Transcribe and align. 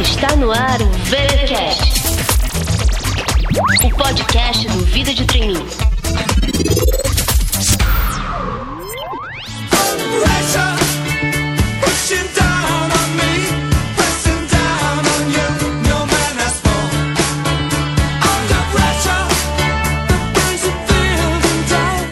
Está 0.00 0.34
no 0.36 0.50
ar 0.50 0.80
o 0.80 0.88
VeraCast, 1.04 1.92
o 3.84 3.90
podcast 3.90 4.66
do 4.68 4.84
Vida 4.86 5.12
de 5.12 5.26
Treininho. 5.26 5.66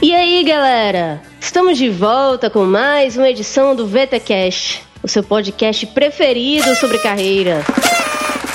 E 0.02 0.14
aí, 0.14 0.44
galera? 0.44 1.29
Estamos 1.50 1.78
de 1.78 1.88
volta 1.88 2.48
com 2.48 2.64
mais 2.64 3.16
uma 3.16 3.28
edição 3.28 3.74
do 3.74 3.84
VTcast, 3.84 4.84
o 5.02 5.08
seu 5.08 5.20
podcast 5.20 5.84
preferido 5.88 6.76
sobre 6.76 6.96
carreira. 6.98 7.64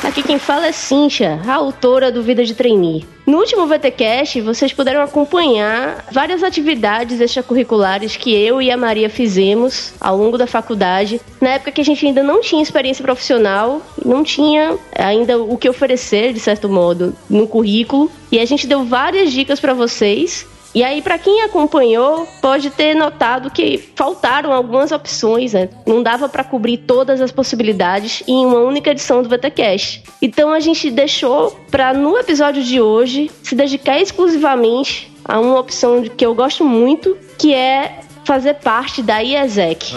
Aqui 0.02 0.24
quem 0.24 0.40
fala 0.40 0.68
é 0.68 0.72
Cincha, 0.72 1.42
a 1.46 1.56
autora 1.56 2.10
do 2.10 2.24
Vida 2.24 2.46
de 2.46 2.56
Trainee. 2.56 3.06
No 3.28 3.40
último 3.40 3.68
VTcast, 3.68 4.40
vocês 4.40 4.72
puderam 4.72 5.02
acompanhar 5.02 6.06
várias 6.10 6.42
atividades 6.42 7.20
extracurriculares 7.20 8.16
que 8.16 8.34
eu 8.34 8.62
e 8.62 8.72
a 8.72 8.78
Maria 8.78 9.10
fizemos 9.10 9.94
ao 10.00 10.16
longo 10.16 10.38
da 10.38 10.48
faculdade, 10.48 11.20
na 11.42 11.50
época 11.50 11.74
que 11.74 11.82
a 11.82 11.86
gente 11.86 12.08
ainda 12.08 12.24
não 12.24 12.40
tinha 12.40 12.64
experiência 12.64 13.04
profissional, 13.04 13.82
não 14.06 14.24
tinha 14.24 14.78
ainda 14.98 15.38
o 15.38 15.58
que 15.58 15.68
oferecer, 15.68 16.32
de 16.32 16.40
certo 16.40 16.70
modo, 16.70 17.14
no 17.30 17.46
currículo, 17.46 18.10
e 18.32 18.40
a 18.40 18.46
gente 18.46 18.66
deu 18.66 18.86
várias 18.86 19.34
dicas 19.34 19.60
para 19.60 19.74
vocês 19.74 20.48
e 20.76 20.84
aí, 20.84 21.02
para 21.02 21.18
quem 21.18 21.42
acompanhou, 21.42 22.28
pode 22.42 22.70
ter 22.70 22.94
notado 22.94 23.50
que 23.50 23.78
faltaram 23.96 24.52
algumas 24.52 24.92
opções, 24.92 25.54
né? 25.54 25.70
Não 25.88 26.04
dava 26.04 26.28
para 26.28 26.44
cobrir 26.44 26.80
todas 26.80 27.22
as 27.22 27.32
possibilidades 27.32 28.22
em 28.28 28.46
uma 28.46 28.60
única 28.60 28.92
edição 28.92 29.24
do 29.24 29.30
VTcast. 29.30 30.04
Então 30.22 30.52
a 30.52 30.60
gente 30.60 30.92
deixou 30.92 31.58
para 31.72 31.94
no 31.94 32.18
episódio 32.18 32.62
de 32.62 32.82
hoje 32.82 33.32
se 33.42 33.56
dedicar 33.56 34.02
exclusivamente 34.02 35.10
a 35.24 35.40
uma 35.40 35.58
opção 35.58 36.04
que 36.04 36.26
eu 36.26 36.36
gosto 36.36 36.66
muito, 36.66 37.18
que 37.38 37.54
é 37.54 38.02
fazer 38.26 38.56
parte 38.56 39.02
da 39.02 39.20
IESEC. 39.20 39.94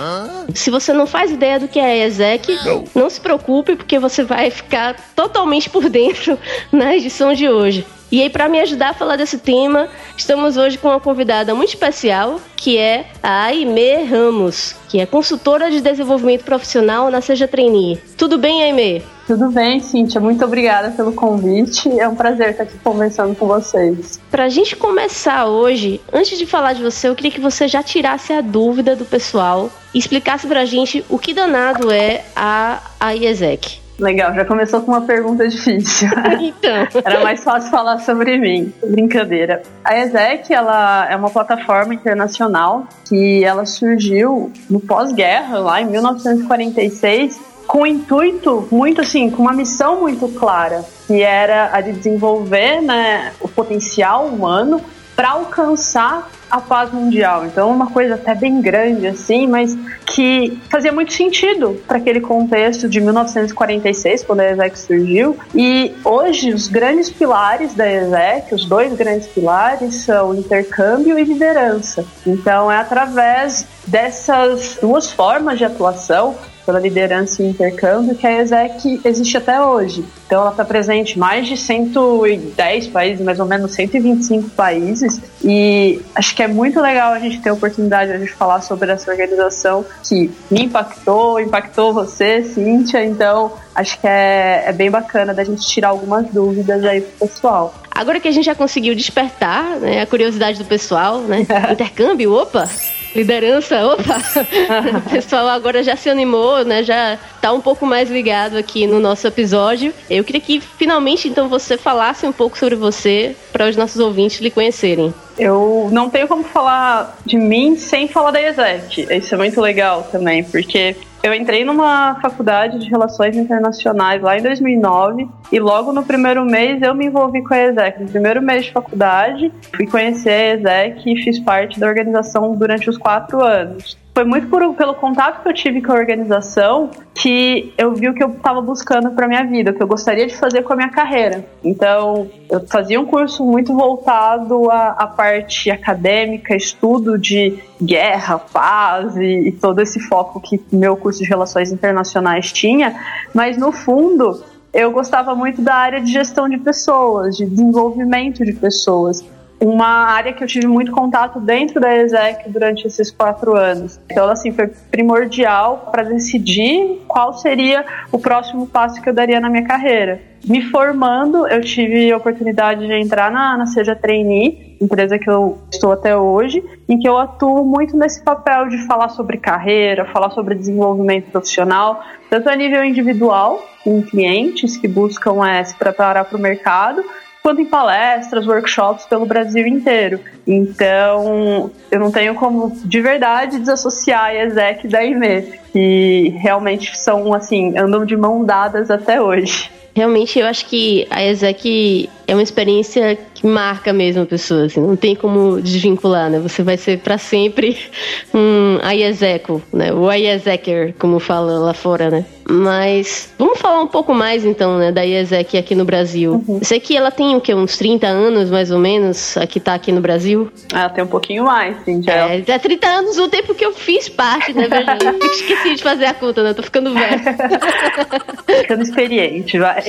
Se 0.54 0.70
você 0.70 0.92
não 0.92 1.08
faz 1.08 1.32
ideia 1.32 1.58
do 1.58 1.66
que 1.66 1.80
é 1.80 1.84
a 1.84 2.06
IESEC, 2.06 2.56
não. 2.64 2.84
não 2.94 3.10
se 3.10 3.20
preocupe, 3.20 3.74
porque 3.74 3.98
você 3.98 4.22
vai 4.22 4.48
ficar 4.50 4.94
totalmente 5.16 5.68
por 5.68 5.88
dentro 5.88 6.38
na 6.70 6.94
edição 6.94 7.34
de 7.34 7.48
hoje. 7.48 7.84
E 8.10 8.22
aí, 8.22 8.30
para 8.30 8.48
me 8.48 8.58
ajudar 8.60 8.90
a 8.90 8.94
falar 8.94 9.16
desse 9.16 9.36
tema, 9.36 9.88
estamos 10.16 10.56
hoje 10.56 10.78
com 10.78 10.88
uma 10.88 10.98
convidada 10.98 11.54
muito 11.54 11.68
especial, 11.68 12.40
que 12.56 12.78
é 12.78 13.06
a 13.22 13.44
Aimee 13.44 14.04
Ramos, 14.04 14.74
que 14.88 14.98
é 14.98 15.04
consultora 15.04 15.70
de 15.70 15.82
desenvolvimento 15.82 16.42
profissional 16.42 17.10
na 17.10 17.20
Seja 17.20 17.46
Trainee. 17.46 17.98
Tudo 18.16 18.38
bem, 18.38 18.64
Aimee? 18.64 19.02
Tudo 19.26 19.50
bem, 19.50 19.78
Cíntia. 19.78 20.22
Muito 20.22 20.42
obrigada 20.42 20.90
pelo 20.92 21.12
convite. 21.12 22.00
É 22.00 22.08
um 22.08 22.14
prazer 22.14 22.52
estar 22.52 22.62
aqui 22.62 22.78
conversando 22.82 23.36
com 23.36 23.46
vocês. 23.46 24.18
Para 24.30 24.44
a 24.44 24.48
gente 24.48 24.74
começar 24.74 25.44
hoje, 25.44 26.00
antes 26.10 26.38
de 26.38 26.46
falar 26.46 26.72
de 26.72 26.82
você, 26.82 27.10
eu 27.10 27.14
queria 27.14 27.30
que 27.30 27.40
você 27.40 27.68
já 27.68 27.82
tirasse 27.82 28.32
a 28.32 28.40
dúvida 28.40 28.96
do 28.96 29.04
pessoal 29.04 29.70
e 29.92 29.98
explicasse 29.98 30.46
para 30.46 30.60
a 30.60 30.64
gente 30.64 31.04
o 31.10 31.18
que 31.18 31.34
danado 31.34 31.90
é 31.90 32.24
a, 32.34 32.80
a 32.98 33.14
IESEC. 33.14 33.86
Legal, 33.98 34.32
já 34.32 34.44
começou 34.44 34.80
com 34.80 34.92
uma 34.92 35.00
pergunta 35.00 35.46
difícil. 35.48 36.08
Então. 36.38 37.02
Era 37.04 37.20
mais 37.20 37.42
fácil 37.42 37.70
falar 37.70 37.98
sobre 38.00 38.38
mim. 38.38 38.72
Brincadeira. 38.86 39.62
A 39.84 39.98
ESEC, 39.98 40.52
ela 40.52 41.06
é 41.10 41.16
uma 41.16 41.30
plataforma 41.30 41.94
internacional 41.94 42.86
que 43.06 43.44
ela 43.44 43.66
surgiu 43.66 44.52
no 44.70 44.80
pós-guerra, 44.80 45.58
lá 45.58 45.80
em 45.80 45.86
1946, 45.86 47.40
com 47.66 47.82
um 47.82 47.86
intuito 47.86 48.66
muito 48.70 49.00
assim, 49.00 49.30
com 49.30 49.42
uma 49.42 49.52
missão 49.52 50.00
muito 50.00 50.28
clara, 50.28 50.84
que 51.06 51.22
era 51.22 51.70
a 51.72 51.80
de 51.80 51.92
desenvolver 51.92 52.80
né, 52.80 53.32
o 53.40 53.48
potencial 53.48 54.26
humano 54.26 54.80
para 55.14 55.30
alcançar 55.30 56.30
a 56.50 56.60
paz 56.60 56.92
mundial. 56.92 57.46
Então, 57.46 57.70
uma 57.70 57.88
coisa 57.90 58.14
até 58.14 58.34
bem 58.34 58.60
grande 58.60 59.06
assim, 59.06 59.46
mas 59.46 59.76
que 60.06 60.58
fazia 60.70 60.92
muito 60.92 61.12
sentido 61.12 61.80
para 61.86 61.98
aquele 61.98 62.20
contexto 62.20 62.88
de 62.88 63.00
1946, 63.00 64.24
quando 64.24 64.40
a 64.40 64.50
ESEC 64.50 64.78
surgiu. 64.78 65.36
E 65.54 65.94
hoje, 66.04 66.52
os 66.52 66.66
grandes 66.68 67.10
pilares 67.10 67.74
da 67.74 67.90
ESEC, 67.90 68.54
os 68.54 68.64
dois 68.64 68.92
grandes 68.94 69.28
pilares, 69.28 69.96
são 69.96 70.34
intercâmbio 70.34 71.18
e 71.18 71.24
liderança. 71.24 72.04
Então, 72.26 72.70
é 72.70 72.78
através 72.78 73.66
dessas 73.86 74.78
duas 74.80 75.10
formas 75.10 75.58
de 75.58 75.64
atuação 75.64 76.34
pela 76.68 76.78
liderança 76.78 77.42
e 77.42 77.46
intercâmbio 77.46 78.14
que 78.14 78.26
a 78.26 78.42
ESEC 78.42 79.00
existe 79.02 79.38
até 79.38 79.58
hoje. 79.58 80.04
Então 80.26 80.42
ela 80.42 80.50
está 80.50 80.66
presente 80.66 81.16
em 81.16 81.18
mais 81.18 81.48
de 81.48 81.56
110 81.56 82.88
países, 82.88 83.24
mais 83.24 83.40
ou 83.40 83.46
menos 83.46 83.72
125 83.72 84.50
países, 84.50 85.18
e 85.42 85.98
acho 86.14 86.36
que 86.36 86.42
é 86.42 86.46
muito 86.46 86.78
legal 86.78 87.14
a 87.14 87.18
gente 87.18 87.40
ter 87.40 87.48
a 87.48 87.54
oportunidade 87.54 88.18
de 88.18 88.26
falar 88.26 88.60
sobre 88.60 88.92
essa 88.92 89.10
organização 89.10 89.82
que 90.06 90.30
me 90.50 90.64
impactou, 90.64 91.40
impactou 91.40 91.94
você, 91.94 92.42
Cíntia, 92.42 93.02
então 93.02 93.50
acho 93.74 93.98
que 93.98 94.06
é, 94.06 94.64
é 94.66 94.72
bem 94.72 94.90
bacana 94.90 95.32
da 95.32 95.44
gente 95.44 95.66
tirar 95.66 95.88
algumas 95.88 96.26
dúvidas 96.30 96.84
aí 96.84 97.00
pro 97.00 97.26
pessoal. 97.26 97.74
Agora 97.90 98.20
que 98.20 98.28
a 98.28 98.30
gente 98.30 98.44
já 98.44 98.54
conseguiu 98.54 98.94
despertar 98.94 99.80
né, 99.80 100.02
a 100.02 100.06
curiosidade 100.06 100.58
do 100.58 100.66
pessoal, 100.66 101.20
né? 101.22 101.46
Intercâmbio, 101.72 102.34
opa! 102.34 102.68
Liderança, 103.14 103.86
opa! 103.86 104.20
o 105.06 105.10
pessoal 105.10 105.48
agora 105.48 105.82
já 105.82 105.96
se 105.96 106.08
animou, 106.08 106.64
né? 106.64 106.82
Já 106.82 107.18
tá 107.40 107.52
um 107.52 107.60
pouco 107.60 107.86
mais 107.86 108.10
ligado 108.10 108.56
aqui 108.56 108.86
no 108.86 109.00
nosso 109.00 109.26
episódio. 109.26 109.92
Eu 110.08 110.24
queria 110.24 110.40
que 110.40 110.60
finalmente 110.60 111.28
então 111.28 111.48
você 111.48 111.76
falasse 111.76 112.26
um 112.26 112.32
pouco 112.32 112.58
sobre 112.58 112.76
você 112.76 113.34
para 113.52 113.68
os 113.68 113.76
nossos 113.76 114.00
ouvintes 114.00 114.40
lhe 114.40 114.50
conhecerem. 114.50 115.12
Eu 115.38 115.88
não 115.92 116.10
tenho 116.10 116.26
como 116.26 116.42
falar 116.42 117.16
de 117.24 117.36
mim 117.36 117.76
sem 117.76 118.08
falar 118.08 118.32
da 118.32 118.42
ESEC. 118.42 119.06
Isso 119.10 119.34
é 119.34 119.38
muito 119.38 119.60
legal 119.60 120.08
também, 120.10 120.42
porque 120.42 120.96
eu 121.28 121.34
entrei 121.34 121.62
numa 121.62 122.18
faculdade 122.22 122.78
de 122.78 122.88
Relações 122.88 123.36
Internacionais 123.36 124.22
lá 124.22 124.38
em 124.38 124.42
2009 124.42 125.28
e 125.52 125.60
logo 125.60 125.92
no 125.92 126.02
primeiro 126.02 126.42
mês 126.44 126.80
eu 126.80 126.94
me 126.94 127.06
envolvi 127.06 127.44
com 127.44 127.52
a 127.52 127.58
ESEC. 127.58 128.02
No 128.02 128.08
primeiro 128.08 128.40
mês 128.40 128.64
de 128.64 128.72
faculdade, 128.72 129.52
fui 129.76 129.86
conhecer 129.86 130.30
a 130.30 130.54
ESEC 130.54 131.12
e 131.12 131.22
fiz 131.22 131.38
parte 131.38 131.78
da 131.78 131.86
organização 131.86 132.52
durante 132.52 132.88
os 132.88 132.96
quatro 132.96 133.42
anos 133.42 133.98
foi 134.18 134.24
muito 134.24 134.48
por, 134.48 134.74
pelo 134.74 134.94
contato 134.94 135.44
que 135.44 135.48
eu 135.48 135.54
tive 135.54 135.80
com 135.80 135.92
a 135.92 135.94
organização 135.94 136.90
que 137.14 137.72
eu 137.78 137.94
vi 137.94 138.08
o 138.08 138.14
que 138.14 138.24
eu 138.24 138.30
estava 138.30 138.60
buscando 138.60 139.12
para 139.12 139.28
minha 139.28 139.44
vida, 139.44 139.70
o 139.70 139.74
que 139.74 139.80
eu 139.80 139.86
gostaria 139.86 140.26
de 140.26 140.34
fazer 140.36 140.62
com 140.62 140.72
a 140.72 140.76
minha 140.76 140.88
carreira. 140.88 141.44
Então, 141.62 142.28
eu 142.50 142.66
fazia 142.66 143.00
um 143.00 143.04
curso 143.04 143.44
muito 143.44 143.72
voltado 143.72 144.72
à, 144.72 144.88
à 144.88 145.06
parte 145.06 145.70
acadêmica, 145.70 146.56
estudo 146.56 147.16
de 147.16 147.62
guerra, 147.80 148.40
paz 148.40 149.16
e, 149.16 149.50
e 149.50 149.52
todo 149.52 149.80
esse 149.80 150.00
foco 150.00 150.40
que 150.40 150.60
meu 150.72 150.96
curso 150.96 151.22
de 151.22 151.28
relações 151.28 151.70
internacionais 151.70 152.50
tinha, 152.50 153.00
mas 153.32 153.56
no 153.56 153.70
fundo 153.70 154.42
eu 154.74 154.90
gostava 154.90 155.32
muito 155.32 155.62
da 155.62 155.76
área 155.76 156.00
de 156.00 156.12
gestão 156.12 156.48
de 156.48 156.58
pessoas, 156.58 157.36
de 157.36 157.46
desenvolvimento 157.46 158.44
de 158.44 158.52
pessoas 158.52 159.24
uma 159.60 159.86
área 159.86 160.32
que 160.32 160.42
eu 160.42 160.46
tive 160.46 160.66
muito 160.66 160.92
contato 160.92 161.40
dentro 161.40 161.80
da 161.80 161.96
ESEC 161.96 162.48
durante 162.48 162.86
esses 162.86 163.10
quatro 163.10 163.56
anos. 163.56 164.00
Então, 164.10 164.28
assim, 164.28 164.52
foi 164.52 164.68
primordial 164.90 165.88
para 165.90 166.04
decidir 166.04 167.02
qual 167.08 167.34
seria 167.34 167.84
o 168.12 168.18
próximo 168.18 168.66
passo 168.66 169.02
que 169.02 169.08
eu 169.08 169.14
daria 169.14 169.40
na 169.40 169.50
minha 169.50 169.64
carreira. 169.64 170.20
Me 170.46 170.62
formando, 170.62 171.48
eu 171.48 171.60
tive 171.60 172.12
a 172.12 172.16
oportunidade 172.16 172.86
de 172.86 172.92
entrar 172.92 173.30
na, 173.30 173.56
na 173.56 173.66
Seja 173.66 173.96
Trainee, 173.96 174.76
empresa 174.80 175.18
que 175.18 175.28
eu 175.28 175.58
estou 175.70 175.90
até 175.90 176.16
hoje, 176.16 176.62
em 176.88 176.98
que 176.98 177.08
eu 177.08 177.18
atuo 177.18 177.64
muito 177.64 177.96
nesse 177.96 178.22
papel 178.22 178.68
de 178.68 178.78
falar 178.86 179.08
sobre 179.08 179.38
carreira, 179.38 180.04
falar 180.06 180.30
sobre 180.30 180.54
desenvolvimento 180.54 181.30
profissional, 181.32 182.00
tanto 182.30 182.48
a 182.48 182.54
nível 182.54 182.84
individual, 182.84 183.60
com 183.82 184.00
clientes 184.02 184.76
que 184.76 184.86
buscam 184.86 185.44
é, 185.44 185.64
se 185.64 185.74
preparar 185.74 186.24
para 186.24 186.38
o 186.38 186.40
mercado, 186.40 187.02
quanto 187.48 187.62
em 187.62 187.64
palestras, 187.64 188.46
workshops 188.46 189.06
pelo 189.06 189.24
Brasil 189.24 189.66
inteiro. 189.66 190.20
Então, 190.46 191.70
eu 191.90 191.98
não 191.98 192.10
tenho 192.10 192.34
como 192.34 192.70
de 192.84 193.00
verdade 193.00 193.58
desassociar 193.58 194.26
a 194.26 194.34
ESEC 194.34 194.86
da 194.86 195.02
IME, 195.02 195.54
que 195.72 196.28
realmente 196.40 196.94
são 196.98 197.32
assim, 197.32 197.78
andam 197.78 198.04
de 198.04 198.14
mão 198.18 198.44
dadas 198.44 198.90
até 198.90 199.18
hoje. 199.18 199.70
Realmente, 199.94 200.38
eu 200.38 200.46
acho 200.46 200.66
que 200.66 201.06
a 201.08 201.24
ESEC 201.24 202.10
é 202.28 202.34
uma 202.34 202.42
experiência 202.42 203.18
que 203.34 203.46
marca 203.46 203.90
mesmo 203.90 204.22
a 204.22 204.26
pessoa, 204.26 204.66
assim, 204.66 204.80
não 204.80 204.96
tem 204.96 205.16
como 205.16 205.62
desvincular, 205.62 206.28
né? 206.28 206.38
Você 206.38 206.62
vai 206.62 206.76
ser 206.76 206.98
para 206.98 207.16
sempre 207.16 207.78
um 208.34 208.78
Aiezeco, 208.82 209.62
né? 209.72 209.94
O 209.94 210.10
Aiezeker, 210.10 210.94
como 210.98 211.18
fala 211.18 211.58
lá 211.58 211.72
fora, 211.72 212.10
né? 212.10 212.26
Mas 212.50 213.30
vamos 213.38 213.58
falar 213.58 213.82
um 213.82 213.86
pouco 213.86 214.14
mais 214.14 214.42
então, 214.42 214.78
né, 214.78 214.90
da 214.90 215.02
IESEC 215.02 215.58
aqui 215.58 215.74
no 215.74 215.84
Brasil. 215.84 216.42
Uhum. 216.48 216.60
Sei 216.62 216.80
que 216.80 216.96
ela 216.96 217.10
tem 217.10 217.36
o 217.36 217.42
que 217.42 217.52
uns 217.54 217.76
30 217.76 218.06
anos 218.06 218.50
mais 218.50 218.70
ou 218.70 218.78
menos, 218.78 219.36
aqui 219.36 219.60
tá 219.60 219.74
aqui 219.74 219.92
no 219.92 220.00
Brasil. 220.00 220.50
Ela 220.72 220.88
tem 220.88 221.04
um 221.04 221.08
pouquinho 221.08 221.44
mais, 221.44 221.76
sim, 221.84 222.02
já. 222.02 222.30
É, 222.30 222.42
é 222.46 222.58
30 222.58 222.86
anos 222.86 223.18
o 223.18 223.28
tempo 223.28 223.54
que 223.54 223.62
eu 223.62 223.74
fiz 223.74 224.08
parte, 224.08 224.54
né? 224.54 224.66
Eu 224.66 225.18
esqueci 225.30 225.74
de 225.74 225.82
fazer 225.82 226.06
a 226.06 226.14
conta, 226.14 226.42
né? 226.42 226.54
Tô 226.54 226.62
ficando 226.62 226.94
velha. 226.94 227.20
ficando 228.62 228.82
experiente, 228.82 229.58
vai. 229.58 229.84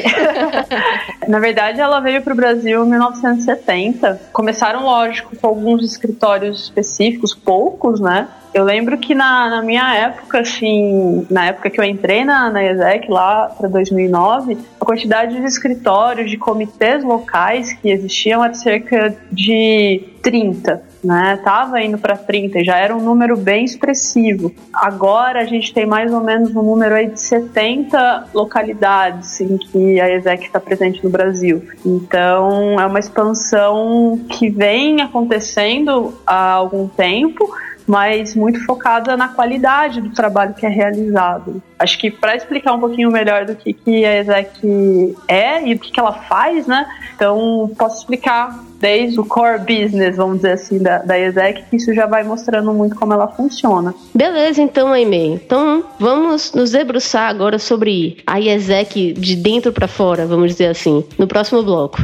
Na 1.29 1.39
verdade, 1.39 1.79
ela 1.79 2.01
veio 2.01 2.21
pro 2.29 2.35
Brasil 2.35 2.85
em 2.85 2.89
1970. 2.89 4.21
Começaram, 4.31 4.83
lógico, 4.83 5.35
com 5.35 5.47
alguns 5.47 5.83
escritórios 5.83 6.65
específicos, 6.65 7.33
poucos, 7.33 7.99
né? 7.99 8.27
Eu 8.53 8.63
lembro 8.63 8.97
que 8.97 9.15
na, 9.15 9.49
na, 9.49 9.61
minha 9.63 9.95
época, 9.95 10.39
assim, 10.39 11.25
na 11.29 11.47
época 11.47 11.69
que 11.69 11.79
eu 11.79 11.83
entrei 11.83 12.23
na, 12.23 12.49
na 12.49 12.63
ESEC, 12.63 13.09
lá 13.09 13.47
para 13.47 13.67
2009, 13.67 14.57
a 14.79 14.85
quantidade 14.85 15.35
de 15.35 15.45
escritórios, 15.45 16.29
de 16.29 16.37
comitês 16.37 17.03
locais 17.03 17.73
que 17.73 17.89
existiam 17.89 18.43
era 18.43 18.53
cerca 18.53 19.15
de 19.31 20.03
30 20.21 20.88
né? 21.03 21.39
Tava 21.43 21.81
indo 21.81 21.97
para 21.97 22.17
30, 22.17 22.63
já 22.63 22.77
era 22.77 22.95
um 22.95 23.01
número 23.01 23.37
bem 23.37 23.65
expressivo. 23.65 24.53
Agora 24.73 25.41
a 25.41 25.45
gente 25.45 25.73
tem 25.73 25.85
mais 25.85 26.13
ou 26.13 26.21
menos 26.21 26.55
um 26.55 26.61
número 26.61 26.95
aí 26.95 27.07
de 27.07 27.19
70 27.19 28.29
localidades 28.33 29.39
em 29.41 29.57
que 29.57 29.99
a 29.99 30.09
ESEC 30.15 30.45
está 30.45 30.59
presente 30.59 31.03
no 31.03 31.09
Brasil. 31.09 31.63
Então 31.85 32.79
é 32.79 32.85
uma 32.85 32.99
expansão 32.99 34.19
que 34.29 34.49
vem 34.49 35.01
acontecendo 35.01 36.13
há 36.25 36.51
algum 36.51 36.87
tempo 36.87 37.49
mas 37.89 38.35
muito 38.35 38.63
focada 38.65 39.17
na 39.17 39.29
qualidade 39.29 39.99
do 39.99 40.11
trabalho 40.11 40.53
que 40.53 40.63
é 40.63 40.69
realizado. 40.69 41.59
Acho 41.79 41.97
que 41.97 42.11
para 42.11 42.35
explicar 42.35 42.73
um 42.73 42.79
pouquinho 42.79 43.09
melhor 43.09 43.47
do 43.47 43.55
que, 43.55 43.73
que 43.73 44.05
a 44.05 44.21
ESEC 44.21 45.15
é 45.27 45.67
e 45.67 45.73
o 45.73 45.79
que, 45.79 45.91
que 45.91 45.99
ela 45.99 46.13
faz, 46.13 46.67
né? 46.67 46.85
Então, 47.15 47.71
posso 47.75 48.01
explicar 48.01 48.63
desde 48.79 49.19
o 49.19 49.25
core 49.25 49.57
business, 49.61 50.17
vamos 50.17 50.37
dizer 50.37 50.51
assim, 50.51 50.77
da, 50.77 50.99
da 50.99 51.17
ESEC, 51.17 51.63
que 51.67 51.77
isso 51.77 51.91
já 51.95 52.05
vai 52.05 52.23
mostrando 52.23 52.71
muito 52.73 52.95
como 52.95 53.11
ela 53.11 53.27
funciona. 53.27 53.95
Beleza, 54.13 54.61
então, 54.61 54.93
Aimee. 54.93 55.33
Então, 55.33 55.83
vamos 55.99 56.53
nos 56.53 56.69
debruçar 56.69 57.27
agora 57.27 57.57
sobre 57.57 58.17
a 58.27 58.39
ESEC 58.39 59.13
de 59.13 59.35
dentro 59.35 59.73
para 59.73 59.87
fora, 59.87 60.27
vamos 60.27 60.51
dizer 60.51 60.67
assim, 60.67 61.03
no 61.17 61.25
próximo 61.25 61.63
bloco. 61.63 61.97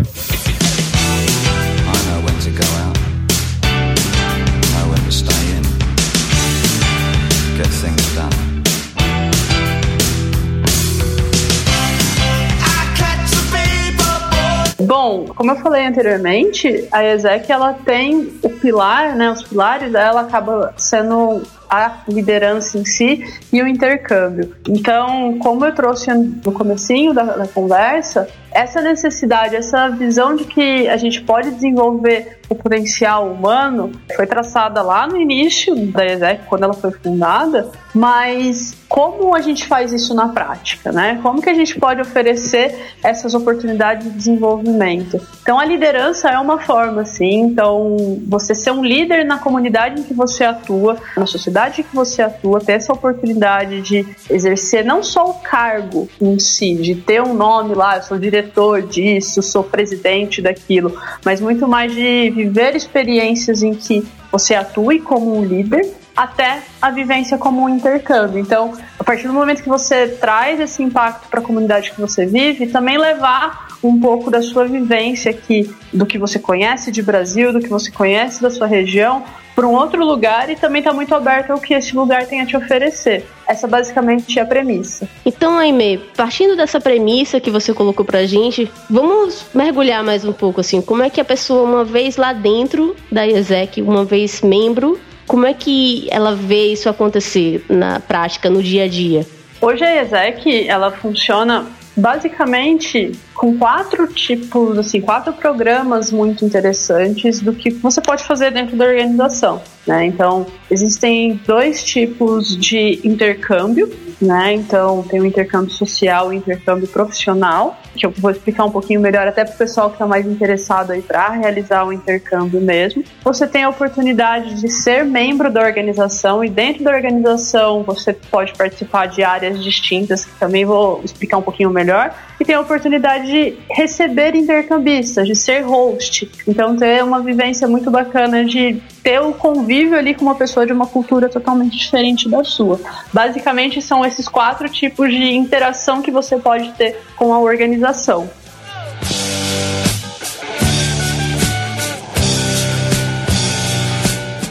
Bom, 14.85 15.25
como 15.35 15.51
eu 15.51 15.55
falei 15.55 15.85
anteriormente, 15.87 16.87
a 16.91 17.03
ESEC 17.03 17.51
ela 17.51 17.73
tem 17.73 18.33
o 18.43 18.49
pilar, 18.49 19.15
né? 19.15 19.31
Os 19.31 19.41
pilares 19.41 19.91
dela 19.91 20.21
acaba 20.21 20.73
sendo 20.77 21.41
a 21.67 22.03
liderança 22.07 22.77
em 22.77 22.85
si 22.85 23.25
e 23.51 23.61
o 23.63 23.67
intercâmbio. 23.67 24.55
Então, 24.69 25.39
como 25.39 25.65
eu 25.65 25.73
trouxe 25.73 26.13
no 26.13 26.51
comecinho 26.51 27.13
da, 27.13 27.23
da 27.23 27.47
conversa, 27.47 28.27
essa 28.51 28.79
necessidade, 28.79 29.55
essa 29.55 29.89
visão 29.89 30.35
de 30.35 30.45
que 30.45 30.87
a 30.87 30.97
gente 30.97 31.21
pode 31.21 31.51
desenvolver 31.51 32.39
o 32.49 32.55
potencial 32.55 33.27
humano 33.31 33.91
foi 34.15 34.25
traçada 34.27 34.81
lá 34.81 35.07
no 35.07 35.17
início 35.17 35.75
da 35.87 36.05
ESEC, 36.05 36.43
quando 36.47 36.63
ela 36.63 36.73
foi 36.73 36.91
fundada, 36.91 37.69
mas 37.93 38.75
como 38.87 39.35
a 39.35 39.41
gente 39.41 39.65
faz 39.65 39.91
isso 39.91 40.13
na 40.13 40.29
prática, 40.29 40.91
né? 40.91 41.19
Como 41.21 41.41
que 41.41 41.49
a 41.49 41.53
gente 41.53 41.79
pode 41.79 42.01
oferecer 42.01 42.93
essas 43.03 43.33
oportunidades 43.33 44.05
de 44.05 44.17
desenvolvimento? 44.17 45.19
Então 45.41 45.59
a 45.59 45.65
liderança 45.65 46.29
é 46.29 46.37
uma 46.37 46.59
forma, 46.59 47.05
sim. 47.05 47.41
Então 47.41 47.97
você 48.27 48.53
ser 48.53 48.71
um 48.71 48.83
líder 48.83 49.25
na 49.25 49.39
comunidade 49.39 50.01
em 50.01 50.03
que 50.03 50.13
você 50.13 50.43
atua, 50.43 50.97
na 51.17 51.25
sociedade 51.25 51.81
em 51.81 51.83
que 51.83 51.95
você 51.95 52.21
atua, 52.21 52.59
ter 52.59 52.73
essa 52.73 52.93
oportunidade 52.93 53.81
de 53.81 54.05
exercer 54.29 54.83
não 54.85 55.01
só 55.01 55.29
o 55.29 55.33
cargo 55.35 56.07
em 56.21 56.37
si, 56.39 56.75
de 56.75 56.95
ter 56.95 57.21
um 57.21 57.33
nome 57.33 57.73
lá, 57.73 57.97
eu 57.97 58.03
sou 58.03 58.17
diretor 58.17 58.81
disso, 58.81 59.41
sou 59.41 59.63
presidente 59.63 60.41
daquilo, 60.41 60.95
mas 61.23 61.41
muito 61.41 61.67
mais 61.67 61.93
de 61.93 62.34
viver 62.35 62.75
experiências 62.75 63.63
em 63.63 63.73
que 63.73 64.05
você 64.31 64.53
atue 64.53 64.99
como 64.99 65.37
um 65.37 65.43
líder 65.43 65.89
até 66.15 66.61
a 66.81 66.91
vivência 66.91 67.37
como 67.37 67.63
um 67.63 67.69
intercâmbio. 67.69 68.39
Então, 68.39 68.73
a 68.99 69.03
partir 69.03 69.27
do 69.27 69.33
momento 69.33 69.63
que 69.63 69.69
você 69.69 70.07
traz 70.07 70.59
esse 70.59 70.83
impacto 70.83 71.27
para 71.29 71.39
a 71.39 71.43
comunidade 71.43 71.91
que 71.91 71.99
você 71.99 72.25
vive, 72.25 72.67
também 72.67 72.97
levar 72.97 73.67
um 73.83 73.99
pouco 73.99 74.31
da 74.31 74.41
sua 74.41 74.65
vivência 74.65 75.31
aqui, 75.31 75.73
do 75.93 76.05
que 76.05 76.17
você 76.17 76.39
conhece 76.39 76.91
de 76.91 77.01
Brasil, 77.01 77.53
do 77.53 77.59
que 77.59 77.69
você 77.69 77.91
conhece 77.91 78.41
da 78.41 78.49
sua 78.49 78.67
região, 78.67 79.23
para 79.55 79.67
um 79.67 79.73
outro 79.73 80.03
lugar 80.05 80.49
e 80.49 80.55
também 80.55 80.79
está 80.79 80.91
muito 80.91 81.13
aberto 81.15 81.51
ao 81.51 81.59
que 81.59 81.73
esse 81.73 81.95
lugar 81.95 82.25
tem 82.25 82.41
a 82.41 82.45
te 82.45 82.57
oferecer. 82.57 83.25
Essa 83.47 83.67
basicamente 83.67 84.39
é 84.39 84.41
a 84.41 84.45
premissa. 84.45 85.07
Então, 85.25 85.57
Aime, 85.57 85.99
partindo 86.15 86.55
dessa 86.55 86.79
premissa 86.79 87.39
que 87.39 87.51
você 87.51 87.73
colocou 87.73 88.05
pra 88.05 88.25
gente, 88.25 88.71
vamos 88.89 89.45
mergulhar 89.53 90.03
mais 90.03 90.25
um 90.25 90.33
pouco 90.33 90.61
assim, 90.61 90.81
como 90.81 91.03
é 91.03 91.09
que 91.09 91.21
a 91.21 91.25
pessoa 91.25 91.63
uma 91.63 91.83
vez 91.83 92.17
lá 92.17 92.33
dentro 92.33 92.95
da 93.11 93.25
IESEC, 93.25 93.81
uma 93.81 94.03
vez 94.03 94.41
membro, 94.41 94.99
como 95.27 95.45
é 95.45 95.53
que 95.53 96.07
ela 96.11 96.35
vê 96.35 96.67
isso 96.71 96.89
acontecer 96.89 97.63
na 97.69 97.99
prática, 97.99 98.49
no 98.49 98.61
dia 98.61 98.83
a 98.83 98.87
dia? 98.87 99.25
Hoje 99.61 99.83
a 99.83 100.01
ESEC, 100.01 100.67
ela 100.67 100.91
funciona 100.91 101.65
basicamente 101.95 103.13
com 103.33 103.57
quatro 103.57 104.05
tipos, 104.07 104.77
assim, 104.77 104.99
quatro 105.01 105.33
programas 105.33 106.11
muito 106.11 106.43
interessantes 106.43 107.39
do 107.39 107.53
que 107.53 107.69
você 107.69 108.01
pode 108.01 108.23
fazer 108.23 108.51
dentro 108.51 108.75
da 108.75 108.85
organização. 108.85 109.61
Né? 109.85 110.05
Então, 110.05 110.47
existem 110.69 111.39
dois 111.45 111.83
tipos 111.83 112.57
de 112.57 112.99
intercâmbio, 113.03 113.91
né? 114.19 114.53
Então, 114.53 115.03
tem 115.03 115.19
o 115.19 115.25
intercâmbio 115.25 115.71
social 115.71 116.33
e 116.33 116.37
o 116.37 116.39
intercâmbio 116.39 116.87
profissional, 116.87 117.77
que 117.95 118.05
eu 118.05 118.11
vou 118.11 118.31
explicar 118.31 118.65
um 118.65 118.71
pouquinho 118.71 118.99
melhor 118.99 119.27
até 119.27 119.43
para 119.43 119.53
o 119.53 119.57
pessoal 119.57 119.89
que 119.89 119.95
está 119.95 120.07
mais 120.07 120.25
interessado 120.25 120.93
para 121.03 121.29
realizar 121.29 121.85
o 121.85 121.93
intercâmbio 121.93 122.59
mesmo. 122.61 123.03
Você 123.23 123.45
tem 123.45 123.63
a 123.63 123.69
oportunidade 123.69 124.59
de 124.59 124.69
ser 124.69 125.05
membro 125.05 125.51
da 125.51 125.61
organização 125.61 126.43
e 126.43 126.49
dentro 126.49 126.83
da 126.83 126.91
organização 126.91 127.83
você 127.83 128.13
pode 128.13 128.53
participar 128.53 129.07
de 129.07 129.23
áreas 129.23 129.63
distintas, 129.63 130.25
que 130.25 130.39
também 130.39 130.65
vou 130.65 131.01
explicar 131.03 131.37
um 131.37 131.41
pouquinho 131.41 131.69
melhor, 131.69 132.13
e 132.39 132.45
tem 132.45 132.55
a 132.55 132.61
oportunidade 132.61 133.27
de 133.27 133.57
receber 133.69 134.35
intercambistas, 134.35 135.27
de 135.27 135.35
ser 135.35 135.61
host. 135.61 136.29
Então, 136.47 136.75
ter 136.75 137.03
uma 137.03 137.21
vivência 137.21 137.67
muito 137.67 137.91
bacana 137.91 138.43
de 138.43 138.81
ter 139.05 139.21
o 139.21 139.31
convívio 139.33 139.95
ali 139.95 140.15
com 140.15 140.25
uma 140.25 140.33
pessoa 140.33 140.65
de 140.65 140.73
uma 140.73 140.87
cultura 140.87 141.29
totalmente 141.29 141.77
diferente 141.77 142.27
da 142.27 142.43
sua. 142.43 142.79
Basicamente, 143.13 143.79
são 143.79 144.03
esses 144.03 144.27
quatro 144.27 144.67
tipos 144.67 145.11
de 145.11 145.35
interação 145.35 146.01
que 146.01 146.09
você 146.09 146.37
pode 146.37 146.71
ter 146.71 146.99
com 147.15 147.31
a 147.31 147.39
organização. 147.39 148.27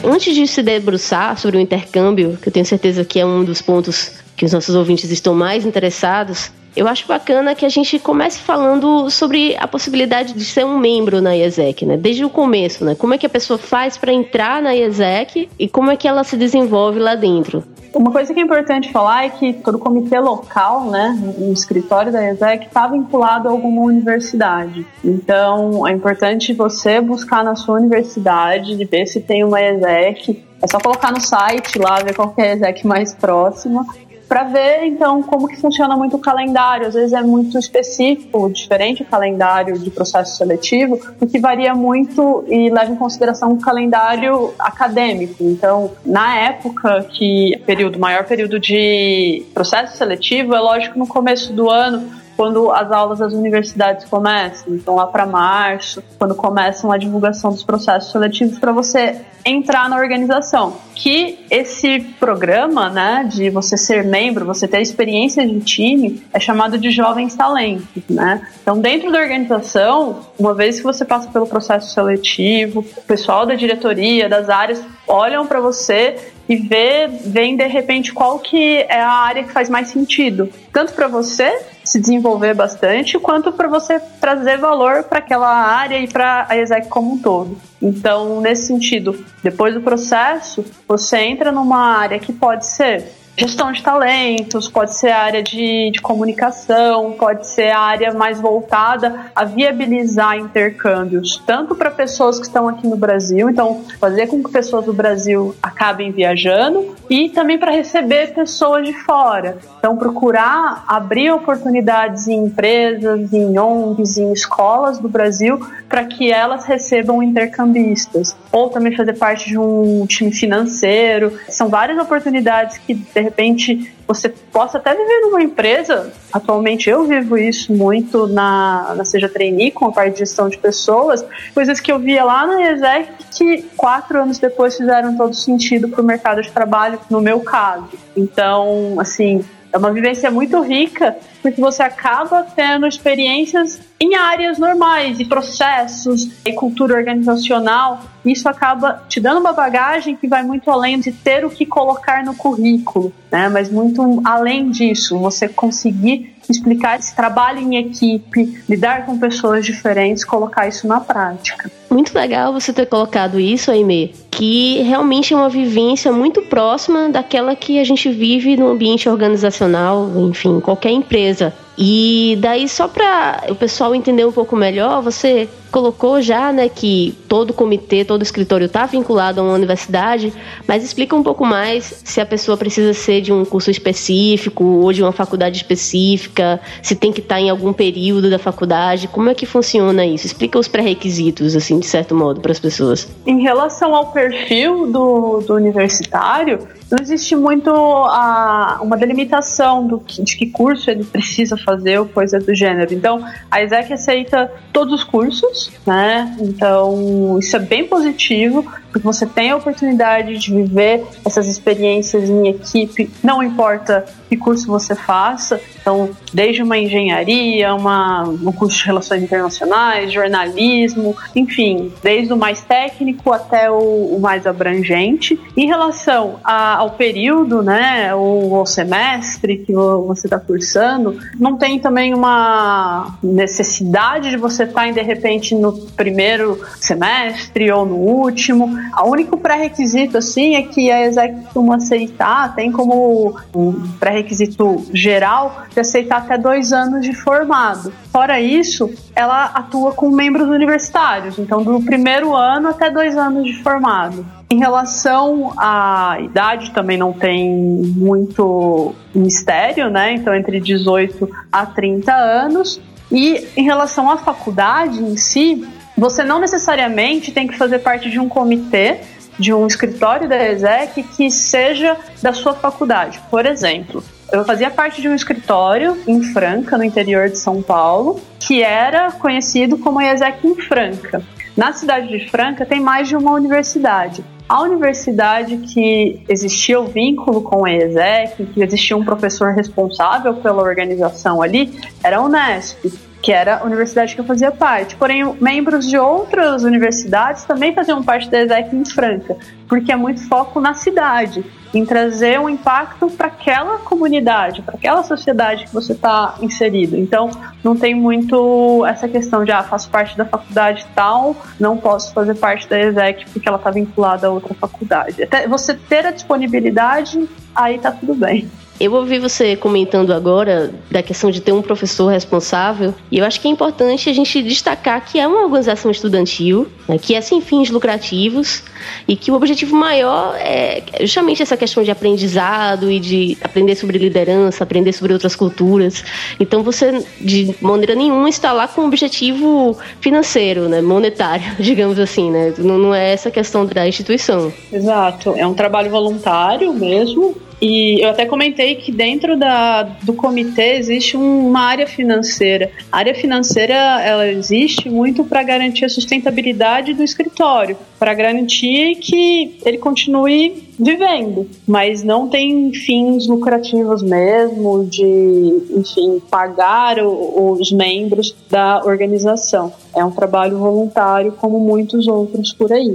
Antes 0.01 0.33
de 0.33 0.47
se 0.47 0.63
debruçar 0.63 1.37
sobre 1.37 1.57
o 1.57 1.59
intercâmbio, 1.59 2.37
que 2.41 2.47
eu 2.47 2.53
tenho 2.53 2.65
certeza 2.65 3.03
que 3.03 3.19
é 3.19 3.25
um 3.25 3.43
dos 3.43 3.61
pontos 3.61 4.13
que 4.37 4.45
os 4.45 4.53
nossos 4.53 4.73
ouvintes 4.73 5.11
estão 5.11 5.35
mais 5.35 5.65
interessados, 5.65 6.49
eu 6.75 6.87
acho 6.87 7.07
bacana 7.07 7.55
que 7.55 7.65
a 7.65 7.69
gente 7.69 7.97
comece 7.99 8.39
falando 8.39 9.09
sobre 9.09 9.55
a 9.57 9.67
possibilidade 9.67 10.33
de 10.33 10.43
ser 10.43 10.65
um 10.65 10.77
membro 10.77 11.21
na 11.21 11.35
IESEC, 11.35 11.85
né? 11.85 11.97
Desde 11.97 12.25
o 12.25 12.29
começo, 12.29 12.83
né? 12.83 12.95
Como 12.95 13.13
é 13.13 13.17
que 13.17 13.25
a 13.25 13.29
pessoa 13.29 13.57
faz 13.57 13.97
para 13.97 14.11
entrar 14.11 14.61
na 14.61 14.75
IESEC 14.75 15.49
e 15.57 15.69
como 15.69 15.91
é 15.91 15.95
que 15.95 16.07
ela 16.07 16.23
se 16.23 16.35
desenvolve 16.35 16.99
lá 16.99 17.15
dentro. 17.15 17.63
Uma 17.93 18.11
coisa 18.11 18.33
que 18.33 18.39
é 18.41 18.43
importante 18.43 18.91
falar 18.91 19.23
é 19.25 19.29
que 19.29 19.53
todo 19.53 19.79
comitê 19.79 20.19
local, 20.19 20.89
né, 20.91 21.17
no 21.37 21.53
escritório 21.53 22.11
da 22.11 22.29
ESEC, 22.29 22.65
está 22.65 22.87
vinculado 22.87 23.47
a 23.47 23.51
alguma 23.51 23.83
universidade. 23.83 24.85
Então, 25.01 25.87
é 25.87 25.93
importante 25.93 26.51
você 26.51 26.99
buscar 26.99 27.41
na 27.41 27.55
sua 27.55 27.75
universidade, 27.75 28.75
de 28.75 28.83
ver 28.83 29.05
se 29.07 29.21
tem 29.21 29.45
uma 29.45 29.61
ESEC. 29.61 30.43
É 30.61 30.67
só 30.67 30.77
colocar 30.77 31.13
no 31.13 31.21
site 31.21 31.79
lá, 31.79 31.99
ver 32.03 32.13
qual 32.13 32.33
é 32.35 32.51
a 32.51 32.55
ESEC 32.55 32.85
mais 32.85 33.13
próxima 33.13 33.85
para 34.27 34.43
ver 34.43 34.85
então 34.85 35.21
como 35.23 35.47
que 35.47 35.55
funciona 35.55 35.95
muito 35.95 36.15
o 36.17 36.19
calendário. 36.19 36.87
Às 36.87 36.93
vezes 36.93 37.13
é 37.13 37.21
muito 37.21 37.57
específico, 37.57 38.49
diferente 38.51 39.03
o 39.03 39.05
calendário 39.05 39.77
de 39.77 39.89
processo 39.89 40.37
seletivo, 40.37 40.99
porque 41.17 41.39
varia 41.39 41.73
muito 41.73 42.43
e 42.47 42.69
leva 42.69 42.91
em 42.91 42.95
consideração 42.95 43.53
o 43.53 43.59
calendário 43.59 44.53
acadêmico. 44.59 45.43
Então, 45.43 45.91
na 46.05 46.37
época 46.37 47.03
que 47.11 47.61
período 47.65 47.99
maior 47.99 48.25
período 48.25 48.59
de 48.59 49.45
processo 49.53 49.97
seletivo, 49.97 50.53
é 50.55 50.59
lógico 50.59 50.97
no 50.97 51.07
começo 51.07 51.53
do 51.53 51.69
ano 51.69 52.24
quando 52.35 52.71
as 52.71 52.91
aulas 52.91 53.19
das 53.19 53.33
universidades 53.33 54.05
começam, 54.05 54.75
então 54.75 54.95
lá 54.95 55.07
para 55.07 55.25
março, 55.25 56.03
quando 56.17 56.35
começam 56.35 56.91
a 56.91 56.97
divulgação 56.97 57.51
dos 57.51 57.63
processos 57.63 58.11
seletivos 58.11 58.59
para 58.59 58.71
você 58.71 59.21
entrar 59.45 59.87
na 59.89 59.97
organização. 59.97 60.77
Que 60.95 61.45
esse 61.51 61.99
programa, 62.19 62.89
né, 62.89 63.27
de 63.29 63.49
você 63.49 63.77
ser 63.77 64.03
membro, 64.03 64.45
você 64.45 64.67
ter 64.67 64.81
experiência 64.81 65.45
de 65.45 65.59
time, 65.59 66.23
é 66.33 66.39
chamado 66.39 66.77
de 66.77 66.89
jovens 66.89 67.35
talentos, 67.35 68.03
né? 68.09 68.47
Então, 68.61 68.79
dentro 68.79 69.11
da 69.11 69.19
organização, 69.19 70.21
uma 70.39 70.53
vez 70.53 70.77
que 70.77 70.83
você 70.83 71.05
passa 71.05 71.29
pelo 71.29 71.45
processo 71.45 71.93
seletivo, 71.93 72.79
o 72.79 73.01
pessoal 73.03 73.45
da 73.45 73.53
diretoria, 73.53 74.27
das 74.27 74.49
áreas 74.49 74.81
olham 75.07 75.45
para 75.45 75.59
você 75.59 76.33
e 76.47 76.55
vê, 76.55 77.07
veem 77.07 77.55
de 77.55 77.67
repente 77.67 78.13
qual 78.13 78.39
que 78.39 78.77
é 78.77 79.01
a 79.01 79.11
área 79.11 79.43
que 79.43 79.51
faz 79.51 79.69
mais 79.69 79.87
sentido, 79.87 80.49
tanto 80.71 80.93
para 80.93 81.07
você 81.07 81.59
se 81.83 81.99
desenvolver 81.99 82.53
bastante, 82.53 83.19
quanto 83.19 83.51
para 83.51 83.67
você 83.67 83.99
trazer 84.19 84.57
valor 84.57 85.03
para 85.03 85.19
aquela 85.19 85.49
área 85.49 85.99
e 85.99 86.07
para 86.07 86.45
a 86.49 86.57
exec 86.57 86.87
como 86.87 87.13
um 87.13 87.17
todo. 87.17 87.57
Então, 87.81 88.41
nesse 88.41 88.67
sentido, 88.67 89.23
depois 89.43 89.73
do 89.73 89.81
processo, 89.81 90.65
você 90.87 91.17
entra 91.17 91.51
numa 91.51 91.97
área 91.97 92.19
que 92.19 92.33
pode 92.33 92.65
ser 92.65 93.11
gestão 93.37 93.71
de 93.71 93.83
talentos, 93.83 94.69
pode 94.69 94.95
ser 94.95 95.09
área 95.09 95.43
de, 95.43 95.91
de 95.91 96.01
comunicação, 96.01 97.13
pode 97.13 97.47
ser 97.47 97.69
a 97.69 97.79
área 97.79 98.13
mais 98.13 98.39
voltada 98.39 99.31
a 99.35 99.43
viabilizar 99.43 100.37
intercâmbios, 100.37 101.41
tanto 101.45 101.75
para 101.75 101.91
pessoas 101.91 102.39
que 102.39 102.45
estão 102.45 102.67
aqui 102.67 102.87
no 102.87 102.95
Brasil, 102.95 103.49
então 103.49 103.83
fazer 103.99 104.27
com 104.27 104.41
que 104.41 104.51
pessoas 104.51 104.85
do 104.85 104.93
Brasil 104.93 105.53
acabem 105.61 106.11
viajando, 106.11 106.95
e 107.09 107.29
também 107.29 107.57
para 107.57 107.71
receber 107.71 108.33
pessoas 108.33 108.85
de 108.85 108.93
fora. 108.93 109.57
Então, 109.77 109.97
procurar 109.97 110.83
abrir 110.87 111.31
oportunidades 111.31 112.27
em 112.27 112.45
empresas, 112.45 113.31
em 113.31 113.57
ONGs, 113.57 114.17
em 114.17 114.33
escolas 114.33 114.97
do 114.97 115.07
Brasil, 115.07 115.59
para 115.87 116.05
que 116.05 116.31
elas 116.31 116.65
recebam 116.65 117.21
intercambistas. 117.21 118.35
Ou 118.51 118.69
também 118.69 118.95
fazer 118.95 119.13
parte 119.13 119.49
de 119.49 119.57
um 119.57 120.05
time 120.07 120.31
financeiro. 120.31 121.37
São 121.47 121.69
várias 121.69 121.99
oportunidades 121.99 122.77
que, 122.79 122.95
de 122.95 123.24
repente, 123.25 123.93
você 124.07 124.29
possa 124.29 124.77
até 124.77 124.95
viver 124.95 125.21
numa 125.21 125.41
empresa. 125.41 126.13
Atualmente 126.31 126.89
eu 126.89 127.05
vivo 127.05 127.37
isso 127.37 127.73
muito 127.73 128.27
na, 128.27 128.93
na 128.95 129.05
Seja 129.05 129.27
Trainee, 129.27 129.71
com 129.71 129.85
a 129.85 129.91
parte 129.91 130.13
de 130.13 130.19
gestão 130.19 130.47
de 130.47 130.57
pessoas, 130.57 131.25
coisas 131.53 131.79
que 131.79 131.91
eu 131.91 131.99
via 131.99 132.23
lá 132.23 132.45
na 132.47 132.71
ESEC 132.71 133.09
que 133.35 133.63
quatro 133.75 134.21
anos 134.21 134.39
depois 134.39 134.77
fizeram 134.77 135.17
todo 135.17 135.35
sentido 135.35 135.89
para 135.89 136.01
o 136.01 136.05
mercado 136.05 136.41
de 136.41 136.51
trabalho, 136.51 136.99
no 137.09 137.19
meu 137.19 137.41
caso. 137.41 137.89
Então, 138.15 138.95
assim, 138.97 139.43
é 139.75 139.77
uma 139.77 139.91
vivência 139.91 140.31
muito 140.31 140.61
rica, 140.61 141.17
porque 141.41 141.59
você 141.59 141.83
acaba 141.83 142.43
tendo 142.55 142.87
experiências 142.87 143.81
em 143.99 144.15
áreas 144.15 144.57
normais 144.57 145.19
e 145.19 145.25
processos 145.25 146.29
e 146.45 146.53
cultura 146.53 146.95
organizacional. 146.95 148.01
Isso 148.23 148.47
acaba 148.47 149.03
te 149.09 149.19
dando 149.19 149.41
uma 149.41 149.51
bagagem 149.51 150.15
que 150.15 150.29
vai 150.29 150.43
muito 150.43 150.71
além 150.71 150.97
de 150.97 151.11
ter 151.11 151.43
o 151.43 151.49
que 151.49 151.65
colocar 151.65 152.23
no 152.23 152.33
currículo, 152.33 153.11
né? 153.29 153.49
Mas 153.49 153.69
muito 153.69 154.21
além 154.23 154.71
disso, 154.71 155.19
você 155.19 155.49
conseguir 155.49 156.34
explicar 156.49 156.99
esse 156.99 157.15
trabalho 157.15 157.59
em 157.59 157.77
equipe, 157.77 158.63
lidar 158.67 159.05
com 159.05 159.17
pessoas 159.17 159.65
diferentes, 159.65 160.23
colocar 160.23 160.67
isso 160.67 160.87
na 160.87 160.99
prática. 160.99 161.71
Muito 161.89 162.13
legal 162.13 162.51
você 162.51 162.73
ter 162.73 162.87
colocado 162.87 163.39
isso, 163.39 163.71
Aimee, 163.71 164.13
que 164.31 164.81
realmente 164.81 165.33
é 165.33 165.37
uma 165.37 165.49
vivência 165.49 166.11
muito 166.11 166.41
próxima 166.43 167.09
daquela 167.09 167.55
que 167.55 167.79
a 167.79 167.83
gente 167.83 168.09
vive 168.09 168.57
no 168.57 168.67
ambiente 168.67 169.07
organizacional, 169.07 170.11
enfim, 170.17 170.59
qualquer 170.59 170.91
empresa. 170.91 171.53
E 171.77 172.37
daí, 172.39 172.67
só 172.69 172.87
para 172.87 173.45
o 173.49 173.55
pessoal 173.55 173.93
entender 173.93 174.25
um 174.25 174.31
pouco 174.31 174.55
melhor, 174.55 175.01
você 175.01 175.47
colocou 175.75 176.21
já 176.21 176.53
né, 176.53 176.69
que 176.69 177.13
todo 177.27 177.53
comitê, 177.53 178.05
todo 178.05 178.21
escritório 178.21 178.65
está 178.65 178.85
vinculado 178.85 179.41
a 179.41 179.43
uma 179.43 179.53
universidade, 179.53 180.31
mas 180.65 180.85
explica 180.85 181.13
um 181.13 181.21
pouco 181.21 181.45
mais 181.45 182.01
se 182.05 182.21
a 182.21 182.25
pessoa 182.25 182.55
precisa 182.55 182.93
ser 182.93 183.19
de 183.19 183.33
um 183.33 183.43
curso 183.43 183.69
específico 183.69 184.63
ou 184.63 184.93
de 184.93 185.03
uma 185.03 185.11
faculdade 185.11 185.57
específica, 185.57 186.61
se 186.81 186.95
tem 186.95 187.11
que 187.11 187.19
estar 187.19 187.35
tá 187.35 187.41
em 187.41 187.49
algum 187.49 187.73
período 187.73 188.29
da 188.29 188.39
faculdade, 188.39 189.09
como 189.09 189.29
é 189.29 189.33
que 189.33 189.45
funciona 189.45 190.05
isso? 190.05 190.25
Explica 190.25 190.57
os 190.57 190.69
pré-requisitos, 190.69 191.57
assim, 191.57 191.77
de 191.77 191.87
certo 191.87 192.15
modo, 192.15 192.39
para 192.39 192.53
as 192.53 192.59
pessoas. 192.59 193.13
Em 193.27 193.41
relação 193.41 193.93
ao 193.93 194.13
perfil 194.13 194.89
do, 194.89 195.41
do 195.41 195.55
universitário, 195.55 196.59
não 196.89 196.99
existe 197.01 197.35
muito 197.35 197.69
a, 197.69 198.79
uma 198.81 198.95
delimitação 198.95 199.85
do 199.85 200.01
de 200.07 200.37
que 200.37 200.45
curso 200.45 200.89
ele 200.89 201.03
precisa 201.03 201.57
fazer 201.65 201.99
ou 201.99 202.05
coisa 202.05 202.39
do 202.39 202.53
gênero. 202.53 202.93
Então, 202.93 203.25
a 203.49 203.63
ISEC 203.63 203.93
aceita 203.93 204.51
todos 204.71 204.93
os 204.93 205.03
cursos, 205.03 205.71
né? 205.85 206.35
Então, 206.39 207.37
isso 207.39 207.55
é 207.55 207.59
bem 207.59 207.87
positivo, 207.87 208.65
porque 208.95 209.05
você 209.05 209.25
tem 209.25 209.51
a 209.51 209.57
oportunidade 209.57 210.37
de 210.37 210.53
viver 210.53 211.03
essas 211.25 211.47
experiências 211.47 212.29
em 212.29 212.47
equipe, 212.47 213.09
não 213.21 213.43
importa 213.43 214.05
que 214.29 214.37
curso 214.37 214.67
você 214.67 214.95
faça, 214.95 215.59
então, 215.85 216.09
desde 216.33 216.63
uma 216.63 216.77
engenharia, 216.77 217.75
uma, 217.75 218.23
um 218.23 218.51
curso 218.51 218.77
de 218.77 218.85
relações 218.85 219.21
internacionais, 219.21 220.11
jornalismo, 220.11 221.15
enfim, 221.35 221.93
desde 222.01 222.33
o 222.33 222.37
mais 222.37 222.61
técnico 222.61 223.31
até 223.31 223.69
o, 223.69 224.15
o 224.15 224.19
mais 224.19 224.47
abrangente. 224.47 225.39
Em 225.55 225.67
relação 225.67 226.39
a, 226.43 226.77
ao 226.77 226.91
período, 226.91 227.61
né, 227.61 228.15
ou 228.15 228.55
ao 228.55 228.65
semestre 228.65 229.57
que 229.57 229.73
você 229.73 230.25
está 230.25 230.39
cursando, 230.39 231.19
não 231.37 231.55
tem 231.55 231.79
também 231.79 232.15
uma 232.15 233.15
necessidade 233.21 234.31
de 234.31 234.37
você 234.37 234.63
estar, 234.63 234.85
tá, 234.85 234.91
de 234.91 235.01
repente, 235.01 235.53
no 235.53 235.73
primeiro 235.91 236.59
semestre 236.79 237.71
ou 237.71 237.85
no 237.85 237.95
último. 237.95 238.75
O 239.03 239.09
único 239.09 239.37
pré-requisito, 239.37 240.17
assim, 240.17 240.55
é 240.55 240.63
que 240.63 240.91
a 240.91 241.07
ESEC 241.07 241.35
costuma 241.43 241.75
aceitar, 241.75 242.55
tem 242.55 242.71
como 242.71 243.35
um 243.55 243.73
pré-requisito 243.99 244.85
geral, 244.93 245.63
de 245.73 245.79
aceitar 245.79 246.17
até 246.17 246.37
dois 246.37 246.71
anos 246.73 247.05
de 247.05 247.13
formado. 247.13 247.93
Fora 248.11 248.39
isso, 248.39 248.89
ela 249.15 249.45
atua 249.45 249.91
com 249.93 250.09
membros 250.09 250.47
universitários, 250.47 251.37
então 251.37 251.63
do 251.63 251.81
primeiro 251.81 252.33
ano 252.35 252.69
até 252.69 252.89
dois 252.89 253.17
anos 253.17 253.45
de 253.45 253.61
formado. 253.61 254.25
Em 254.49 254.59
relação 254.59 255.53
à 255.57 256.17
idade, 256.21 256.71
também 256.71 256.97
não 256.97 257.11
tem 257.11 257.51
muito 257.95 258.93
mistério, 259.13 259.89
né? 259.89 260.13
Então, 260.13 260.35
entre 260.35 260.59
18 260.59 261.29
a 261.51 261.65
30 261.65 262.13
anos. 262.13 262.79
E 263.11 263.47
em 263.55 263.63
relação 263.63 264.09
à 264.09 264.17
faculdade 264.17 265.01
em 265.01 265.17
si, 265.17 265.67
você 265.97 266.23
não 266.23 266.39
necessariamente 266.39 267.31
tem 267.31 267.47
que 267.47 267.57
fazer 267.57 267.79
parte 267.79 268.09
de 268.09 268.19
um 268.19 268.27
comitê 268.27 268.99
de 269.37 269.53
um 269.53 269.67
escritório 269.67 270.27
da 270.27 270.51
ESEC 270.51 271.03
que 271.03 271.29
seja 271.29 271.97
da 272.21 272.33
sua 272.33 272.53
faculdade. 272.53 273.21
Por 273.29 273.45
exemplo, 273.45 274.03
eu 274.31 274.43
fazia 274.45 274.69
parte 274.71 275.01
de 275.01 275.09
um 275.09 275.15
escritório 275.15 275.97
em 276.07 276.21
Franca, 276.23 276.77
no 276.77 276.83
interior 276.83 277.29
de 277.29 277.37
São 277.37 277.61
Paulo, 277.61 278.19
que 278.39 278.63
era 278.63 279.11
conhecido 279.11 279.77
como 279.77 280.01
ESEC 280.01 280.47
em 280.47 280.55
Franca. 280.55 281.21
Na 281.55 281.71
cidade 281.73 282.07
de 282.07 282.29
Franca 282.29 282.65
tem 282.65 282.81
mais 282.81 283.07
de 283.07 283.15
uma 283.15 283.31
universidade. 283.31 284.23
A 284.47 284.61
universidade 284.61 285.57
que 285.57 286.21
existia 286.29 286.79
o 286.79 286.85
vínculo 286.85 287.41
com 287.41 287.65
a 287.65 287.73
ESEC, 287.73 288.45
que 288.45 288.61
existia 288.61 288.95
um 288.95 289.03
professor 289.03 289.53
responsável 289.53 290.35
pela 290.35 290.61
organização 290.61 291.41
ali, 291.41 291.73
era 292.03 292.17
a 292.17 292.21
Unesp 292.21 292.93
que 293.25 293.31
era 293.31 293.57
a 293.57 293.63
universidade 293.63 294.13
que 294.13 294.21
eu 294.21 294.25
fazia 294.25 294.51
parte. 294.51 294.95
Porém, 294.95 295.25
membros 295.41 295.89
de 295.89 295.97
outras 295.97 296.63
universidades 296.63 297.43
também 297.43 297.73
faziam 297.73 298.03
parte 298.03 298.29
da 298.29 298.39
ESEC 298.43 298.75
em 298.75 298.85
Franca, 298.85 299.35
porque 299.67 299.91
é 299.91 299.95
muito 299.95 300.27
foco 300.27 300.59
na 300.59 300.75
cidade, 300.75 301.43
em 301.73 301.83
trazer 301.83 302.39
um 302.39 302.47
impacto 302.47 303.09
para 303.09 303.25
aquela 303.25 303.79
comunidade, 303.79 304.61
para 304.61 304.75
aquela 304.75 305.01
sociedade 305.01 305.65
que 305.65 305.73
você 305.73 305.93
está 305.93 306.35
inserido. 306.39 306.95
Então, 306.95 307.31
não 307.63 307.75
tem 307.75 307.95
muito 307.95 308.85
essa 308.85 309.07
questão 309.07 309.43
de, 309.43 309.51
ah, 309.51 309.63
faço 309.63 309.89
parte 309.89 310.15
da 310.15 310.25
faculdade 310.25 310.85
tal, 310.93 311.35
não 311.59 311.77
posso 311.77 312.13
fazer 312.13 312.35
parte 312.35 312.69
da 312.69 312.79
ESEC 312.79 313.25
porque 313.31 313.49
ela 313.49 313.57
está 313.57 313.71
vinculada 313.71 314.27
a 314.27 314.29
outra 314.29 314.53
faculdade. 314.53 315.23
Até 315.23 315.47
você 315.47 315.73
ter 315.73 316.05
a 316.05 316.11
disponibilidade, 316.11 317.27
aí 317.55 317.79
tá 317.79 317.91
tudo 317.91 318.13
bem. 318.13 318.47
Eu 318.79 318.93
ouvi 318.93 319.19
você 319.19 319.55
comentando 319.55 320.11
agora 320.11 320.73
da 320.91 321.01
questão 321.01 321.31
de 321.31 321.39
ter 321.39 321.53
um 321.53 321.61
professor 321.61 322.07
responsável, 322.07 322.93
e 323.09 323.19
eu 323.19 323.25
acho 323.25 323.39
que 323.39 323.47
é 323.47 323.51
importante 323.51 324.09
a 324.09 324.13
gente 324.13 324.41
destacar 324.41 325.03
que 325.05 325.17
é 325.17 325.25
uma 325.25 325.43
organização 325.43 325.89
estudantil, 325.89 326.67
né, 326.87 326.97
que 326.97 327.15
é 327.15 327.21
sem 327.21 327.39
fins 327.39 327.69
lucrativos, 327.69 328.63
e 329.07 329.15
que 329.15 329.31
o 329.31 329.35
objetivo 329.35 329.75
maior 329.75 330.35
é 330.35 330.83
justamente 331.01 331.41
essa 331.41 331.55
questão 331.55 331.83
de 331.83 331.91
aprendizado 331.91 332.91
e 332.91 332.99
de 332.99 333.37
aprender 333.41 333.75
sobre 333.75 333.97
liderança, 333.97 334.63
aprender 334.63 334.91
sobre 334.91 335.13
outras 335.13 335.35
culturas. 335.35 336.03
Então 336.37 336.61
você, 336.61 337.03
de 337.21 337.55
maneira 337.61 337.95
nenhuma, 337.95 338.27
está 338.27 338.51
lá 338.51 338.67
com 338.67 338.81
um 338.81 338.87
objetivo 338.87 339.77
financeiro, 340.01 340.67
né, 340.67 340.81
monetário, 340.81 341.45
digamos 341.59 341.97
assim, 341.97 342.29
né? 342.29 342.53
Não, 342.57 342.77
não 342.77 342.93
é 342.93 343.13
essa 343.13 343.31
questão 343.31 343.65
da 343.65 343.87
instituição. 343.87 344.51
Exato, 344.71 345.33
é 345.37 345.47
um 345.47 345.53
trabalho 345.53 345.89
voluntário 345.89 346.73
mesmo, 346.73 347.35
E 347.67 347.99
eu 347.99 348.09
até 348.11 348.27
comentei 348.27 348.75
que 348.75 348.91
dentro 348.91 349.35
da, 349.35 349.81
do 349.81 350.13
comitê 350.13 350.75
existe 350.75 351.17
uma 351.17 351.61
área 351.61 351.87
financeira. 351.87 352.69
A 352.91 352.99
área 352.99 353.15
financeira 353.15 353.73
ela 353.73 354.27
existe 354.27 354.87
muito 354.87 355.23
para 355.23 355.41
garantir 355.41 355.83
a 355.83 355.89
sustentabilidade 355.89 356.93
do 356.93 357.01
escritório, 357.01 357.75
para 357.97 358.13
garantir 358.13 358.97
que 358.97 359.57
ele 359.65 359.79
continue 359.79 360.63
vivendo, 360.77 361.49
mas 361.65 362.03
não 362.03 362.27
tem 362.27 362.71
fins 362.71 363.25
lucrativos 363.25 364.03
mesmo 364.03 364.85
de, 364.85 365.63
enfim, 365.71 366.21
pagar 366.29 366.99
o, 366.99 367.53
os 367.53 367.71
membros 367.71 368.35
da 368.47 368.83
organização. 368.85 369.73
É 369.95 370.05
um 370.05 370.11
trabalho 370.11 370.59
voluntário 370.59 371.31
como 371.31 371.59
muitos 371.59 372.07
outros 372.07 372.53
por 372.53 372.71
aí. 372.71 372.93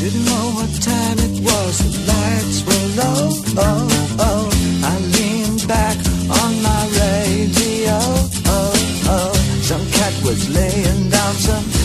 Didn't 0.00 0.24
know 0.24 0.54
what 0.56 0.80
time 0.80 1.29
was, 1.42 1.78
the 1.78 1.92
lights 2.12 2.58
were 2.66 2.86
low, 3.00 3.28
oh, 3.66 4.16
oh. 4.18 4.50
I 4.84 4.94
leaned 5.16 5.66
back 5.68 5.96
on 6.40 6.52
my 6.62 6.82
radio, 7.00 7.98
oh, 8.46 8.72
oh. 9.14 9.32
Some 9.62 9.86
cat 9.90 10.14
was 10.24 10.48
laying 10.50 11.08
down 11.10 11.34
some 11.34 11.79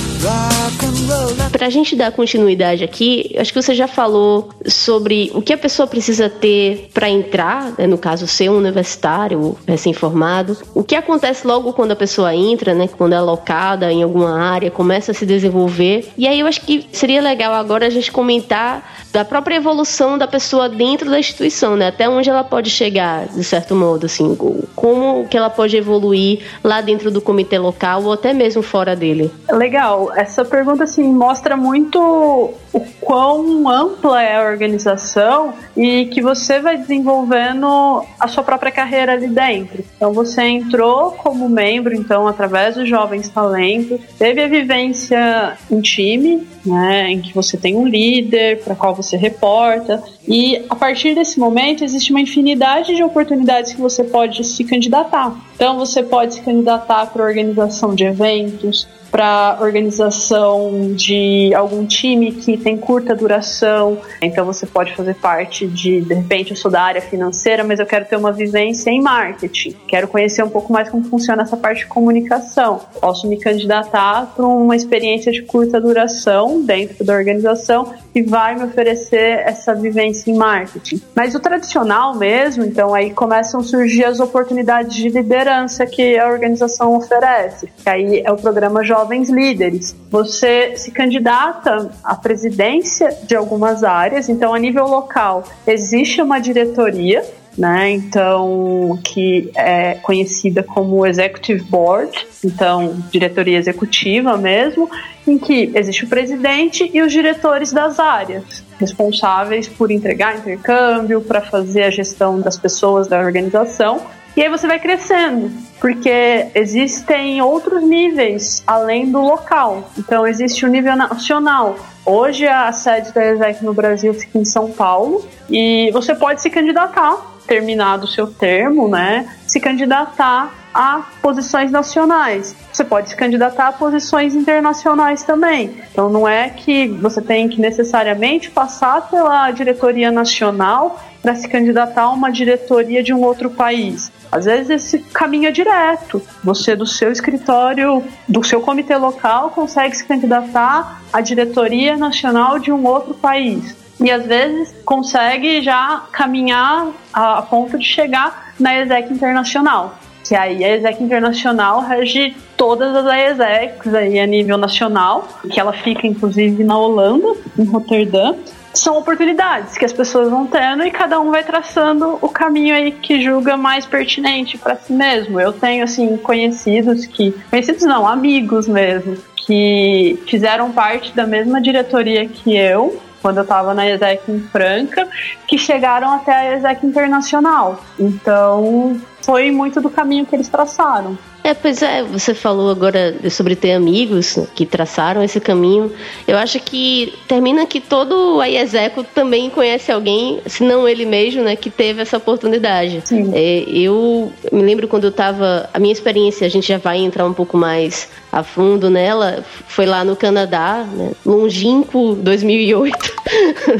Para 1.51 1.67
a 1.67 1.69
gente 1.69 1.95
dar 1.95 2.11
continuidade 2.11 2.83
aqui, 2.83 3.35
acho 3.37 3.53
que 3.53 3.61
você 3.61 3.73
já 3.73 3.87
falou 3.87 4.49
sobre 4.65 5.31
o 5.33 5.41
que 5.41 5.53
a 5.53 5.57
pessoa 5.57 5.87
precisa 5.87 6.29
ter 6.29 6.89
para 6.93 7.09
entrar, 7.09 7.73
né, 7.77 7.87
no 7.87 7.97
caso 7.97 8.27
ser 8.27 8.49
um 8.49 8.57
universitário 8.57 9.57
recém-formado, 9.67 10.57
o 10.73 10.83
que 10.83 10.95
acontece 10.95 11.45
logo 11.45 11.73
quando 11.73 11.91
a 11.91 11.95
pessoa 11.95 12.35
entra, 12.35 12.73
né, 12.73 12.87
quando 12.87 13.13
é 13.13 13.17
alocada 13.17 13.91
em 13.91 14.03
alguma 14.03 14.37
área, 14.39 14.69
começa 14.71 15.11
a 15.11 15.15
se 15.15 15.25
desenvolver. 15.25 16.09
E 16.17 16.27
aí 16.27 16.39
eu 16.39 16.47
acho 16.47 16.61
que 16.61 16.87
seria 16.91 17.21
legal 17.21 17.53
agora 17.53 17.85
a 17.85 17.89
gente 17.89 18.11
comentar 18.11 18.95
da 19.15 19.23
própria 19.23 19.55
evolução 19.55 20.17
da 20.17 20.27
pessoa 20.27 20.67
dentro 20.67 21.09
da 21.09 21.17
instituição, 21.17 21.77
né? 21.77 21.87
Até 21.87 22.09
onde 22.09 22.29
ela 22.29 22.43
pode 22.43 22.69
chegar, 22.69 23.27
de 23.27 23.45
certo 23.45 23.73
modo, 23.73 24.07
assim, 24.07 24.37
como 24.75 25.25
que 25.29 25.37
ela 25.37 25.49
pode 25.49 25.77
evoluir 25.77 26.41
lá 26.61 26.81
dentro 26.81 27.09
do 27.09 27.21
comitê 27.21 27.57
local 27.57 28.03
ou 28.03 28.11
até 28.11 28.33
mesmo 28.33 28.61
fora 28.61 28.93
dele. 28.93 29.31
Legal. 29.49 30.11
Essa 30.15 30.45
pergunta 30.45 30.83
assim 30.85 31.11
mostra 31.13 31.57
muito 31.57 32.53
o 32.75 32.81
quão 32.99 33.69
ampla 33.69 34.21
é 34.21 34.35
a 34.35 34.43
organização 34.43 35.53
e 35.77 36.07
que 36.07 36.21
você 36.21 36.59
vai 36.59 36.77
desenvolvendo 36.77 38.03
a 38.19 38.27
sua 38.27 38.43
própria 38.43 38.69
carreira 38.69 39.13
ali 39.13 39.29
dentro. 39.29 39.81
Então 39.95 40.11
você 40.11 40.41
entrou 40.41 41.11
como 41.11 41.47
membro, 41.47 41.95
então 41.95 42.27
através 42.27 42.75
dos 42.75 42.89
jovens 42.89 43.29
talentos, 43.29 44.01
teve 44.19 44.43
a 44.43 44.47
vivência 44.49 45.57
em 45.71 45.79
time, 45.79 46.45
né, 46.65 47.11
em 47.11 47.21
que 47.21 47.33
você 47.33 47.55
tem 47.55 47.77
um 47.77 47.87
líder 47.87 48.61
para 48.61 48.75
qual 48.75 48.93
você 48.93 49.15
reporta 49.15 50.03
e 50.27 50.65
a 50.69 50.75
partir 50.75 51.15
desse 51.15 51.39
momento 51.39 51.81
existe 51.81 52.11
uma 52.11 52.19
infinidade 52.19 52.93
de 52.93 53.03
oportunidades 53.03 53.73
que 53.73 53.79
você 53.79 54.03
pode 54.03 54.43
se 54.43 54.65
candidatar. 54.65 55.33
Então 55.55 55.77
você 55.77 56.03
pode 56.03 56.33
se 56.33 56.41
candidatar 56.41 57.05
para 57.05 57.23
organização 57.23 57.95
de 57.95 58.03
eventos, 58.03 58.85
para 59.15 59.57
organização 59.61 60.93
de 60.93 61.53
algum 61.53 61.85
time 61.85 62.33
que 62.33 62.57
tem 62.65 62.75
curta 62.75 63.13
duração. 63.13 63.99
Então 64.19 64.43
você 64.43 64.65
pode 64.65 64.95
fazer 64.95 65.13
parte 65.13 65.67
de, 65.67 66.01
de 66.01 66.13
repente, 66.15 66.49
eu 66.49 66.57
sou 66.57 66.71
da 66.71 66.81
área 66.81 66.99
financeira, 66.99 67.63
mas 67.63 67.79
eu 67.79 67.85
quero 67.85 68.05
ter 68.05 68.15
uma 68.15 68.31
vivência 68.31 68.89
em 68.89 68.99
marketing. 69.03 69.75
Quero 69.87 70.07
conhecer 70.07 70.43
um 70.43 70.49
pouco 70.49 70.73
mais 70.73 70.89
como 70.89 71.03
funciona 71.03 71.43
essa 71.43 71.55
parte 71.55 71.81
de 71.81 71.85
comunicação. 71.85 72.81
Posso 72.99 73.27
me 73.27 73.37
candidatar 73.37 74.33
para 74.35 74.47
uma 74.47 74.75
experiência 74.75 75.31
de 75.31 75.43
curta 75.43 75.79
duração 75.79 76.59
dentro 76.59 77.05
da 77.05 77.13
organização 77.13 77.93
que 78.11 78.23
vai 78.23 78.55
me 78.55 78.63
oferecer 78.63 79.43
essa 79.45 79.75
vivência 79.75 80.31
em 80.31 80.35
marketing. 80.35 80.99
Mas 81.13 81.35
o 81.35 81.39
tradicional 81.39 82.15
mesmo, 82.15 82.65
então 82.65 82.95
aí 82.95 83.11
começam 83.11 83.59
a 83.59 83.63
surgir 83.63 84.05
as 84.05 84.19
oportunidades 84.19 84.95
de 84.95 85.09
liderança 85.09 85.85
que 85.85 86.17
a 86.17 86.27
organização 86.27 86.95
oferece. 86.95 87.69
Que 87.83 87.89
aí 87.89 88.23
é 88.25 88.31
o 88.31 88.37
programa 88.37 88.83
jovens 88.83 89.29
líderes. 89.29 89.95
Você 90.09 90.75
se 90.77 90.89
candidata 90.89 91.91
à 92.03 92.15
presidência 92.55 93.17
de 93.23 93.35
algumas 93.35 93.83
áreas, 93.83 94.29
então 94.29 94.53
a 94.53 94.59
nível 94.59 94.85
local 94.87 95.43
existe 95.67 96.21
uma 96.21 96.39
diretoria 96.39 97.23
né? 97.57 97.89
Então, 97.91 98.99
que 99.01 99.49
é 99.55 99.93
conhecida 100.01 100.61
como 100.61 101.05
Executive 101.05 101.63
Board, 101.63 102.27
então 102.43 103.01
diretoria 103.09 103.57
executiva 103.57 104.35
mesmo, 104.35 104.89
em 105.25 105.37
que 105.37 105.71
existe 105.73 106.03
o 106.03 106.09
presidente 106.09 106.91
e 106.93 107.01
os 107.01 107.13
diretores 107.13 107.71
das 107.71 107.97
áreas, 107.97 108.61
responsáveis 108.77 109.69
por 109.69 109.89
entregar 109.89 110.37
intercâmbio, 110.37 111.21
para 111.21 111.39
fazer 111.39 111.83
a 111.83 111.89
gestão 111.89 112.41
das 112.41 112.57
pessoas 112.57 113.07
da 113.07 113.21
organização 113.21 114.01
e 114.35 114.41
aí 114.41 114.49
você 114.49 114.67
vai 114.67 114.79
crescendo, 114.79 115.49
porque 115.79 116.47
existem 116.53 117.41
outros 117.41 117.81
níveis 117.81 118.61
além 118.67 119.09
do 119.09 119.21
local. 119.21 119.89
Então 119.97 120.27
existe 120.27 120.65
o 120.65 120.67
nível 120.67 120.93
nacional. 120.97 121.77
Hoje 122.05 122.47
a 122.47 122.71
sede 122.71 123.11
da 123.11 123.25
ESEC 123.25 123.65
no 123.65 123.73
Brasil 123.73 124.13
fica 124.13 124.37
em 124.37 124.45
São 124.45 124.71
Paulo 124.71 125.27
e 125.49 125.89
você 125.91 126.13
pode 126.13 126.39
se 126.39 126.51
candidatar, 126.51 127.17
terminado 127.47 128.05
o 128.05 128.07
seu 128.07 128.27
termo, 128.27 128.87
né? 128.87 129.27
Se 129.47 129.59
candidatar 129.59 130.53
a 130.71 131.03
posições 131.21 131.71
nacionais. 131.71 132.55
Você 132.71 132.83
pode 132.83 133.09
se 133.09 133.15
candidatar 133.15 133.69
a 133.69 133.71
posições 133.71 134.35
internacionais 134.35 135.23
também. 135.23 135.77
Então 135.91 136.07
não 136.07 136.27
é 136.27 136.49
que 136.49 136.89
você 136.89 137.21
tem 137.21 137.49
que 137.49 137.59
necessariamente 137.59 138.51
passar 138.51 139.09
pela 139.09 139.49
diretoria 139.49 140.11
nacional 140.11 141.01
para 141.23 141.33
se 141.33 141.47
candidatar 141.47 142.03
a 142.03 142.11
uma 142.11 142.31
diretoria 142.31 143.01
de 143.01 143.13
um 143.13 143.23
outro 143.23 143.49
país. 143.49 144.11
Às 144.35 144.43
vezes 144.43 144.69
esse 144.69 144.99
caminho 144.99 145.47
é 145.47 145.51
direto. 145.51 146.21
Você 146.43 146.75
do 146.75 146.85
seu 146.85 147.09
escritório, 147.09 148.03
do 148.27 148.43
seu 148.43 148.59
comitê 148.59 148.97
local, 148.97 149.51
consegue 149.51 149.95
se 149.95 150.03
candidatar 150.03 151.01
à 151.13 151.21
diretoria 151.21 151.95
nacional 151.95 152.59
de 152.59 152.69
um 152.69 152.85
outro 152.85 153.13
país. 153.13 153.73
E 153.97 154.11
às 154.11 154.25
vezes 154.25 154.75
consegue 154.83 155.61
já 155.61 156.03
caminhar 156.11 156.87
a, 157.13 157.43
ponto 157.43 157.77
de 157.77 157.85
chegar 157.85 158.53
na 158.59 158.77
ESEC 158.77 159.13
internacional 159.13 159.97
que 160.27 160.33
aí 160.33 160.65
a 160.65 160.75
ESEC 160.75 161.03
Internacional 161.03 161.81
rege 161.81 162.35
todas 162.57 162.95
as 162.95 163.05
ESECs 163.05 163.93
aí 163.93 164.19
a 164.19 164.25
nível 164.25 164.57
nacional, 164.57 165.27
que 165.51 165.59
ela 165.59 165.71
fica 165.71 166.07
inclusive 166.07 166.63
na 166.63 166.75
Holanda, 166.75 167.35
em 167.59 167.63
Roterdã. 167.65 168.33
São 168.75 168.97
oportunidades 168.97 169.77
que 169.77 169.85
as 169.85 169.93
pessoas 169.93 170.29
vão 170.29 170.45
tendo 170.45 170.85
e 170.85 170.91
cada 170.91 171.19
um 171.19 171.31
vai 171.31 171.43
traçando 171.43 172.19
o 172.21 172.29
caminho 172.29 172.75
aí 172.75 172.91
que 172.91 173.21
julga 173.21 173.55
mais 173.55 173.85
pertinente 173.85 174.57
para 174.57 174.75
si 174.75 174.91
mesmo. 174.91 175.39
Eu 175.39 175.53
tenho 175.53 175.83
assim 175.83 176.17
conhecidos 176.17 177.05
que, 177.05 177.31
conhecidos 177.49 177.83
não, 177.83 178.05
amigos 178.05 178.67
mesmo, 178.67 179.17
que 179.35 180.21
fizeram 180.27 180.71
parte 180.71 181.15
da 181.15 181.25
mesma 181.25 181.61
diretoria 181.61 182.27
que 182.27 182.55
eu, 182.55 183.01
quando 183.21 183.37
eu 183.37 183.43
estava 183.43 183.73
na 183.73 183.89
ESEC 183.89 184.29
em 184.29 184.39
Franca, 184.39 185.07
que 185.47 185.57
chegaram 185.57 186.13
até 186.13 186.31
a 186.31 186.57
ESEC 186.57 186.85
Internacional. 186.85 187.83
Então, 187.97 188.99
foi 189.25 189.51
muito 189.51 189.81
do 189.81 189.89
caminho 189.89 190.25
que 190.25 190.35
eles 190.35 190.47
traçaram. 190.47 191.17
É, 191.45 191.53
pois 191.53 191.83
é, 191.83 192.01
você 192.01 192.33
falou 192.33 192.71
agora 192.71 193.15
sobre 193.29 193.55
ter 193.55 193.73
amigos 193.73 194.39
que 194.55 194.65
traçaram 194.65 195.23
esse 195.23 195.39
caminho. 195.39 195.91
Eu 196.27 196.39
acho 196.39 196.59
que 196.59 197.13
termina 197.27 197.67
que 197.67 197.79
todo 197.79 198.41
a 198.41 198.49
IESECO 198.49 199.03
também 199.03 199.51
conhece 199.51 199.91
alguém, 199.91 200.41
se 200.47 200.63
não 200.63 200.89
ele 200.89 201.05
mesmo, 201.05 201.43
né, 201.43 201.55
que 201.55 201.69
teve 201.69 202.01
essa 202.01 202.17
oportunidade. 202.17 203.03
É, 203.31 203.63
eu 203.67 204.33
me 204.51 204.63
lembro 204.63 204.87
quando 204.87 205.03
eu 205.03 205.11
estava. 205.11 205.69
A 205.71 205.77
minha 205.77 205.93
experiência, 205.93 206.47
a 206.47 206.49
gente 206.49 206.67
já 206.67 206.79
vai 206.79 206.97
entrar 206.97 207.27
um 207.27 207.33
pouco 207.33 207.55
mais 207.55 208.09
a 208.31 208.41
fundo 208.41 208.89
nela, 208.89 209.45
foi 209.67 209.85
lá 209.85 210.03
no 210.03 210.15
Canadá, 210.15 210.83
né, 210.91 211.11
longínquo 211.25 212.15
2008, 212.15 213.13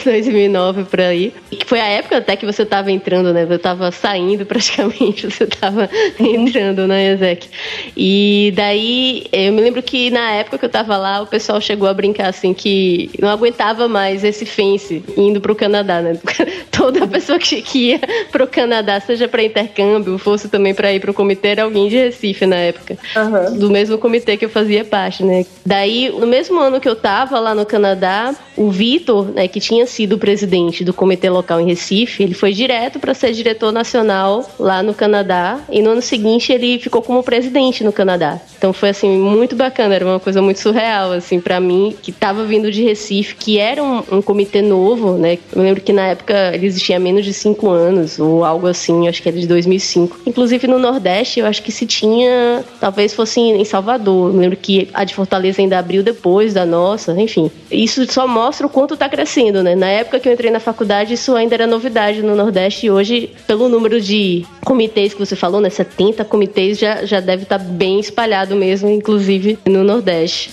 2009 0.06 0.84
por 0.90 1.02
aí. 1.02 1.34
Que 1.50 1.66
foi 1.66 1.80
a 1.82 1.88
época 1.88 2.18
até 2.18 2.36
que 2.36 2.46
você 2.46 2.62
estava 2.62 2.92
entrando, 2.92 3.34
né? 3.34 3.48
Eu 3.50 3.56
estava 3.56 3.92
saindo 3.92 4.46
praticamente, 4.46 5.26
você 5.38 5.44
estava 5.44 5.90
entrando 6.20 6.88
na 6.88 7.02
IESEC. 7.02 7.50
E 7.96 8.54
daí, 8.56 9.26
eu 9.32 9.52
me 9.54 9.62
lembro 9.62 9.84
que 9.84 10.10
na 10.10 10.32
época 10.32 10.58
que 10.58 10.66
eu 10.66 10.70
tava 10.70 10.98
lá, 10.98 11.22
o 11.22 11.28
pessoal 11.28 11.60
chegou 11.60 11.88
a 11.88 11.94
brincar 11.94 12.30
assim 12.30 12.54
que 12.54 13.10
não 13.20 13.30
aguentava 13.30 13.88
mais 13.88 14.24
esse 14.24 14.46
fence 14.46 15.04
indo 15.18 15.42
pro 15.42 15.56
Canadá, 15.56 16.02
né? 16.02 16.18
Toda 16.72 17.08
pessoa 17.08 17.40
que, 17.40 17.62
que 17.62 17.90
ia 17.90 18.00
pro 18.32 18.48
Canadá, 18.48 19.00
seja 19.00 19.28
para 19.28 19.44
intercâmbio, 19.44 20.18
fosse 20.18 20.48
também 20.50 20.74
para 20.74 20.94
ir 20.94 21.00
pro 21.00 21.14
comitê, 21.14 21.50
era 21.50 21.64
alguém 21.64 21.88
de 21.88 21.96
Recife 21.96 22.46
na 22.46 22.58
época. 22.58 22.98
Uhum. 23.16 23.60
Do 23.60 23.70
mesmo 23.70 23.98
comitê 23.98 24.38
que 24.38 24.46
eu 24.46 24.50
fazia 24.50 24.84
parte, 24.84 25.24
né? 25.24 25.46
Daí, 25.66 26.10
no 26.10 26.28
mesmo 26.28 26.60
ano 26.60 26.80
que 26.80 26.88
eu 26.88 26.96
tava 26.96 27.40
lá 27.40 27.56
no 27.56 27.66
Canadá, 27.66 28.36
o 28.56 28.70
Vitor, 28.70 29.26
né, 29.32 29.48
que 29.48 29.60
tinha 29.60 29.86
sido 29.86 30.18
presidente 30.18 30.84
do 30.84 30.94
comitê 30.94 31.30
local 31.30 31.60
em 31.60 31.68
Recife, 31.68 32.24
ele 32.24 32.34
foi 32.34 32.54
direto 32.54 33.00
para 33.00 33.14
ser 33.14 33.32
diretor 33.32 33.72
nacional 33.72 34.50
lá 34.60 34.82
no 34.82 34.94
Canadá 34.94 35.25
e 35.70 35.82
no 35.82 35.92
ano 35.92 36.02
seguinte 36.02 36.52
ele 36.52 36.80
ficou 36.80 37.02
como 37.02 37.24
presidente 37.24 37.84
no 37.84 37.92
Canadá. 37.92 38.40
Então 38.58 38.74
foi 38.74 38.90
assim 38.90 39.10
muito 39.10 39.56
bacana, 39.56 39.96
era 39.96 40.06
uma 40.06 40.20
coisa 40.20 40.42
muito 40.42 40.60
surreal 40.60 41.12
assim 41.12 41.40
para 41.40 41.60
mim 41.60 41.96
que 42.02 42.12
tava 42.12 42.44
vindo 42.44 42.72
de 42.72 42.84
Recife, 42.84 43.36
que 43.36 43.58
era 43.60 43.82
um, 43.84 44.04
um, 44.12 44.22
comitê 44.22 44.62
novo, 44.62 45.14
né? 45.14 45.38
Eu 45.54 45.62
lembro 45.62 45.82
que 45.82 45.94
na 45.94 46.08
época 46.08 46.52
ele 46.54 46.66
existia 46.66 46.98
há 46.98 47.00
menos 47.00 47.26
de 47.26 47.34
cinco 47.34 47.70
anos 47.70 48.20
ou 48.20 48.44
algo 48.44 48.68
assim, 48.68 49.08
acho 49.08 49.22
que 49.22 49.30
era 49.30 49.38
de 49.38 49.48
2005. 49.48 50.22
Inclusive 50.26 50.68
no 50.68 50.80
Nordeste, 50.80 51.40
eu 51.40 51.46
acho 51.46 51.62
que 51.62 51.72
se 51.72 51.86
tinha, 51.86 52.64
talvez 52.80 53.14
fosse 53.14 53.40
em 53.40 53.66
Salvador. 53.66 54.34
Eu 54.34 54.40
lembro 54.40 54.58
que 54.58 54.90
a 54.94 55.04
de 55.04 55.14
Fortaleza 55.14 55.62
ainda 55.62 55.80
abriu 55.80 56.04
depois 56.04 56.54
da 56.54 56.66
nossa, 56.66 57.14
enfim. 57.20 57.50
Isso 57.72 58.06
só 58.12 58.28
mostra 58.28 58.68
o 58.68 58.70
quanto 58.70 58.98
tá 58.98 59.10
crescendo, 59.10 59.64
né? 59.64 59.76
Na 59.76 59.88
época 59.88 60.20
que 60.20 60.30
eu 60.30 60.34
entrei 60.34 60.52
na 60.52 60.60
faculdade, 60.60 61.14
isso 61.14 61.36
ainda 61.36 61.56
era 61.56 61.68
novidade 61.68 62.22
no 62.22 62.36
Nordeste 62.36 62.86
e 62.86 62.92
hoje, 62.92 63.30
pelo 63.48 63.70
número 63.70 64.00
de 64.00 64.46
comitês 64.64 65.14
que 65.16 65.26
você 65.26 65.36
falou, 65.36 65.60
né? 65.60 65.70
70 65.70 66.24
comitês 66.26 66.78
já, 66.78 67.06
já 67.06 67.20
deve 67.20 67.44
estar 67.44 67.58
tá 67.58 67.64
bem 67.64 68.00
espalhado 68.00 68.56
mesmo, 68.56 68.90
inclusive 68.90 69.58
no 69.66 69.84
Nordeste. 69.84 70.52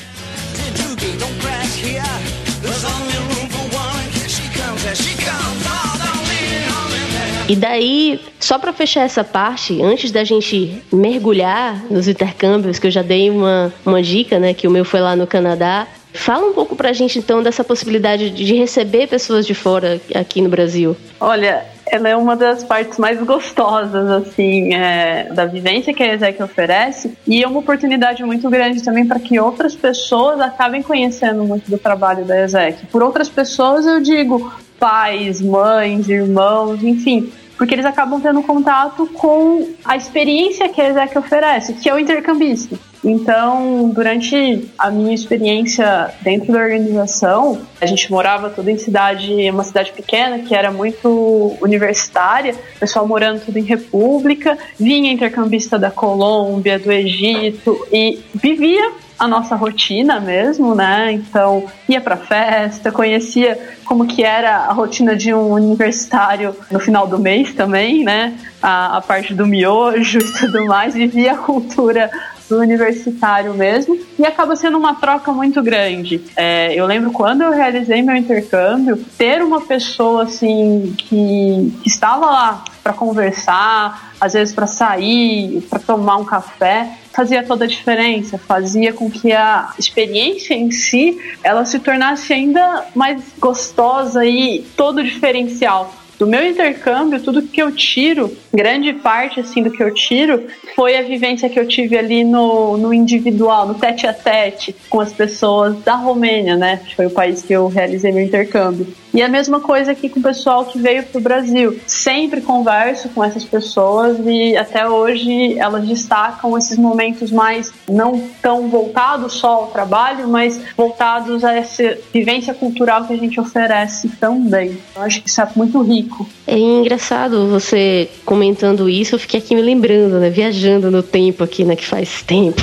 E 7.49 7.57
daí, 7.57 8.19
só 8.41 8.59
para 8.59 8.73
fechar 8.73 9.03
essa 9.03 9.23
parte, 9.23 9.83
antes 9.83 10.11
da 10.11 10.25
gente 10.25 10.83
mergulhar 10.91 11.85
nos 11.91 12.09
intercâmbios, 12.09 12.79
que 12.79 12.87
eu 12.87 12.91
já 12.91 13.03
dei 13.03 13.29
uma, 13.29 13.71
uma 13.85 14.03
dica, 14.03 14.39
né, 14.39 14.55
que 14.55 14.67
o 14.67 14.71
meu 14.71 14.87
foi 14.87 15.01
lá 15.01 15.15
no 15.15 15.27
Canadá, 15.27 15.87
Fala 16.15 16.47
um 16.47 16.53
pouco 16.53 16.77
pra 16.77 16.93
gente 16.93 17.19
então 17.19 17.43
dessa 17.43 17.65
possibilidade 17.65 18.31
de 18.31 18.55
receber 18.55 19.07
pessoas 19.07 19.47
de 19.47 19.55
fora 19.55 20.01
aqui 20.15 20.43
no 20.43 20.49
Brasil. 20.49 20.97
Olha, 21.19 21.65
ela 21.93 22.09
é 22.09 22.17
uma 22.17 22.35
das 22.35 22.65
partes 22.65 22.97
mais 22.97 23.23
gostosas, 23.23 24.11
assim, 24.11 24.75
é, 24.75 25.25
da 25.25 25.45
vivência 25.45 25.93
que 25.93 26.03
a 26.03 26.15
ESEC 26.15 26.43
oferece 26.43 27.13
e 27.27 27.45
é 27.45 27.47
uma 27.47 27.59
oportunidade 27.59 28.25
muito 28.25 28.49
grande 28.49 28.83
também 28.83 29.07
para 29.07 29.21
que 29.21 29.39
outras 29.39 29.77
pessoas 29.77 30.41
acabem 30.41 30.83
conhecendo 30.83 31.45
muito 31.45 31.71
do 31.71 31.77
trabalho 31.77 32.25
da 32.25 32.43
ESEC. 32.45 32.87
Por 32.87 33.03
outras 33.03 33.29
pessoas, 33.29 33.85
eu 33.85 34.01
digo 34.01 34.51
pais, 34.81 35.43
mães, 35.43 36.09
irmãos, 36.09 36.83
enfim, 36.83 37.31
porque 37.63 37.77
eles 37.77 37.87
acabam 37.87 38.21
tendo 38.21 38.43
contato 38.43 39.07
com 39.07 39.69
a 39.85 39.97
experiência 39.97 40.69
que 40.69 40.81
a 40.81 40.91
ESEC 40.91 41.17
oferece, 41.17 41.75
que 41.75 41.89
é 41.89 41.95
o 41.95 41.99
intercambista. 42.01 42.77
Então, 43.05 43.89
durante 43.95 44.69
a 44.77 44.91
minha 44.91 45.15
experiência 45.15 46.13
dentro 46.23 46.53
da 46.53 46.59
organização, 46.59 47.63
a 47.81 47.87
gente 47.87 48.11
morava 48.11 48.51
tudo 48.51 48.69
em 48.69 48.77
cidade, 48.77 49.49
uma 49.49 49.63
cidade 49.63 49.93
pequena 49.93 50.41
que 50.41 50.53
era 50.57 50.73
muito 50.73 51.57
universitária, 51.61 52.57
pessoal 52.81 53.07
morando 53.07 53.45
tudo 53.45 53.57
em 53.57 53.63
república, 53.63 54.59
vinha 54.77 55.13
intercambista 55.13 55.79
da 55.79 55.91
Colômbia, 55.93 56.81
do 56.81 56.91
Egito 56.91 57.87
e 57.93 58.19
vivia 58.35 58.91
a 59.23 59.29
nossa 59.29 59.55
rotina 59.55 60.19
mesmo, 60.19 60.75
né? 60.75 61.13
Então, 61.13 61.67
ia 61.89 62.01
para 62.01 62.17
festa, 62.17 62.91
conhecia 62.91 63.57
como 63.85 64.05
que 64.05 64.25
era 64.25 64.65
a 64.65 64.73
rotina 64.73 65.15
de 65.15 65.33
um 65.33 65.53
universitário 65.53 66.57
no 66.69 66.81
final 66.81 67.07
do 67.07 67.21
mês 67.21 67.55
também, 67.55 68.03
né? 68.03 68.37
A, 68.61 68.97
a 68.97 69.01
parte 69.01 69.33
do 69.33 69.47
miojo 69.47 70.19
e 70.19 70.33
tudo 70.41 70.67
mais, 70.67 70.95
vivia 70.95 71.35
a 71.35 71.37
cultura 71.37 72.11
do 72.49 72.59
universitário 72.59 73.55
mesmo, 73.55 73.97
e 74.19 74.27
acaba 74.27 74.57
sendo 74.57 74.77
uma 74.77 74.97
troca 74.97 75.33
muito 75.33 75.63
grande. 75.63 76.21
É, 76.37 76.75
eu 76.75 76.85
lembro 76.85 77.13
quando 77.13 77.43
eu 77.43 77.53
realizei 77.53 78.03
meu 78.03 78.17
intercâmbio, 78.17 78.97
ter 79.17 79.41
uma 79.41 79.61
pessoa 79.61 80.25
assim 80.25 80.95
que, 80.99 81.73
que 81.81 81.89
estava 81.89 82.27
lá 82.27 82.65
para 82.83 82.93
conversar, 82.93 84.13
às 84.21 84.33
vezes 84.33 84.53
para 84.53 84.67
sair, 84.67 85.63
para 85.71 85.79
tomar 85.79 86.17
um 86.17 86.25
café, 86.25 86.91
fazia 87.13 87.43
toda 87.43 87.65
a 87.65 87.69
diferença, 87.69 88.39
fazia 88.39 88.93
com 88.93 89.11
que 89.11 89.33
a 89.33 89.73
experiência 89.79 90.55
em 90.55 90.71
si 90.71 91.19
ela 91.43 91.65
se 91.65 91.79
tornasse 91.79 92.33
ainda 92.33 92.87
mais 92.95 93.23
gostosa 93.39 94.25
e 94.25 94.65
todo 94.77 95.03
diferencial 95.03 96.02
do 96.23 96.27
meu 96.29 96.49
intercâmbio, 96.49 97.21
tudo 97.21 97.43
que 97.43 97.61
eu 97.61 97.73
tiro, 97.73 98.31
grande 98.55 98.93
parte 98.93 99.41
assim 99.41 99.61
do 99.61 99.73
que 99.73 99.83
eu 99.83 99.93
tiro, 99.93 100.47
foi 100.77 100.97
a 100.97 101.03
vivência 101.03 101.49
que 101.49 101.59
eu 101.59 101.67
tive 101.67 101.99
ali 101.99 102.23
no, 102.23 102.77
no 102.77 102.95
individual, 102.95 103.67
no 103.67 103.75
tete 103.75 104.07
a 104.07 104.13
tete 104.13 104.73
com 104.89 105.01
as 105.01 105.13
pessoas 105.13 105.77
da 105.83 105.97
Romênia, 105.97 106.57
né? 106.57 106.81
Foi 106.95 107.07
o 107.07 107.11
país 107.11 107.43
que 107.43 107.53
eu 107.53 107.67
realizei 107.67 108.13
meu 108.13 108.23
intercâmbio. 108.23 108.87
E 109.15 109.21
a 109.21 109.29
mesma 109.29 109.61
coisa 109.61 109.93
aqui 109.93 110.09
com 110.09 110.21
o 110.21 110.23
pessoal 110.23 110.65
que 110.65 110.79
veio 110.79 111.03
para 111.03 111.19
o 111.19 111.23
Brasil. 111.23 111.79
Sempre 111.87 112.41
converso 112.41 113.11
com 113.11 113.23
essas 113.23 113.45
pessoas 113.45 114.19
e 114.25 114.57
até 114.57 114.89
hoje 114.89 115.59
elas 115.59 115.87
destacam 115.87 116.57
esses 116.57 116.79
momentos 116.79 117.31
mais 117.31 117.73
não 117.87 118.27
tão 118.41 118.69
voltados 118.69 119.35
só 119.35 119.49
ao 119.49 119.67
trabalho, 119.67 120.29
mas 120.29 120.59
voltados 120.75 121.45
a 121.45 121.53
essa 121.53 121.99
vivência 122.11 122.55
cultural 122.55 123.05
que 123.05 123.13
a 123.13 123.19
gente 123.19 123.39
oferece 123.39 124.09
também. 124.09 124.79
Eu 124.97 125.03
acho 125.03 125.21
que 125.23 125.29
isso 125.29 125.43
é 125.43 125.49
muito 125.55 125.83
rico. 125.83 126.12
É 126.47 126.59
engraçado 126.59 127.47
você 127.47 128.09
comentando 128.25 128.89
isso, 128.89 129.15
eu 129.15 129.19
fiquei 129.19 129.41
aqui 129.41 129.55
me 129.55 129.63
lembrando, 129.63 130.19
né? 130.19 130.29
Viajando 130.29 130.91
no 130.91 131.03
tempo 131.03 131.45
aqui, 131.45 131.65
né? 131.65 131.77
Que 131.77 131.87
faz 131.87 132.23
tempo. 132.23 132.61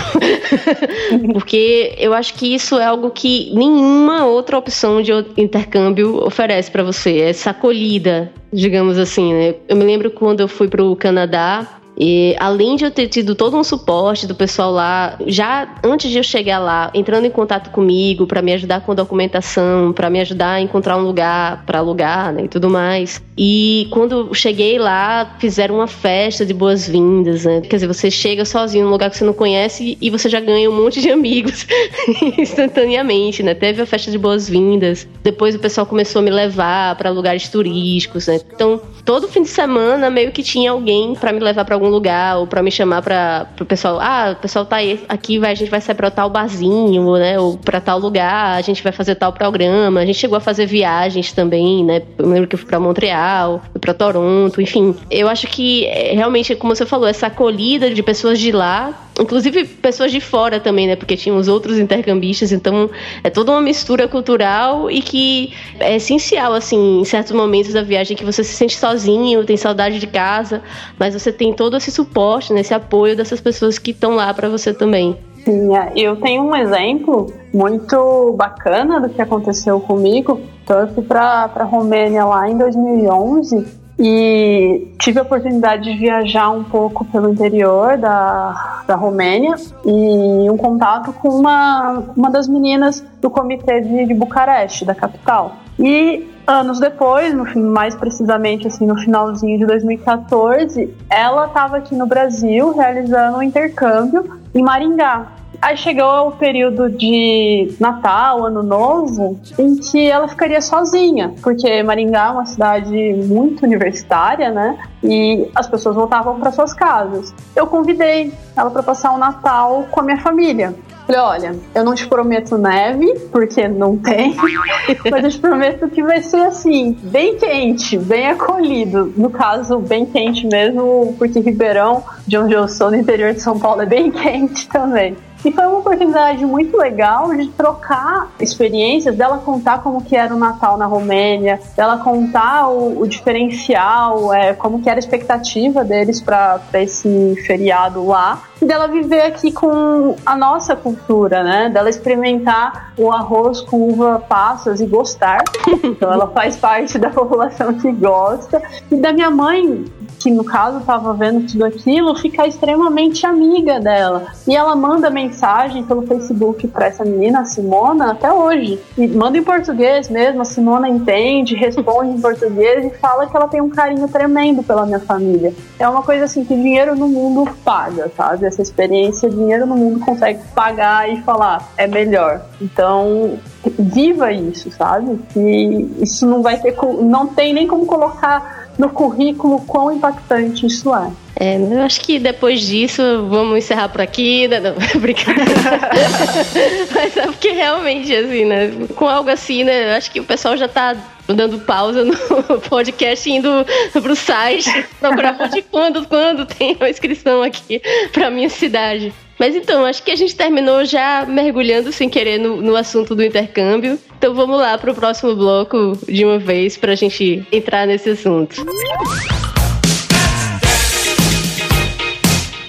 Porque 1.33 1.95
eu 1.97 2.13
acho 2.13 2.33
que 2.33 2.53
isso 2.53 2.77
é 2.77 2.85
algo 2.85 3.09
que 3.09 3.51
nenhuma 3.53 4.25
outra 4.25 4.57
opção 4.57 5.01
de 5.01 5.11
intercâmbio 5.37 6.23
oferece 6.25 6.69
para 6.69 6.83
você, 6.83 7.19
essa 7.19 7.51
acolhida, 7.51 8.31
digamos 8.51 8.97
assim, 8.97 9.33
né? 9.33 9.55
Eu 9.67 9.75
me 9.75 9.83
lembro 9.83 10.11
quando 10.11 10.41
eu 10.41 10.47
fui 10.47 10.67
para 10.67 10.83
o 10.83 10.95
Canadá, 10.95 11.78
e 11.99 12.35
além 12.39 12.77
de 12.77 12.85
eu 12.85 12.91
ter 12.91 13.07
tido 13.07 13.35
todo 13.35 13.57
um 13.57 13.63
suporte 13.63 14.25
do 14.25 14.33
pessoal 14.33 14.71
lá, 14.71 15.17
já 15.27 15.75
antes 15.83 16.09
de 16.09 16.17
eu 16.17 16.23
chegar 16.23 16.57
lá, 16.57 16.89
entrando 16.93 17.25
em 17.25 17.29
contato 17.29 17.69
comigo 17.71 18.25
para 18.25 18.41
me 18.41 18.53
ajudar 18.53 18.81
com 18.81 18.95
documentação, 18.95 19.91
para 19.91 20.09
me 20.09 20.21
ajudar 20.21 20.53
a 20.53 20.61
encontrar 20.61 20.97
um 20.97 21.01
lugar 21.01 21.65
para 21.65 21.79
alugar, 21.79 22.31
né, 22.31 22.43
e 22.45 22.47
tudo 22.47 22.69
mais. 22.69 23.21
E 23.37 23.87
quando 23.91 24.33
cheguei 24.33 24.77
lá, 24.77 25.35
fizeram 25.39 25.75
uma 25.75 25.87
festa 25.87 26.45
de 26.45 26.53
boas-vindas, 26.53 27.45
né? 27.45 27.61
Quer 27.61 27.77
dizer, 27.77 27.87
você 27.87 28.11
chega 28.11 28.45
sozinho 28.45 28.85
num 28.85 28.91
lugar 28.91 29.09
que 29.09 29.17
você 29.17 29.23
não 29.23 29.33
conhece 29.33 29.97
e 29.99 30.09
você 30.09 30.29
já 30.29 30.39
ganha 30.39 30.69
um 30.69 30.75
monte 30.75 31.01
de 31.01 31.09
amigos 31.09 31.65
instantaneamente, 32.37 33.41
né? 33.43 33.53
Teve 33.53 33.81
a 33.81 33.85
festa 33.85 34.11
de 34.11 34.17
boas-vindas. 34.17 35.07
Depois 35.23 35.55
o 35.55 35.59
pessoal 35.59 35.85
começou 35.85 36.19
a 36.19 36.23
me 36.23 36.31
levar 36.31 36.95
para 36.95 37.09
lugares 37.09 37.47
turísticos, 37.49 38.27
né? 38.27 38.39
Então, 38.53 38.81
todo 39.05 39.27
fim 39.27 39.43
de 39.43 39.49
semana 39.49 40.09
meio 40.09 40.31
que 40.31 40.43
tinha 40.43 40.71
alguém 40.71 41.13
para 41.13 41.31
me 41.31 41.39
levar 41.39 41.65
para 41.65 41.75
algum 41.75 41.88
lugar 41.89 42.37
ou 42.37 42.47
para 42.47 42.61
me 42.63 42.71
chamar 42.71 43.01
para 43.01 43.47
o 43.59 43.65
pessoal, 43.65 43.99
ah, 43.99 44.35
o 44.37 44.41
pessoal 44.41 44.65
tá 44.65 44.77
aí, 44.77 45.03
aqui, 45.09 45.39
vai, 45.39 45.51
a 45.51 45.55
gente 45.55 45.69
vai 45.69 45.81
sair 45.81 45.95
para 45.95 46.11
tal 46.11 46.29
barzinho, 46.29 47.17
né, 47.17 47.39
ou 47.39 47.57
para 47.57 47.81
tal 47.81 47.99
lugar, 47.99 48.57
a 48.57 48.61
gente 48.61 48.81
vai 48.83 48.91
fazer 48.91 49.15
tal 49.15 49.33
programa. 49.33 50.01
A 50.01 50.05
gente 50.05 50.17
chegou 50.17 50.37
a 50.37 50.41
fazer 50.41 50.65
viagens 50.65 51.31
também, 51.31 51.83
né? 51.83 52.01
Eu 52.17 52.27
lembro 52.27 52.47
que 52.47 52.55
eu 52.55 52.59
fui 52.59 52.67
para 52.67 52.79
Montreal, 52.79 53.61
fui 53.71 53.79
para 53.79 53.93
Toronto, 53.93 54.61
enfim. 54.61 54.95
Eu 55.09 55.27
acho 55.27 55.47
que 55.47 55.85
é, 55.85 56.13
realmente, 56.13 56.55
como 56.55 56.75
você 56.75 56.85
falou, 56.85 57.07
essa 57.07 57.27
acolhida 57.27 57.89
de 57.93 58.03
pessoas 58.03 58.39
de 58.39 58.51
lá 58.51 59.08
inclusive 59.19 59.65
pessoas 59.65 60.11
de 60.11 60.19
fora 60.19 60.59
também, 60.59 60.87
né? 60.87 60.95
Porque 60.95 61.15
tinham 61.15 61.37
os 61.37 61.47
outros 61.47 61.77
intercambistas, 61.77 62.51
então 62.51 62.89
é 63.23 63.29
toda 63.29 63.51
uma 63.51 63.61
mistura 63.61 64.07
cultural 64.07 64.89
e 64.89 65.01
que 65.01 65.53
é 65.79 65.95
essencial, 65.95 66.53
assim, 66.53 67.01
em 67.01 67.05
certos 67.05 67.33
momentos 67.33 67.73
da 67.73 67.81
viagem 67.81 68.15
que 68.15 68.25
você 68.25 68.43
se 68.43 68.53
sente 68.53 68.77
sozinho, 68.77 69.45
tem 69.45 69.57
saudade 69.57 69.99
de 69.99 70.07
casa, 70.07 70.61
mas 70.97 71.13
você 71.13 71.31
tem 71.31 71.53
todo 71.53 71.77
esse 71.77 71.91
suporte, 71.91 72.53
né, 72.53 72.61
esse 72.61 72.73
apoio 72.73 73.15
dessas 73.15 73.41
pessoas 73.41 73.77
que 73.77 73.91
estão 73.91 74.15
lá 74.15 74.33
para 74.33 74.49
você 74.49 74.73
também. 74.73 75.17
Sim, 75.43 75.75
é, 75.75 75.93
eu 75.95 76.15
tenho 76.17 76.43
um 76.43 76.55
exemplo 76.55 77.33
muito 77.53 78.33
bacana 78.37 78.99
do 78.99 79.09
que 79.09 79.21
aconteceu 79.21 79.79
comigo. 79.79 80.41
Então, 80.63 80.79
eu 80.79 80.87
fui 80.93 81.03
para 81.03 81.49
a 81.55 81.63
Romênia 81.63 82.25
lá 82.25 82.47
em 82.49 82.57
2011 82.57 83.78
e 83.99 84.87
tive 84.97 85.19
a 85.19 85.23
oportunidade 85.23 85.83
de 85.83 85.97
viajar 85.97 86.49
um 86.51 86.63
pouco 86.63 87.03
pelo 87.03 87.29
interior 87.29 87.97
da, 87.97 88.83
da 88.87 88.95
Romênia 88.95 89.55
e 89.85 90.49
um 90.49 90.55
contato 90.55 91.11
com 91.11 91.27
uma, 91.27 92.05
uma 92.15 92.31
das 92.31 92.47
meninas 92.47 93.03
do 93.21 93.29
comitê 93.29 93.81
de, 93.81 94.05
de 94.05 94.13
Bucareste, 94.13 94.85
da 94.85 94.95
capital. 94.95 95.57
E 95.77 96.25
anos 96.47 96.79
depois, 96.79 97.33
no, 97.33 97.45
mais 97.71 97.93
precisamente 97.93 98.67
assim 98.67 98.85
no 98.85 98.97
finalzinho 98.97 99.59
de 99.59 99.65
2014, 99.65 100.93
ela 101.09 101.47
estava 101.47 101.77
aqui 101.77 101.93
no 101.93 102.07
Brasil 102.07 102.71
realizando 102.71 103.37
um 103.37 103.43
intercâmbio 103.43 104.39
em 104.55 104.63
Maringá. 104.63 105.27
Aí 105.61 105.75
chegou 105.75 106.29
o 106.29 106.31
período 106.31 106.89
de 106.89 107.75
Natal, 107.79 108.45
Ano 108.45 108.63
Novo, 108.63 109.39
em 109.57 109.75
que 109.75 110.09
ela 110.09 110.27
ficaria 110.27 110.61
sozinha, 110.61 111.33
porque 111.41 111.83
Maringá 111.83 112.27
é 112.27 112.31
uma 112.31 112.45
cidade 112.45 113.13
muito 113.27 113.65
universitária, 113.65 114.51
né? 114.51 114.77
E 115.03 115.49
as 115.53 115.67
pessoas 115.67 115.95
voltavam 115.95 116.39
para 116.39 116.51
suas 116.51 116.73
casas. 116.73 117.33
Eu 117.55 117.67
convidei 117.67 118.33
ela 118.55 118.71
para 118.71 118.83
passar 118.83 119.13
o 119.13 119.17
Natal 119.17 119.85
com 119.91 119.99
a 119.99 120.03
minha 120.03 120.19
família. 120.19 120.73
Falei, 121.05 121.21
olha, 121.21 121.55
eu 121.73 121.83
não 121.83 121.95
te 121.95 122.07
prometo 122.07 122.55
neve, 122.55 123.19
porque 123.31 123.67
não 123.67 123.97
tem, 123.97 124.35
mas 125.09 125.23
eu 125.23 125.29
te 125.31 125.39
prometo 125.39 125.89
que 125.89 126.03
vai 126.03 126.21
ser 126.21 126.41
assim, 126.41 126.95
bem 127.01 127.35
quente, 127.35 127.97
bem 127.97 128.27
acolhido. 128.27 129.11
No 129.17 129.31
caso, 129.31 129.79
bem 129.79 130.05
quente 130.05 130.45
mesmo, 130.45 131.15
porque 131.17 131.39
Ribeirão, 131.39 132.03
de 132.27 132.37
onde 132.37 132.53
eu 132.53 132.67
sou, 132.67 132.91
no 132.91 132.97
interior 132.97 133.33
de 133.33 133.41
São 133.41 133.57
Paulo, 133.57 133.81
é 133.81 133.87
bem 133.87 134.11
quente 134.11 134.69
também. 134.69 135.17
E 135.43 135.51
foi 135.51 135.65
uma 135.65 135.79
oportunidade 135.79 136.45
muito 136.45 136.75
legal 136.77 137.33
de 137.35 137.47
trocar 137.49 138.29
experiências, 138.39 139.15
dela 139.15 139.37
contar 139.37 139.81
como 139.81 140.03
que 140.03 140.15
era 140.15 140.35
o 140.35 140.37
Natal 140.37 140.77
na 140.77 140.85
Romênia, 140.85 141.59
dela 141.75 141.97
contar 141.97 142.67
o, 142.67 143.01
o 143.01 143.07
diferencial, 143.07 144.33
é, 144.33 144.53
como 144.53 144.81
que 144.81 144.89
era 144.89 144.97
a 144.97 144.99
expectativa 144.99 145.83
deles 145.83 146.19
para 146.19 146.61
esse 146.73 147.35
feriado 147.45 148.05
lá 148.05 148.48
dela 148.65 148.87
viver 148.87 149.21
aqui 149.21 149.51
com 149.51 150.15
a 150.25 150.35
nossa 150.35 150.75
cultura, 150.75 151.43
né? 151.43 151.69
Dela 151.69 151.89
experimentar 151.89 152.93
o 152.97 153.11
arroz 153.11 153.61
com 153.61 153.89
uva 153.89 154.23
passas 154.27 154.79
e 154.79 154.85
gostar. 154.85 155.43
Então 155.81 156.11
ela 156.11 156.27
faz 156.27 156.55
parte 156.55 156.97
da 156.97 157.09
população 157.11 157.73
que 157.73 157.91
gosta. 157.91 158.61
E 158.91 158.95
da 158.95 159.11
minha 159.11 159.29
mãe, 159.29 159.85
que 160.19 160.29
no 160.29 160.43
caso 160.43 160.79
estava 160.79 161.13
vendo 161.13 161.47
tudo 161.47 161.63
aquilo, 161.65 162.15
ficar 162.15 162.47
extremamente 162.47 163.25
amiga 163.25 163.79
dela. 163.79 164.27
E 164.47 164.55
ela 164.55 164.75
manda 164.75 165.09
mensagem 165.09 165.83
pelo 165.83 166.05
Facebook 166.05 166.67
para 166.67 166.87
essa 166.87 167.05
menina, 167.05 167.41
a 167.41 167.45
Simona, 167.45 168.11
até 168.11 168.31
hoje. 168.31 168.79
E 168.97 169.07
manda 169.07 169.37
em 169.37 169.43
português 169.43 170.09
mesmo, 170.09 170.41
a 170.41 170.45
Simona 170.45 170.89
entende, 170.89 171.55
responde 171.55 172.11
em 172.11 172.21
português 172.21 172.85
e 172.85 172.89
fala 172.97 173.25
que 173.25 173.35
ela 173.35 173.47
tem 173.47 173.61
um 173.61 173.69
carinho 173.69 174.07
tremendo 174.07 174.61
pela 174.61 174.85
minha 174.85 174.99
família. 174.99 175.53
É 175.79 175.87
uma 175.87 176.03
coisa 176.03 176.25
assim 176.25 176.43
que 176.43 176.55
dinheiro 176.55 176.95
no 176.95 177.07
mundo 177.07 177.49
paga, 177.63 178.11
sabe? 178.15 178.45
Essa 178.49 178.63
experiência, 178.63 179.29
dinheiro 179.29 179.65
no 179.65 179.75
mundo 179.75 179.99
consegue 179.99 180.39
pagar 180.55 181.07
e 181.07 181.21
falar, 181.21 181.71
é 181.77 181.85
melhor. 181.85 182.41
Então, 182.59 183.37
viva 183.77 184.31
isso, 184.31 184.71
sabe? 184.71 185.19
Que 185.31 185.89
isso 186.01 186.25
não 186.25 186.41
vai 186.41 186.59
ter, 186.59 186.75
não 187.01 187.27
tem 187.27 187.53
nem 187.53 187.67
como 187.67 187.85
colocar 187.85 188.69
no 188.77 188.89
currículo 188.89 189.59
quão 189.61 189.91
impactante 189.91 190.65
isso 190.65 190.95
é. 190.95 191.11
É, 191.35 191.57
eu 191.57 191.81
acho 191.81 192.01
que 192.01 192.17
depois 192.17 192.61
disso 192.61 193.01
vamos 193.29 193.57
encerrar 193.59 193.89
por 193.89 194.01
aqui. 194.01 194.47
Não, 194.47 194.75
não 194.75 195.01
brincadeira. 195.01 195.45
Mas 196.95 197.17
é 197.17 197.21
porque 197.27 197.51
realmente, 197.51 198.13
assim, 198.15 198.45
né? 198.45 198.71
Com 198.95 199.07
algo 199.07 199.29
assim, 199.29 199.63
né? 199.63 199.91
Eu 199.91 199.97
acho 199.97 200.09
que 200.09 200.19
o 200.19 200.25
pessoal 200.25 200.57
já 200.57 200.67
tá 200.67 200.95
dando 201.33 201.59
pausa 201.59 202.03
no 202.03 202.15
podcast, 202.69 203.29
indo 203.29 203.49
pro 203.93 204.15
site, 204.15 204.85
procurar 204.99 205.49
de 205.49 205.61
quando, 205.61 206.05
quando 206.07 206.45
tem 206.45 206.75
uma 206.75 206.89
inscrição 206.89 207.41
aqui 207.43 207.81
pra 208.11 208.29
minha 208.29 208.49
cidade. 208.49 209.13
Mas 209.37 209.55
então, 209.55 209.85
acho 209.85 210.03
que 210.03 210.11
a 210.11 210.15
gente 210.15 210.35
terminou 210.35 210.83
já 210.83 211.25
mergulhando 211.25 211.93
sem 211.93 212.09
querer 212.09 212.37
no, 212.37 212.61
no 212.61 212.75
assunto 212.75 213.15
do 213.15 213.23
intercâmbio. 213.23 213.97
Então 214.17 214.33
vamos 214.33 214.59
lá 214.59 214.77
para 214.77 214.91
o 214.91 214.95
próximo 214.95 215.33
bloco 215.33 215.97
de 216.05 216.25
uma 216.25 216.37
vez 216.37 216.75
para 216.75 216.91
a 216.91 216.95
gente 216.95 217.47
entrar 217.49 217.87
nesse 217.87 218.09
assunto. 218.09 218.65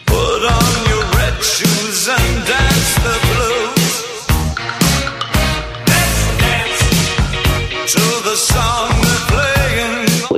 Put 0.06 0.44
on 0.44 0.90
your 0.90 1.04
red 1.16 1.42
shoes 1.42 2.08
and 2.08 2.59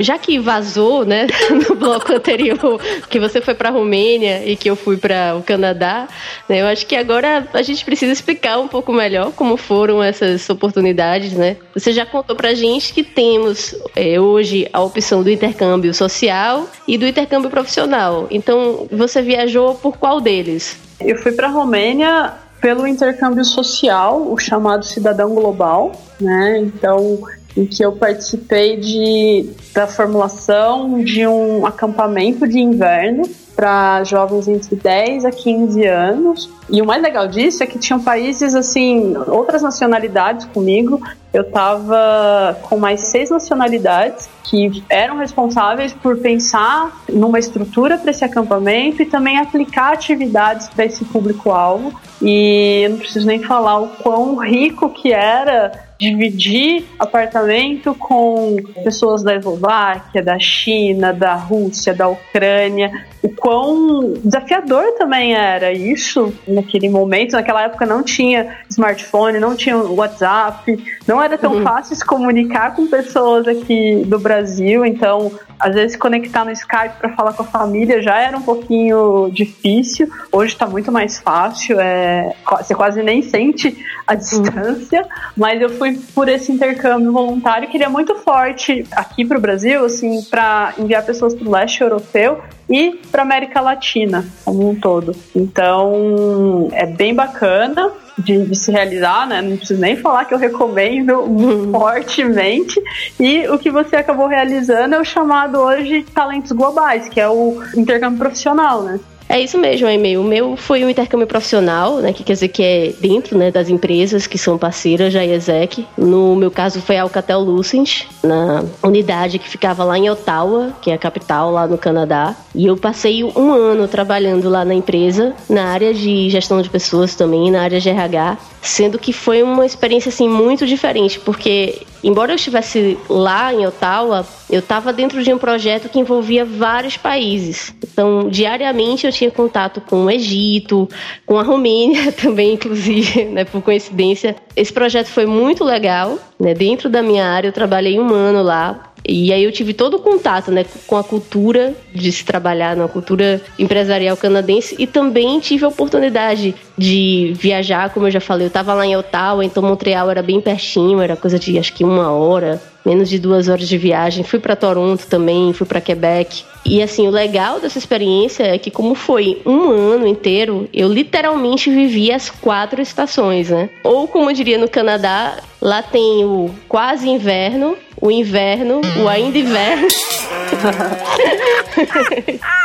já 0.02 0.18
que 0.18 0.38
vazou, 0.38 1.04
né, 1.04 1.26
no 1.68 1.74
bloco 1.74 2.12
anterior, 2.12 2.80
que 3.08 3.18
você 3.18 3.40
foi 3.40 3.54
para 3.54 3.68
a 3.68 3.72
Romênia 3.72 4.44
e 4.44 4.56
que 4.56 4.68
eu 4.68 4.76
fui 4.76 4.96
para 4.96 5.36
o 5.36 5.42
Canadá, 5.42 6.08
né, 6.48 6.60
eu 6.60 6.66
acho 6.66 6.86
que 6.86 6.96
agora 6.96 7.46
a 7.52 7.62
gente 7.62 7.84
precisa 7.84 8.12
explicar 8.12 8.58
um 8.58 8.68
pouco 8.68 8.92
melhor 8.92 9.32
como 9.32 9.56
foram 9.56 10.02
essas 10.02 10.48
oportunidades, 10.50 11.32
né? 11.32 11.56
Você 11.74 11.92
já 11.92 12.04
contou 12.04 12.36
para 12.36 12.50
a 12.50 12.54
gente 12.54 12.92
que 12.92 13.02
temos 13.02 13.74
é, 13.94 14.20
hoje 14.20 14.68
a 14.72 14.80
opção 14.80 15.22
do 15.22 15.30
intercâmbio 15.30 15.92
social 15.94 16.68
e 16.86 16.98
do 16.98 17.06
intercâmbio 17.06 17.50
profissional. 17.50 18.26
Então, 18.30 18.86
você 18.90 19.22
viajou 19.22 19.74
por 19.74 19.96
qual 19.96 20.20
deles? 20.20 20.76
Eu 21.00 21.16
fui 21.18 21.32
para 21.32 21.48
a 21.48 21.50
Romênia 21.50 22.34
pelo 22.60 22.86
intercâmbio 22.86 23.44
social, 23.44 24.30
o 24.32 24.38
chamado 24.38 24.84
Cidadão 24.84 25.34
Global, 25.34 25.92
né? 26.20 26.60
Então, 26.60 27.18
em 27.56 27.66
que 27.66 27.84
eu 27.84 27.92
participei 27.92 28.76
de, 28.76 29.50
da 29.74 29.86
formulação 29.86 31.02
de 31.02 31.26
um 31.26 31.66
acampamento 31.66 32.46
de 32.48 32.58
inverno 32.58 33.28
para 33.54 34.02
jovens 34.04 34.48
entre 34.48 34.76
10 34.76 35.24
a 35.24 35.30
15 35.30 35.84
anos. 35.84 36.50
E 36.70 36.80
o 36.80 36.86
mais 36.86 37.02
legal 37.02 37.28
disso 37.28 37.62
é 37.62 37.66
que 37.66 37.78
tinham 37.78 38.00
países 38.00 38.54
assim, 38.54 39.14
outras 39.28 39.62
nacionalidades 39.62 40.46
comigo. 40.46 41.00
Eu 41.32 41.42
estava 41.42 42.58
com 42.62 42.78
mais 42.78 43.00
seis 43.00 43.30
nacionalidades 43.30 44.28
que 44.44 44.82
eram 44.88 45.16
responsáveis 45.16 45.92
por 45.92 46.18
pensar 46.18 47.02
numa 47.08 47.38
estrutura 47.38 47.96
para 47.98 48.10
esse 48.10 48.24
acampamento 48.24 49.02
e 49.02 49.06
também 49.06 49.38
aplicar 49.38 49.92
atividades 49.92 50.68
para 50.68 50.84
esse 50.84 51.04
público-alvo. 51.04 51.92
E 52.20 52.82
eu 52.84 52.90
não 52.90 52.98
preciso 52.98 53.26
nem 53.26 53.42
falar 53.42 53.78
o 53.78 53.88
quão 53.88 54.36
rico 54.36 54.90
que 54.90 55.12
era 55.12 55.72
dividir 56.02 56.84
apartamento 56.98 57.94
com 57.94 58.56
pessoas 58.82 59.22
da 59.22 59.36
Eslováquia, 59.36 60.20
da 60.20 60.36
China, 60.36 61.12
da 61.12 61.36
Rússia, 61.36 61.94
da 61.94 62.08
Ucrânia. 62.08 62.90
O 63.22 63.28
quão 63.28 64.14
desafiador 64.24 64.84
também 64.98 65.32
era 65.32 65.72
isso 65.72 66.34
naquele 66.46 66.88
momento. 66.88 67.32
Naquela 67.32 67.62
época 67.62 67.86
não 67.86 68.02
tinha 68.02 68.58
smartphone, 68.68 69.38
não 69.38 69.54
tinha 69.54 69.76
WhatsApp, 69.76 70.76
não 71.06 71.22
era 71.22 71.38
tão 71.38 71.54
uhum. 71.54 71.62
fácil 71.62 71.94
se 71.94 72.04
comunicar 72.04 72.74
com 72.74 72.88
pessoas 72.88 73.46
aqui 73.46 74.02
do 74.04 74.18
Brasil. 74.18 74.84
Então, 74.84 75.30
às 75.62 75.76
vezes, 75.76 75.96
conectar 75.96 76.44
no 76.44 76.50
Skype 76.50 76.96
para 76.98 77.10
falar 77.10 77.32
com 77.34 77.44
a 77.44 77.46
família 77.46 78.02
já 78.02 78.18
era 78.18 78.36
um 78.36 78.42
pouquinho 78.42 79.30
difícil. 79.32 80.10
Hoje 80.32 80.54
está 80.54 80.66
muito 80.66 80.90
mais 80.90 81.20
fácil, 81.20 81.78
é, 81.78 82.34
você 82.44 82.74
quase 82.74 83.00
nem 83.04 83.22
sente 83.22 83.76
a 84.04 84.16
distância. 84.16 85.02
Uhum. 85.02 85.08
Mas 85.36 85.60
eu 85.60 85.68
fui 85.68 85.91
por 86.14 86.28
esse 86.28 86.52
intercâmbio 86.52 87.12
voluntário 87.12 87.68
que 87.68 87.76
ele 87.76 87.84
é 87.84 87.88
muito 87.88 88.14
forte 88.16 88.84
aqui 88.92 89.24
para 89.24 89.38
o 89.38 89.40
Brasil, 89.40 89.84
assim, 89.84 90.22
para 90.22 90.74
enviar 90.78 91.04
pessoas 91.04 91.34
para 91.34 91.46
o 91.46 91.50
leste 91.50 91.80
europeu 91.80 92.40
e 92.68 93.00
para 93.10 93.22
América 93.22 93.60
Latina 93.60 94.24
como 94.44 94.70
um 94.70 94.74
todo. 94.74 95.14
Então 95.34 96.68
é 96.72 96.86
bem 96.86 97.14
bacana 97.14 97.90
de, 98.18 98.46
de, 98.46 98.54
se 98.54 98.70
realizar, 98.70 99.26
né? 99.26 99.40
Não 99.42 99.56
preciso 99.56 99.80
nem 99.80 99.96
falar 99.96 100.24
que 100.24 100.34
eu 100.34 100.38
recomendo 100.38 101.14
uhum. 101.20 101.72
fortemente. 101.72 102.80
E 103.18 103.48
o 103.48 103.58
que 103.58 103.70
você 103.70 103.96
acabou 103.96 104.26
realizando 104.26 104.94
é 104.94 105.00
o 105.00 105.04
chamado 105.04 105.58
hoje 105.58 106.04
Talentos 106.14 106.52
Globais, 106.52 107.08
que 107.08 107.20
é 107.20 107.28
o 107.28 107.62
intercâmbio 107.74 108.18
profissional, 108.18 108.82
né? 108.82 109.00
É 109.32 109.40
isso 109.40 109.56
mesmo, 109.56 109.88
e-mail. 109.88 110.20
O 110.20 110.24
meu 110.24 110.58
foi 110.58 110.84
um 110.84 110.90
intercâmbio 110.90 111.26
profissional, 111.26 111.96
né? 111.96 112.12
Que 112.12 112.22
quer 112.22 112.34
dizer 112.34 112.48
que 112.48 112.62
é 112.62 112.92
dentro 113.00 113.38
né, 113.38 113.50
das 113.50 113.70
empresas 113.70 114.26
que 114.26 114.36
são 114.36 114.58
parceiras 114.58 115.14
da 115.14 115.24
IESEC. 115.24 115.86
No 115.96 116.36
meu 116.36 116.50
caso 116.50 116.82
foi 116.82 116.98
a 116.98 117.02
Alcatel 117.02 117.40
Lucent, 117.40 118.02
na 118.22 118.62
unidade 118.82 119.38
que 119.38 119.48
ficava 119.48 119.84
lá 119.84 119.96
em 119.96 120.10
Ottawa, 120.10 120.74
que 120.82 120.90
é 120.90 120.94
a 120.94 120.98
capital 120.98 121.50
lá 121.50 121.66
no 121.66 121.78
Canadá. 121.78 122.36
E 122.54 122.66
eu 122.66 122.76
passei 122.76 123.24
um 123.24 123.54
ano 123.54 123.88
trabalhando 123.88 124.50
lá 124.50 124.66
na 124.66 124.74
empresa, 124.74 125.34
na 125.48 125.64
área 125.64 125.94
de 125.94 126.28
gestão 126.28 126.60
de 126.60 126.68
pessoas 126.68 127.14
também, 127.14 127.50
na 127.50 127.62
área 127.62 127.80
de 127.80 127.88
RH, 127.88 128.36
sendo 128.60 128.98
que 128.98 129.14
foi 129.14 129.42
uma 129.42 129.64
experiência 129.64 130.10
assim 130.10 130.28
muito 130.28 130.66
diferente, 130.66 131.18
porque 131.18 131.86
embora 132.02 132.32
eu 132.32 132.36
estivesse 132.36 132.98
lá 133.08 133.52
em 133.52 133.66
Ottawa, 133.66 134.26
eu 134.50 134.58
estava 134.58 134.92
dentro 134.92 135.22
de 135.22 135.32
um 135.32 135.38
projeto 135.38 135.88
que 135.88 135.98
envolvia 135.98 136.44
vários 136.44 136.96
países. 136.96 137.74
Então, 137.82 138.28
diariamente 138.28 139.06
eu 139.06 139.12
tinha 139.12 139.30
contato 139.30 139.80
com 139.80 140.04
o 140.04 140.10
Egito, 140.10 140.88
com 141.24 141.38
a 141.38 141.42
Romênia 141.42 142.12
também, 142.12 142.54
inclusive, 142.54 143.24
né, 143.24 143.44
por 143.44 143.62
coincidência. 143.62 144.36
Esse 144.54 144.72
projeto 144.72 145.06
foi 145.06 145.26
muito 145.26 145.64
legal, 145.64 146.18
né? 146.38 146.54
Dentro 146.54 146.88
da 146.88 147.02
minha 147.02 147.26
área, 147.26 147.48
eu 147.48 147.52
trabalhei 147.52 147.98
um 147.98 148.12
ano 148.12 148.42
lá 148.42 148.91
e 149.04 149.32
aí 149.32 149.42
eu 149.42 149.50
tive 149.50 149.74
todo 149.74 149.94
o 149.94 149.98
contato 149.98 150.50
né, 150.50 150.64
com 150.86 150.96
a 150.96 151.02
cultura 151.02 151.74
de 151.92 152.10
se 152.12 152.24
trabalhar 152.24 152.76
na 152.76 152.86
cultura 152.86 153.40
empresarial 153.58 154.16
canadense 154.16 154.76
e 154.78 154.86
também 154.86 155.40
tive 155.40 155.64
a 155.64 155.68
oportunidade 155.68 156.54
de 156.78 157.32
viajar, 157.36 157.90
como 157.90 158.06
eu 158.06 158.10
já 158.10 158.20
falei, 158.20 158.46
eu 158.46 158.48
estava 158.48 158.74
lá 158.74 158.86
em 158.86 158.96
Ottawa, 158.96 159.44
então 159.44 159.62
Montreal 159.62 160.10
era 160.10 160.22
bem 160.22 160.40
pertinho, 160.40 161.00
era 161.00 161.16
coisa 161.16 161.38
de 161.38 161.58
acho 161.58 161.72
que 161.74 161.84
uma 161.84 162.10
hora, 162.12 162.60
menos 162.84 163.08
de 163.08 163.18
duas 163.18 163.48
horas 163.48 163.68
de 163.68 163.76
viagem. 163.76 164.24
Fui 164.24 164.38
para 164.38 164.56
Toronto 164.56 165.06
também, 165.06 165.52
fui 165.52 165.66
para 165.66 165.80
Quebec. 165.80 166.44
E 166.64 166.82
assim, 166.82 167.06
o 167.06 167.10
legal 167.10 167.60
dessa 167.60 167.78
experiência 167.78 168.44
é 168.44 168.58
que, 168.58 168.70
como 168.70 168.94
foi 168.94 169.40
um 169.44 169.70
ano 169.70 170.06
inteiro, 170.06 170.68
eu 170.72 170.88
literalmente 170.92 171.70
vivi 171.70 172.12
as 172.12 172.30
quatro 172.30 172.80
estações, 172.80 173.50
né? 173.50 173.68
Ou 173.82 174.06
como 174.06 174.30
eu 174.30 174.34
diria 174.34 174.58
no 174.58 174.68
Canadá, 174.68 175.38
lá 175.60 175.82
tem 175.82 176.24
o 176.24 176.50
quase 176.68 177.08
inverno, 177.08 177.76
o 178.02 178.10
inverno, 178.10 178.80
o 179.00 179.08
ainda 179.08 179.38
inverno. 179.38 179.86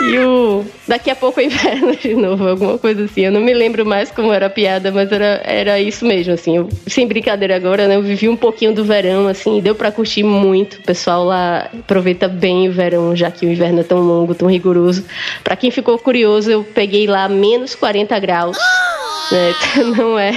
e 0.02 0.17
o 0.17 0.65
daqui 0.88 1.12
a 1.12 1.15
pouco 1.15 1.39
é 1.39 1.43
inverno 1.45 1.95
de 1.95 2.15
novo, 2.15 2.47
alguma 2.47 2.80
coisa 2.80 3.06
assim. 3.06 3.21
Eu 3.21 3.32
não 3.32 3.39
me 3.39 3.54
lembro 3.54 3.86
mais 3.86 4.10
como 4.10 4.34
era 4.34 4.47
a 4.47 4.50
piada, 4.50 4.91
mas 4.91 5.12
era, 5.12 5.39
era 5.45 5.80
isso 5.80 6.04
mesmo, 6.06 6.34
assim. 6.34 6.58
Eu, 6.58 6.67
sem 6.88 7.08
brincadeira 7.08 7.56
agora, 7.56 7.88
né? 7.88 7.95
Eu 7.95 8.02
vivi 8.02 8.28
um 8.28 8.36
pouquinho 8.36 8.73
do 8.73 8.84
verão, 8.84 9.28
assim, 9.28 9.60
e 9.60 9.62
deu 9.62 9.76
pra 9.76 9.91
curtir 9.91 10.23
muito. 10.23 10.80
O 10.80 10.82
pessoal 10.82 11.23
lá 11.23 11.69
aproveita 11.71 12.28
bem 12.28 12.67
o 12.67 12.71
verão, 12.71 13.15
já 13.15 13.30
que 13.30 13.45
o 13.45 13.52
inverno 13.52 13.82
é 13.82 13.84
tão 13.84 14.00
longo, 14.00 14.34
tão 14.34 14.50
rigoroso. 14.50 15.06
Pra 15.43 15.56
quem 15.56 15.69
ficou 15.69 16.00
curioso, 16.00 16.50
eu 16.50 16.63
peguei 16.63 17.06
lá 17.06 17.30
menos 17.30 17.76
40 17.76 18.17
graus. 18.19 18.58
Não 19.97 20.17
é, 20.17 20.31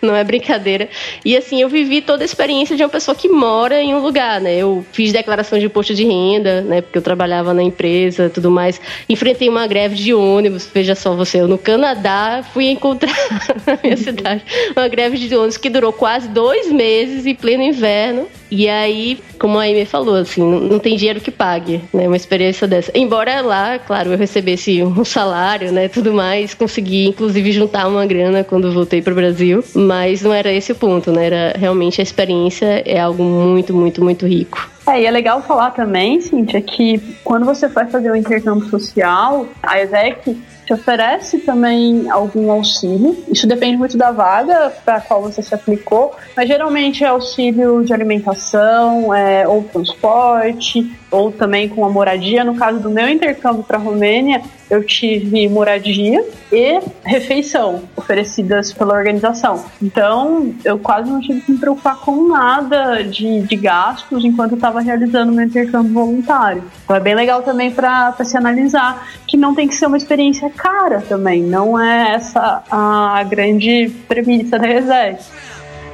não 0.00 0.14
é 0.14 0.24
brincadeira. 0.24 0.88
E 1.24 1.36
assim, 1.36 1.60
eu 1.60 1.68
vivi 1.68 2.00
toda 2.00 2.24
a 2.24 2.24
experiência 2.24 2.76
de 2.76 2.82
uma 2.82 2.88
pessoa 2.88 3.14
que 3.14 3.28
mora 3.28 3.80
em 3.80 3.94
um 3.94 3.98
lugar, 3.98 4.40
né? 4.40 4.56
Eu 4.56 4.84
fiz 4.92 5.12
declaração 5.12 5.58
de 5.58 5.66
imposto 5.66 5.94
de 5.94 6.04
renda, 6.04 6.60
né? 6.62 6.80
Porque 6.80 6.98
eu 6.98 7.02
trabalhava 7.02 7.54
na 7.54 7.62
empresa, 7.62 8.30
tudo 8.30 8.50
mais. 8.50 8.80
Enfrentei 9.08 9.48
uma 9.48 9.66
greve 9.66 9.94
de 9.94 10.12
ônibus, 10.14 10.68
veja 10.72 10.94
só 10.94 11.14
você, 11.14 11.40
eu 11.40 11.48
no 11.48 11.58
Canadá 11.58 12.44
fui 12.52 12.66
encontrar 12.66 13.14
na 13.66 13.78
minha 13.82 13.96
cidade 13.96 14.42
uma 14.76 14.88
greve 14.88 15.18
de 15.18 15.34
ônibus 15.34 15.56
que 15.56 15.70
durou 15.70 15.92
quase 15.92 16.28
dois 16.28 16.70
meses 16.70 17.26
em 17.26 17.34
pleno 17.34 17.62
inverno. 17.62 18.28
E 18.54 18.68
aí, 18.68 19.18
como 19.38 19.58
a 19.58 19.62
Amy 19.62 19.86
falou, 19.86 20.14
assim, 20.14 20.42
não, 20.42 20.78
tem 20.78 20.94
dinheiro 20.94 21.22
que 21.22 21.30
pague, 21.30 21.80
né? 21.90 22.06
Uma 22.06 22.18
experiência 22.18 22.68
dessa. 22.68 22.92
Embora 22.94 23.40
lá, 23.40 23.78
claro, 23.78 24.12
eu 24.12 24.18
recebesse 24.18 24.82
um 24.82 25.02
salário, 25.06 25.72
né? 25.72 25.88
Tudo 25.88 26.12
mais, 26.12 26.52
consegui, 26.52 27.08
inclusive, 27.08 27.50
juntar 27.50 27.88
uma 27.88 28.04
grana 28.04 28.44
quando 28.44 28.70
voltei 28.70 29.00
para 29.00 29.14
o 29.14 29.16
Brasil. 29.16 29.64
Mas 29.74 30.20
não 30.20 30.34
era 30.34 30.52
esse 30.52 30.70
o 30.70 30.74
ponto, 30.74 31.10
né? 31.10 31.24
Era 31.24 31.54
realmente 31.56 32.02
a 32.02 32.04
experiência 32.04 32.82
é 32.84 33.00
algo 33.00 33.22
muito, 33.22 33.72
muito, 33.72 34.04
muito 34.04 34.26
rico. 34.26 34.68
É, 34.86 35.00
e 35.00 35.06
é 35.06 35.10
legal 35.10 35.40
falar 35.40 35.70
também, 35.70 36.20
Cintia, 36.20 36.60
que 36.60 37.00
quando 37.24 37.46
você 37.46 37.68
vai 37.68 37.86
fazer 37.86 38.12
um 38.12 38.16
intercâmbio 38.16 38.68
social, 38.68 39.46
a 39.62 39.80
ESEC 39.80 40.36
te 40.64 40.72
oferece 40.72 41.38
também 41.38 42.10
algum 42.10 42.50
auxílio. 42.50 43.16
Isso 43.28 43.46
depende 43.46 43.76
muito 43.76 43.96
da 43.96 44.10
vaga 44.10 44.72
para 44.84 45.00
qual 45.00 45.22
você 45.22 45.42
se 45.42 45.54
aplicou, 45.54 46.14
mas 46.36 46.48
geralmente 46.48 47.04
é 47.04 47.08
auxílio 47.08 47.84
de 47.84 47.92
alimentação, 47.92 49.12
é, 49.14 49.46
ou 49.46 49.62
transporte, 49.64 50.90
ou 51.10 51.32
também 51.32 51.68
com 51.68 51.84
a 51.84 51.90
moradia. 51.90 52.44
No 52.44 52.54
caso 52.54 52.80
do 52.80 52.90
meu 52.90 53.08
intercâmbio 53.08 53.62
para 53.62 53.76
a 53.76 53.80
Romênia, 53.80 54.42
eu 54.72 54.82
tive 54.82 55.46
moradia 55.50 56.24
e 56.50 56.80
refeição 57.04 57.82
oferecidas 57.94 58.72
pela 58.72 58.94
organização. 58.94 59.66
Então, 59.82 60.54
eu 60.64 60.78
quase 60.78 61.10
não 61.10 61.20
tive 61.20 61.42
que 61.42 61.52
me 61.52 61.58
preocupar 61.58 61.96
com 61.96 62.26
nada 62.26 63.02
de, 63.02 63.42
de 63.42 63.56
gastos 63.56 64.24
enquanto 64.24 64.52
eu 64.52 64.56
estava 64.56 64.80
realizando 64.80 65.30
meu 65.30 65.44
intercâmbio 65.44 65.92
voluntário. 65.92 66.64
Então, 66.84 66.96
é 66.96 67.00
bem 67.00 67.14
legal 67.14 67.42
também 67.42 67.70
para 67.70 68.16
se 68.24 68.34
analisar 68.34 69.06
que 69.26 69.36
não 69.36 69.54
tem 69.54 69.68
que 69.68 69.74
ser 69.74 69.84
uma 69.84 69.98
experiência 69.98 70.48
cara 70.48 71.02
também. 71.02 71.42
Não 71.42 71.78
é 71.78 72.14
essa 72.14 72.62
a 72.70 73.22
grande 73.24 73.92
premissa 74.08 74.58
da 74.58 74.66
Reset. 74.66 75.22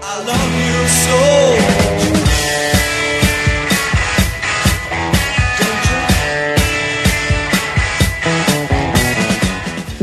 I 0.00 0.24
love 0.24 0.38
you 0.54 0.88
so. 0.88 2.17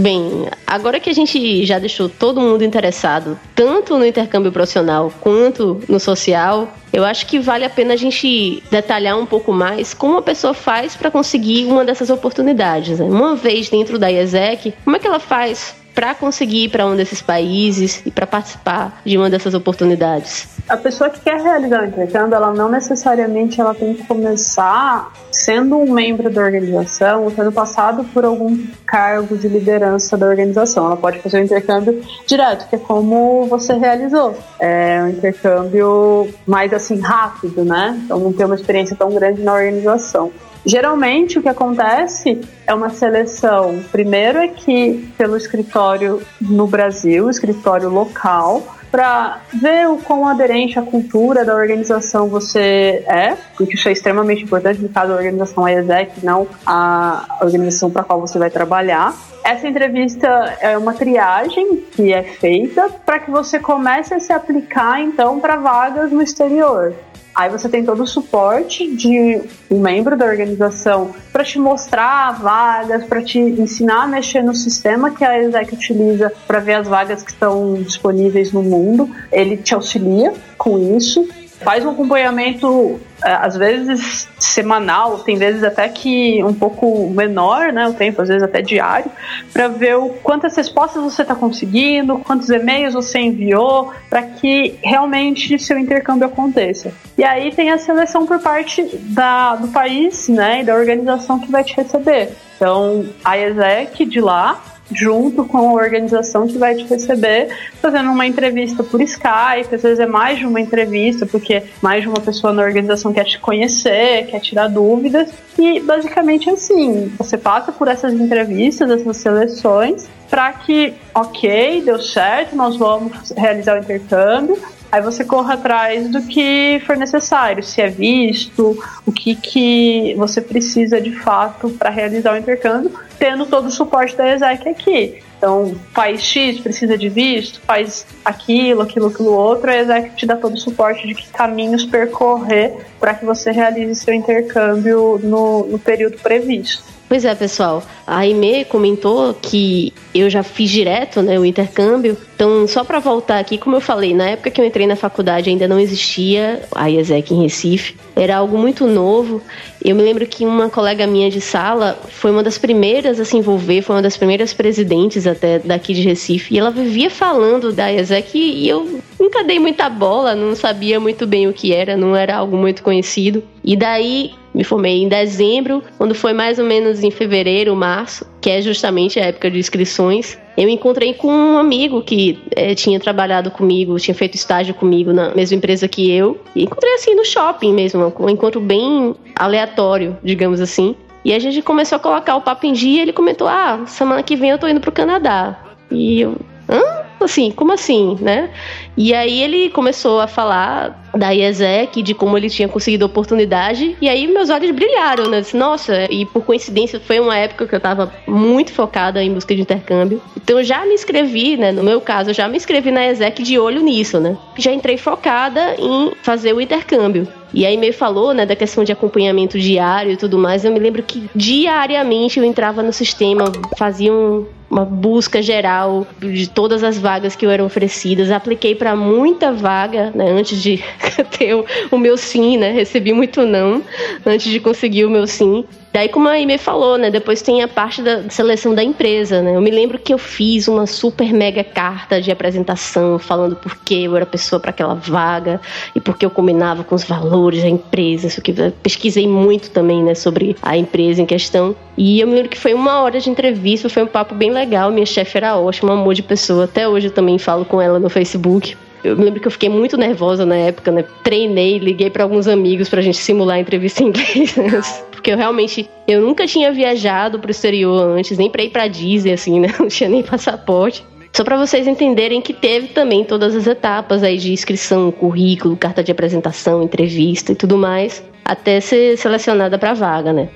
Bem, 0.05 0.47
agora 0.67 0.99
que 0.99 1.09
a 1.09 1.13
gente 1.13 1.65
já 1.65 1.79
deixou 1.79 2.07
todo 2.07 2.39
mundo 2.39 2.63
interessado, 2.63 3.39
tanto 3.55 3.97
no 3.97 4.05
intercâmbio 4.05 4.51
profissional 4.51 5.11
quanto 5.19 5.81
no 5.89 5.99
social, 5.99 6.71
eu 6.93 7.03
acho 7.03 7.25
que 7.25 7.39
vale 7.39 7.65
a 7.65 7.69
pena 7.71 7.95
a 7.95 7.97
gente 7.97 8.61
detalhar 8.69 9.17
um 9.17 9.25
pouco 9.25 9.51
mais 9.51 9.95
como 9.95 10.19
a 10.19 10.21
pessoa 10.21 10.53
faz 10.53 10.95
para 10.95 11.09
conseguir 11.09 11.65
uma 11.65 11.83
dessas 11.83 12.11
oportunidades. 12.11 12.99
Né? 12.99 13.05
Uma 13.05 13.35
vez 13.35 13.67
dentro 13.67 13.97
da 13.97 14.07
IESEC, 14.07 14.75
como 14.83 14.95
é 14.95 14.99
que 14.99 15.07
ela 15.07 15.19
faz 15.19 15.75
para 15.95 16.13
conseguir 16.13 16.65
ir 16.65 16.69
para 16.69 16.86
um 16.86 16.95
desses 16.95 17.21
países 17.21 18.01
e 18.05 18.12
para 18.12 18.27
participar 18.27 19.01
de 19.05 19.17
uma 19.17 19.29
dessas 19.29 19.53
oportunidades? 19.53 20.47
A 20.67 20.75
pessoa 20.75 21.10
que 21.10 21.21
quer 21.21 21.39
realizar 21.41 21.84
o 21.84 21.86
intercâmbio, 21.86 22.36
ela 22.36 22.51
não 22.51 22.69
necessariamente 22.69 23.62
ela 23.62 23.73
tem 23.73 23.93
que 23.93 24.03
começar 24.03 25.13
sendo 25.31 25.77
um 25.77 25.91
membro 25.91 26.29
da 26.29 26.41
organização 26.41 27.23
ou 27.23 27.31
tendo 27.31 27.51
passado 27.51 28.03
por 28.13 28.25
algum 28.25 28.58
cargo 28.86 29.38
de 29.38 29.47
liderança 29.47 30.17
da 30.17 30.25
organização. 30.25 30.86
Ela 30.88 30.97
pode 30.97 31.19
fazer 31.19 31.39
o 31.39 31.43
intercâmbio 31.43 32.01
direto, 32.27 32.67
que 32.67 32.75
é 32.75 32.79
como 32.79 33.45
você 33.45 33.73
realizou. 33.73 34.38
É 34.60 35.01
um 35.03 35.10
intercâmbio 35.10 36.29
mais 36.45 36.73
assim 36.73 36.99
rápido, 36.99 37.63
né? 37.63 37.99
Então 38.03 38.19
não 38.19 38.34
tem 38.34 38.45
uma 38.45 38.55
experiência 38.55 38.95
tão 38.95 39.13
grande 39.13 39.41
na 39.41 39.53
organização. 39.53 40.31
Geralmente 40.65 41.38
o 41.38 41.43
que 41.43 41.49
acontece 41.49 42.41
é 42.65 42.73
uma 42.73 42.89
seleção. 42.89 43.84
Primeiro 43.91 44.39
é 44.39 44.47
que 44.47 45.13
pelo 45.15 45.38
escritório 45.38 46.21
no 46.41 46.65
Brasil, 46.65 47.30
escritório 47.30 47.88
local, 47.89 48.75
para 48.95 49.41
ver 49.54 49.89
o 49.89 49.97
quão 49.97 50.25
aderente 50.25 50.80
à 50.80 50.82
cultura 50.82 51.43
da 51.43 51.54
organização 51.54 52.30
você 52.30 53.04
é, 53.08 53.36
porque 53.58 53.75
isso 53.75 53.89
é 53.89 53.91
extremamente 53.91 54.43
importante, 54.43 54.82
no 54.82 54.89
caso 54.89 55.12
a 55.12 55.15
organização 55.15 55.67
é 55.67 55.75
a 55.75 55.80
ESEC, 55.82 56.25
não 56.25 56.47
a 56.65 57.39
organização 57.41 57.91
para 57.91 58.04
qual 58.04 58.21
você 58.21 58.39
vai 58.39 58.49
trabalhar. 58.49 59.13
Essa 59.43 59.67
entrevista 59.67 60.28
é 60.62 60.78
uma 60.78 60.93
triagem 60.93 61.84
que 61.91 62.12
é 62.13 62.23
feita 62.23 62.89
para 63.06 63.19
que 63.19 63.30
você 63.30 63.60
comece 63.60 64.13
a 64.13 64.19
se 64.19 64.34
aplicar 64.34 65.01
então 65.01 65.39
para 65.39 65.58
vagas 65.58 66.12
no 66.12 66.21
exterior. 66.21 66.95
Aí 67.36 67.50
você 67.50 67.67
tem 67.67 67.84
todo 67.84 68.04
o 68.04 68.08
suporte 68.08 68.95
de 68.95 69.41
um 69.69 69.80
membro 69.80 70.15
da 70.15 70.26
organização 70.26 71.13
para 71.34 71.43
te 71.43 71.60
mostrar 71.60 72.32
vagas, 72.41 73.04
para 73.04 73.21
te 73.21 73.38
ensinar 73.38 74.04
a 74.04 74.08
mexer 74.08 74.41
no 74.41 74.56
sistema 74.56 75.12
que 75.12 75.24
a 75.24 75.38
Exec 75.38 75.74
utiliza 75.74 76.32
para 76.48 76.60
ver 76.60 76.76
as 76.76 76.88
vagas 76.88 77.24
que 77.24 77.32
estão 77.32 77.74
disponíveis 77.74 78.54
no 78.54 78.63
mundo. 78.63 79.10
Ele 79.32 79.58
te 79.58 79.76
auxilia 79.76 80.34
com 80.58 80.95
isso 80.95 81.28
faz 81.65 81.84
um 81.84 81.89
acompanhamento 81.89 83.01
é, 83.23 83.32
às 83.34 83.58
vezes 83.58 84.30
semanal, 84.38 85.17
tem 85.19 85.36
vezes 85.36 85.63
até 85.63 85.89
que 85.89 86.43
um 86.43 86.54
pouco 86.54 87.10
menor, 87.10 87.73
né, 87.73 87.88
o 87.88 87.93
tempo, 87.93 88.21
às 88.21 88.28
vezes 88.28 88.43
até 88.43 88.62
diário, 88.62 89.10
para 89.51 89.67
ver 89.67 89.97
o 89.97 90.10
quantas 90.21 90.56
respostas 90.56 91.01
você 91.01 91.23
está 91.23 91.34
conseguindo, 91.34 92.19
quantos 92.19 92.51
e-mails 92.51 92.93
você 92.93 93.17
enviou, 93.17 93.91
para 94.12 94.21
que 94.21 94.78
realmente 94.84 95.58
seu 95.58 95.80
intercâmbio 95.80 96.28
aconteça. 96.28 96.93
E 97.17 97.23
aí 97.23 97.51
tem 97.51 97.71
a 97.71 97.80
seleção 97.80 98.28
por 98.28 98.39
parte 98.39 98.84
da, 99.01 99.56
do 99.56 99.69
país, 99.69 100.30
né, 100.30 100.62
e 100.62 100.63
da 100.63 100.75
organização 100.75 101.39
que 101.39 101.51
vai 101.51 101.63
te 101.63 101.75
receber. 101.75 102.30
Então, 102.58 103.08
a 103.23 103.38
ESEC 103.39 104.06
de 104.06 104.21
lá 104.21 104.62
junto 104.91 105.43
com 105.45 105.58
a 105.58 105.74
organização 105.74 106.48
que 106.48 106.58
vai 106.58 106.76
te 106.76 106.86
receber, 106.86 107.50
fazendo 107.82 108.12
uma 108.12 108.26
entrevista 108.26 108.84
por 108.84 109.02
Skype, 109.02 109.74
às 109.74 109.82
vezes 109.82 110.00
é 110.00 110.06
mais 110.06 110.39
de 110.39 110.45
uma 110.45 110.60
entrevista, 110.60 111.26
porque 111.26 111.63
mais 111.82 112.04
de 112.04 112.08
uma 112.08 112.19
pessoa 112.19 112.54
na 112.54 112.62
organização 112.62 113.12
quer 113.12 113.26
te 113.26 113.39
conhecer, 113.39 114.28
quer 114.28 114.39
tirar 114.39 114.67
dúvidas, 114.67 115.30
e 115.58 115.80
basicamente 115.80 116.50
assim, 116.50 117.12
você 117.17 117.38
passa 117.38 117.71
por 117.71 117.88
essas 117.88 118.13
entrevistas, 118.13 118.89
essas 118.89 119.17
seleções, 119.17 120.08
para 120.30 120.52
que, 120.54 120.93
ok, 121.13 121.82
deu 121.86 122.00
certo, 122.00 122.56
nós 122.56 122.78
vamos 122.78 123.32
realizar 123.36 123.76
o 123.76 123.80
intercâmbio, 123.80 124.58
Aí 124.95 125.01
você 125.01 125.25
corra 125.25 125.55
atrás 125.55 126.08
do 126.08 126.21
que 126.21 126.81
for 126.86 126.95
necessário, 126.95 127.62
se 127.62 127.81
é 127.81 127.89
visto, 127.89 128.81
o 129.05 129.12
que, 129.12 129.36
que 129.36 130.15
você 130.15 130.39
precisa 130.39 131.01
de 131.01 131.12
fato 131.12 131.69
para 131.69 131.89
realizar 131.89 132.34
o 132.34 132.38
intercâmbio, 132.38 132.97
tendo 133.19 133.45
todo 133.45 133.65
o 133.65 133.71
suporte 133.71 134.15
da 134.15 134.34
ESEC 134.34 134.69
aqui. 134.69 135.19
Então, 135.38 135.75
país 135.93 136.21
X 136.23 136.62
precisa 136.62 136.97
de 136.97 137.10
visto, 137.10 137.60
faz 137.67 138.08
aquilo, 138.23 138.84
aquilo, 138.84 139.08
aquilo 139.08 139.34
outro, 139.34 139.69
a 139.69 139.75
ESEC 139.75 140.15
te 140.15 140.25
dá 140.25 140.38
todo 140.38 140.53
o 140.53 140.58
suporte 140.58 141.05
de 141.05 141.13
que 141.13 141.27
caminhos 141.27 141.84
percorrer 141.84 142.73
para 142.97 143.15
que 143.15 143.25
você 143.25 143.51
realize 143.51 143.95
seu 143.95 144.13
intercâmbio 144.13 145.19
no, 145.21 145.65
no 145.65 145.77
período 145.77 146.17
previsto. 146.19 146.94
Pois 147.07 147.23
é, 147.23 147.35
pessoal. 147.35 147.83
A 148.07 148.17
Aimee 148.17 148.65
comentou 148.65 149.33
que 149.35 149.93
eu 150.13 150.27
já 150.27 150.41
fiz 150.41 150.71
direto 150.71 151.21
né, 151.21 151.39
o 151.39 151.45
intercâmbio. 151.45 152.17
Então, 152.35 152.67
só 152.67 152.83
para 152.83 152.99
voltar 152.99 153.37
aqui, 153.37 153.59
como 153.59 153.75
eu 153.75 153.81
falei, 153.81 154.13
na 154.13 154.29
época 154.29 154.49
que 154.49 154.59
eu 154.59 154.65
entrei 154.65 154.87
na 154.87 154.95
faculdade 154.95 155.49
ainda 155.49 155.67
não 155.67 155.79
existia 155.79 156.63
a 156.73 156.89
IESEC 156.89 157.33
em 157.33 157.43
Recife. 157.43 157.95
Era 158.15 158.37
algo 158.37 158.57
muito 158.57 158.87
novo. 158.87 159.39
Eu 159.83 159.95
me 159.95 160.01
lembro 160.01 160.25
que 160.25 160.45
uma 160.45 160.67
colega 160.67 161.05
minha 161.05 161.29
de 161.29 161.39
sala 161.39 161.99
foi 162.09 162.31
uma 162.31 162.41
das 162.41 162.57
primeiras 162.57 163.19
a 163.19 163.25
se 163.25 163.37
envolver, 163.37 163.83
foi 163.83 163.95
uma 163.95 164.01
das 164.01 164.17
primeiras 164.17 164.51
presidentes 164.51 165.27
até 165.27 165.59
daqui 165.59 165.93
de 165.93 166.01
Recife. 166.01 166.55
E 166.55 166.59
ela 166.59 166.71
vivia 166.71 167.11
falando 167.11 167.71
da 167.71 167.87
IESEC 167.87 168.35
e 168.35 168.67
eu 168.67 168.99
nunca 169.19 169.43
dei 169.43 169.59
muita 169.59 169.89
bola, 169.89 170.33
não 170.33 170.55
sabia 170.55 170.99
muito 170.99 171.27
bem 171.27 171.47
o 171.47 171.53
que 171.53 171.71
era, 171.71 171.95
não 171.95 172.15
era 172.15 172.35
algo 172.35 172.57
muito 172.57 172.81
conhecido. 172.81 173.43
E 173.63 173.75
daí 173.75 174.33
me 174.55 174.63
formei 174.63 175.03
em 175.03 175.09
dezembro, 175.09 175.83
quando 175.97 176.15
foi 176.15 176.31
mais 176.31 176.57
ou 176.57 176.65
menos 176.65 177.03
em 177.03 177.11
fevereiro, 177.11 177.75
março, 177.75 178.25
que 178.39 178.49
é 178.49 178.61
justamente 178.61 179.19
a 179.19 179.25
época 179.25 179.51
de 179.51 179.59
inscrições. 179.59 180.37
eu 180.57 180.69
encontrei 180.69 181.13
com 181.13 181.27
um 181.27 181.57
amigo 181.57 182.01
que 182.01 182.39
é, 182.55 182.73
tinha 182.73 182.97
trabalhado 182.97 183.51
comigo, 183.51 183.99
tinha 183.99 184.15
feito 184.15 184.35
estágio 184.35 184.73
comigo 184.73 185.11
na 185.11 185.35
mesma 185.35 185.57
empresa 185.57 185.89
que 185.89 186.09
eu. 186.09 186.39
E 186.55 186.63
encontrei 186.63 186.93
assim 186.93 187.13
no 187.15 187.25
shopping 187.25 187.73
mesmo, 187.73 188.13
um 188.17 188.29
encontro 188.29 188.61
bem 188.61 189.13
aleatório, 189.35 190.17
digamos 190.23 190.61
assim. 190.61 190.95
E 191.25 191.33
a 191.33 191.39
gente 191.39 191.61
começou 191.61 191.97
a 191.97 191.99
colocar 191.99 192.37
o 192.37 192.41
papo 192.41 192.65
em 192.65 192.71
dia 192.71 192.99
e 192.99 193.01
ele 193.01 193.11
comentou: 193.11 193.47
Ah, 193.47 193.83
semana 193.87 194.23
que 194.23 194.37
vem 194.37 194.51
eu 194.51 194.57
tô 194.57 194.67
indo 194.67 194.79
pro 194.79 194.91
Canadá. 194.91 195.59
E 195.91 196.21
eu, 196.21 196.37
hã? 196.69 197.04
Assim, 197.19 197.51
como 197.51 197.71
assim, 197.71 198.17
né? 198.19 198.49
E 198.98 199.13
aí 199.13 199.42
ele 199.42 199.69
começou 199.69 200.19
a 200.19 200.27
falar 200.27 201.04
da 201.15 201.31
IESEC, 201.31 202.02
de 202.02 202.13
como 202.13 202.37
ele 202.37 202.50
tinha 202.50 202.67
conseguido 202.67 203.06
oportunidade, 203.06 203.96
e 204.02 204.10
aí 204.10 204.27
meus 204.27 204.50
olhos 204.50 204.71
brilharam, 204.71 205.29
né? 205.29 205.37
Eu 205.37 205.42
disse, 205.42 205.58
nossa, 205.58 206.12
e 206.12 206.25
por 206.25 206.44
coincidência 206.44 207.00
foi 207.00 207.19
uma 207.19 207.37
época 207.37 207.67
que 207.67 207.73
eu 207.73 207.77
estava 207.77 208.13
muito 208.27 208.71
focada 208.71 209.23
em 209.23 209.33
busca 209.33 209.56
de 209.56 209.62
intercâmbio. 209.62 210.21
Então 210.37 210.60
eu 210.60 210.63
já 210.63 210.85
me 210.85 210.94
inscrevi, 210.94 211.58
né? 211.58 211.71
No 211.71 211.83
meu 211.83 212.02
caso, 212.02 212.29
eu 212.29 212.33
já 212.33 212.48
me 212.48 212.58
inscrevi 212.58 212.92
na 212.92 213.06
IESEC 213.06 213.44
de 213.44 213.58
olho 213.58 213.81
nisso, 213.81 214.19
né? 214.19 214.37
Já 214.58 214.71
entrei 214.71 214.98
focada 214.98 215.75
em 215.79 216.12
fazer 216.21 216.54
o 216.54 216.62
intercâmbio. 216.62 217.27
E 217.54 217.65
aí 217.65 217.77
meio 217.77 217.94
falou, 217.94 218.33
né, 218.33 218.46
da 218.46 218.56
questão 218.56 218.83
de 218.83 218.92
acompanhamento 218.92 219.58
diário 219.58 220.12
e 220.12 220.17
tudo 220.17 220.37
mais. 220.37 220.65
Eu 220.65 220.73
me 220.73 220.79
lembro 220.79 221.02
que 221.02 221.29
diariamente 221.33 222.37
eu 222.37 222.44
entrava 222.44 222.83
no 222.83 222.92
sistema, 222.92 223.46
fazia 223.77 224.12
um, 224.12 224.46
uma 224.69 224.83
busca 224.83 225.41
geral 225.41 226.07
de 226.19 226.49
todas 226.49 226.83
as 226.83 226.97
vagas 226.97 227.35
que 227.35 227.45
eram 227.45 227.65
oferecidas. 227.65 228.31
Apliquei 228.31 228.75
para 228.75 228.95
muita 228.95 229.51
vaga, 229.51 230.11
né, 230.13 230.31
antes 230.31 230.61
de 230.61 230.83
ter 231.37 231.55
o, 231.91 231.97
meu 231.97 232.17
sim, 232.17 232.57
né? 232.57 232.71
Recebi 232.71 233.13
muito 233.13 233.45
não 233.45 233.81
antes 234.25 234.51
de 234.51 234.59
conseguir 234.59 235.05
o 235.05 235.09
meu 235.09 235.27
sim. 235.27 235.65
Daí, 235.95 236.09
como 236.09 236.27
a 236.27 236.31
Aime 236.31 236.57
falou, 236.57 236.97
né? 236.97 237.09
Depois 237.09 237.41
tem 237.41 237.63
a 237.63 237.69
parte 237.69 238.01
da 238.01 238.29
seleção 238.29 238.75
da 238.75 238.83
empresa, 238.83 239.41
né? 239.41 239.55
Eu 239.55 239.61
me 239.61 239.71
lembro 239.71 239.97
que 239.97 240.13
eu 240.13 240.17
fiz 240.17 240.67
uma 240.67 240.85
super 240.85 241.31
mega 241.31 241.63
carta 241.63 242.21
de 242.21 242.29
apresentação 242.29 243.17
falando 243.17 243.55
por 243.55 243.77
que 243.77 244.03
eu 244.03 244.13
era 244.13 244.25
pessoa 244.25 244.59
para 244.59 244.71
aquela 244.71 244.93
vaga 244.93 245.61
e 245.95 246.01
porque 246.01 246.25
eu 246.25 246.29
combinava 246.29 246.83
com 246.83 246.95
os 246.95 247.05
valores 247.05 247.61
da 247.61 247.69
empresa. 247.69 248.27
Isso 248.27 248.41
que 248.41 248.53
pesquisei 248.83 249.25
muito 249.25 249.69
também, 249.69 250.03
né? 250.03 250.15
Sobre 250.15 250.57
a 250.61 250.75
empresa 250.75 251.21
em 251.21 251.25
questão. 251.25 251.73
E 251.97 252.19
eu 252.19 252.27
me 252.27 252.35
lembro 252.35 252.49
que 252.49 252.59
foi 252.59 252.73
uma 252.73 252.99
hora 252.99 253.17
de 253.17 253.29
entrevista, 253.29 253.87
foi 253.87 254.03
um 254.03 254.07
papo 254.07 254.35
bem 254.35 254.51
legal. 254.56 254.91
Minha 254.91 255.06
chefe 255.06 255.37
era 255.37 255.58
ótima, 255.58 255.93
um 255.93 255.99
amor 255.99 256.13
de 256.13 256.23
pessoa. 256.23 256.65
Até 256.65 256.87
hoje 256.87 257.08
eu 257.08 257.12
também 257.12 257.37
falo 257.37 257.65
com 257.65 257.81
ela 257.81 257.99
no 257.99 258.10
Facebook. 258.10 258.75
Eu 259.03 259.15
lembro 259.15 259.39
que 259.39 259.47
eu 259.47 259.51
fiquei 259.51 259.69
muito 259.69 259.97
nervosa 259.97 260.45
na 260.47 260.56
época, 260.56 260.91
né? 260.91 261.06
Treinei, 261.23 261.77
liguei 261.77 262.10
para 262.10 262.23
alguns 262.23 262.47
amigos 262.47 262.89
pra 262.89 263.01
gente 263.01 263.17
simular 263.17 263.58
a 263.58 263.60
entrevista 263.60 264.01
em 264.01 264.08
inglês. 264.10 264.56
Né? 264.56 264.81
Porque 265.12 265.31
eu 265.31 265.37
realmente 265.37 265.87
eu 266.08 266.21
nunca 266.21 266.47
tinha 266.47 266.71
viajado 266.71 267.37
pro 267.37 267.51
exterior 267.51 268.01
antes, 268.17 268.37
nem 268.37 268.49
pra 268.49 268.63
ir 268.63 268.71
pra 268.71 268.87
Disney, 268.87 269.33
assim, 269.33 269.60
né? 269.60 269.67
Não 269.77 269.87
tinha 269.87 270.10
nem 270.10 270.23
passaporte. 270.23 271.06
Só 271.31 271.43
para 271.43 271.58
vocês 271.58 271.85
entenderem 271.85 272.41
que 272.41 272.53
teve 272.53 272.87
também 272.87 273.23
todas 273.23 273.56
as 273.56 273.67
etapas 273.67 274.23
aí 274.23 274.37
de 274.37 274.53
inscrição, 274.53 275.12
currículo, 275.12 275.75
carta 275.75 276.01
de 276.01 276.10
apresentação, 276.10 276.81
entrevista 276.81 277.51
e 277.51 277.56
tudo 277.56 277.77
mais, 277.77 278.23
até 278.43 278.79
ser 278.79 279.17
selecionada 279.17 279.77
para 279.77 279.93
vaga, 279.93 280.31
né? 280.31 280.49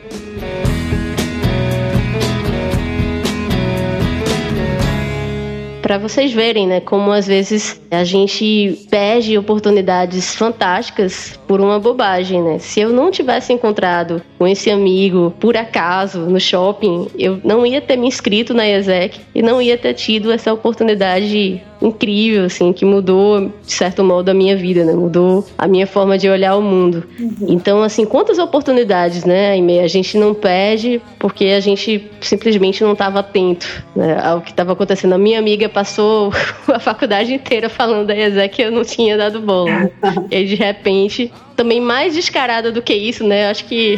Para 5.90 5.98
vocês 5.98 6.32
verem, 6.32 6.68
né, 6.68 6.80
como 6.80 7.12
às 7.12 7.26
vezes 7.26 7.82
a 7.90 8.04
gente 8.04 8.86
perde 8.92 9.36
oportunidades 9.36 10.36
fantásticas 10.36 11.40
por 11.48 11.60
uma 11.60 11.80
bobagem, 11.80 12.44
né? 12.44 12.60
Se 12.60 12.80
eu 12.80 12.92
não 12.92 13.10
tivesse 13.10 13.52
encontrado 13.52 14.22
com 14.38 14.48
esse 14.48 14.70
amigo 14.70 15.34
por 15.40 15.58
acaso 15.58 16.20
no 16.20 16.40
shopping, 16.40 17.08
eu 17.18 17.42
não 17.44 17.66
ia 17.66 17.82
ter 17.82 17.98
me 17.98 18.06
inscrito 18.06 18.54
na 18.54 18.70
ESEC 18.70 19.20
e 19.34 19.42
não 19.42 19.60
ia 19.60 19.80
ter 19.80 19.96
tido 19.96 20.32
essa 20.32 20.54
oportunidade 20.54 21.60
incrível, 21.82 22.46
assim, 22.46 22.74
que 22.74 22.84
mudou, 22.86 23.52
de 23.66 23.72
certo 23.72 24.04
modo, 24.04 24.30
a 24.30 24.34
minha 24.34 24.56
vida, 24.56 24.84
né? 24.84 24.94
Mudou 24.94 25.46
a 25.58 25.68
minha 25.68 25.88
forma 25.88 26.18
de 26.18 26.30
olhar 26.30 26.56
o 26.56 26.62
mundo. 26.62 27.06
Uhum. 27.20 27.48
Então, 27.48 27.82
assim, 27.82 28.06
quantas 28.06 28.38
oportunidades, 28.38 29.24
né, 29.24 29.54
a 29.82 29.88
gente 29.88 30.18
não 30.18 30.34
perde 30.34 31.02
porque 31.18 31.46
a 31.46 31.60
gente 31.60 32.10
simplesmente 32.22 32.84
não 32.84 32.94
estava 32.94 33.20
atento 33.20 33.84
né, 33.96 34.20
ao 34.22 34.42
que 34.42 34.52
estava 34.52 34.74
acontecendo. 34.74 35.14
A 35.14 35.18
minha 35.18 35.40
amiga 35.40 35.70
passou 35.80 36.34
a 36.68 36.80
faculdade 36.80 37.34
inteira 37.34 37.70
falando 37.70 38.08
da 38.08 38.16
ESEC 38.16 38.56
que 38.56 38.62
eu 38.64 38.72
não 38.72 38.84
tinha 38.84 39.16
dado 39.16 39.40
bola. 39.40 39.90
e 40.30 40.36
aí, 40.36 40.46
de 40.46 40.56
repente, 40.56 41.32
também 41.56 41.80
mais 41.80 42.14
descarada 42.14 42.70
do 42.70 42.82
que 42.82 42.94
isso, 42.94 43.26
né? 43.26 43.50
Acho 43.50 43.64
que 43.64 43.98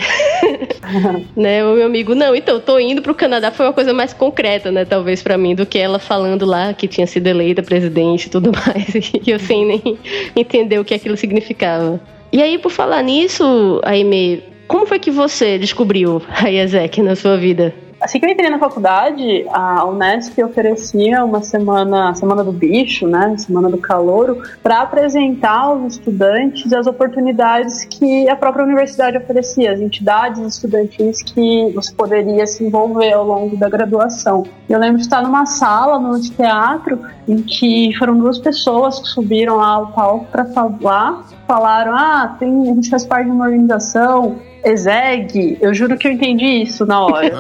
né, 1.36 1.66
o 1.66 1.74
meu 1.74 1.88
amigo, 1.88 2.14
não, 2.14 2.36
então, 2.36 2.60
tô 2.60 2.78
indo 2.78 3.02
pro 3.02 3.16
Canadá 3.16 3.50
foi 3.50 3.66
uma 3.66 3.74
coisa 3.74 3.94
mais 3.94 4.14
concreta, 4.14 4.72
né, 4.72 4.86
talvez 4.86 5.24
para 5.24 5.38
mim, 5.38 5.56
do 5.56 5.66
que 5.66 5.80
ela 5.80 5.98
falando 5.98 6.46
lá 6.46 6.72
que 6.74 6.88
tinha 6.88 7.08
sido 7.08 7.26
eleita 7.28 7.64
presidente 7.64 8.26
e 8.26 8.30
tudo 8.30 8.52
mais, 8.52 8.94
e 9.26 9.32
eu 9.32 9.40
sem 9.40 9.66
nem 9.66 9.98
entender 10.36 10.80
o 10.80 10.86
que 10.86 10.94
aquilo 10.94 11.18
significava. 11.18 12.00
E 12.32 12.42
aí, 12.42 12.60
por 12.60 12.72
falar 12.72 13.02
nisso, 13.02 13.82
Aime, 13.84 14.44
como 14.68 14.86
foi 14.86 15.00
que 15.00 15.10
você 15.10 15.58
descobriu 15.58 16.22
a 16.30 16.50
IESEC 16.50 17.02
na 17.02 17.16
sua 17.16 17.38
vida? 17.38 17.74
Assim 18.02 18.20
que 18.20 18.26
eu 18.26 18.30
entrei 18.32 18.50
na 18.50 18.58
faculdade, 18.58 19.46
a 19.50 19.86
Unesp 19.86 20.36
oferecia 20.44 21.24
uma 21.24 21.44
semana, 21.44 22.16
semana 22.16 22.44
do 22.44 22.52
bicho, 22.52 23.08
né, 23.08 23.36
semana 23.38 23.70
do 23.70 23.78
calouro, 23.78 24.42
para 24.64 24.82
apresentar 24.82 25.60
aos 25.60 25.94
estudantes 25.94 26.74
as 26.74 26.88
oportunidades 26.88 27.86
que 27.86 28.28
a 28.28 28.36
própria 28.36 28.66
universidade 28.66 29.18
oferecia, 29.18 29.72
as 29.72 29.80
entidades 29.80 30.40
estudantis 30.40 31.22
que 31.22 31.72
você 31.76 31.94
poderia 31.94 32.48
se 32.48 32.64
envolver 32.64 33.14
ao 33.14 33.24
longo 33.24 33.56
da 33.56 33.70
graduação. 33.70 34.48
Eu 34.68 34.80
lembro 34.80 34.98
de 34.98 35.04
estar 35.04 35.22
numa 35.22 35.46
sala 35.46 36.00
no 36.00 36.20
teatro 36.20 37.00
em 37.28 37.44
que 37.44 37.96
foram 38.00 38.18
duas 38.18 38.40
pessoas 38.40 38.98
que 39.00 39.10
subiram 39.10 39.58
lá 39.58 39.68
ao 39.68 39.92
palco 39.92 40.26
para 40.32 40.46
falar, 40.46 41.24
falaram: 41.48 41.94
"Ah, 41.96 42.36
tem, 42.40 42.64
a 42.64 42.74
gente 42.74 42.90
faz 42.90 43.06
parte 43.06 43.26
de 43.26 43.32
uma 43.32 43.46
organização 43.46 44.40
Exeg, 44.64 45.58
eu 45.62 45.74
juro 45.74 45.98
que 45.98 46.08
eu 46.08 46.12
entendi 46.12 46.62
isso 46.62 46.86
na 46.86 47.04
hora. 47.04 47.32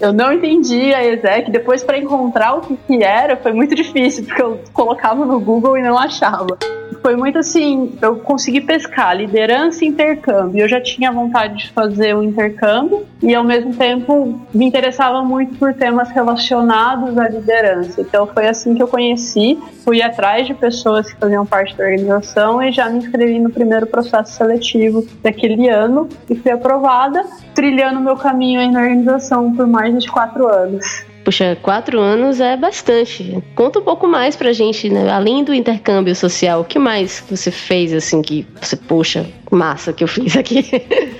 eu 0.00 0.12
não 0.12 0.32
entendi 0.32 0.94
a 0.94 1.04
Exeg. 1.04 1.50
Depois, 1.50 1.82
para 1.82 1.98
encontrar 1.98 2.54
o 2.54 2.60
que, 2.60 2.76
que 2.76 3.02
era, 3.02 3.36
foi 3.36 3.52
muito 3.52 3.74
difícil, 3.74 4.24
porque 4.24 4.42
eu 4.42 4.60
colocava 4.72 5.24
no 5.24 5.40
Google 5.40 5.76
e 5.76 5.82
não 5.82 5.98
achava. 5.98 6.58
Foi 7.04 7.16
muito 7.16 7.38
assim: 7.38 7.92
eu 8.00 8.16
consegui 8.16 8.62
pescar 8.62 9.14
liderança 9.14 9.84
e 9.84 9.88
intercâmbio. 9.88 10.62
Eu 10.62 10.68
já 10.68 10.80
tinha 10.80 11.12
vontade 11.12 11.58
de 11.58 11.70
fazer 11.70 12.16
o 12.16 12.22
intercâmbio 12.22 13.04
e, 13.22 13.34
ao 13.34 13.44
mesmo 13.44 13.74
tempo, 13.74 14.40
me 14.54 14.64
interessava 14.64 15.20
muito 15.20 15.54
por 15.58 15.74
temas 15.74 16.08
relacionados 16.08 17.18
à 17.18 17.28
liderança. 17.28 18.00
Então, 18.00 18.26
foi 18.26 18.48
assim 18.48 18.74
que 18.74 18.82
eu 18.82 18.88
conheci. 18.88 19.58
Fui 19.84 20.00
atrás 20.00 20.46
de 20.46 20.54
pessoas 20.54 21.12
que 21.12 21.20
faziam 21.20 21.44
parte 21.44 21.76
da 21.76 21.84
organização 21.84 22.62
e 22.62 22.72
já 22.72 22.88
me 22.88 22.96
inscrevi 22.96 23.38
no 23.38 23.50
primeiro 23.50 23.86
processo 23.86 24.32
seletivo 24.32 25.06
daquele 25.22 25.68
ano 25.68 26.08
e 26.30 26.34
fui 26.34 26.50
aprovada, 26.50 27.22
trilhando 27.54 28.00
meu 28.00 28.16
caminho 28.16 28.60
aí 28.60 28.70
na 28.70 28.80
organização 28.80 29.54
por 29.54 29.66
mais 29.66 30.02
de 30.02 30.10
quatro 30.10 30.48
anos. 30.48 31.04
Puxa, 31.24 31.56
quatro 31.62 31.98
anos 32.00 32.38
é 32.38 32.54
bastante. 32.54 33.42
Conta 33.54 33.78
um 33.78 33.82
pouco 33.82 34.06
mais 34.06 34.36
pra 34.36 34.52
gente, 34.52 34.90
né? 34.90 35.10
Além 35.10 35.42
do 35.42 35.54
intercâmbio 35.54 36.14
social, 36.14 36.60
o 36.60 36.64
que 36.64 36.78
mais 36.78 37.24
você 37.28 37.50
fez, 37.50 37.94
assim, 37.94 38.20
que 38.20 38.46
você, 38.60 38.76
poxa, 38.76 39.26
massa 39.54 39.92
que 39.92 40.04
eu 40.04 40.08
fiz 40.08 40.36
aqui? 40.36 40.64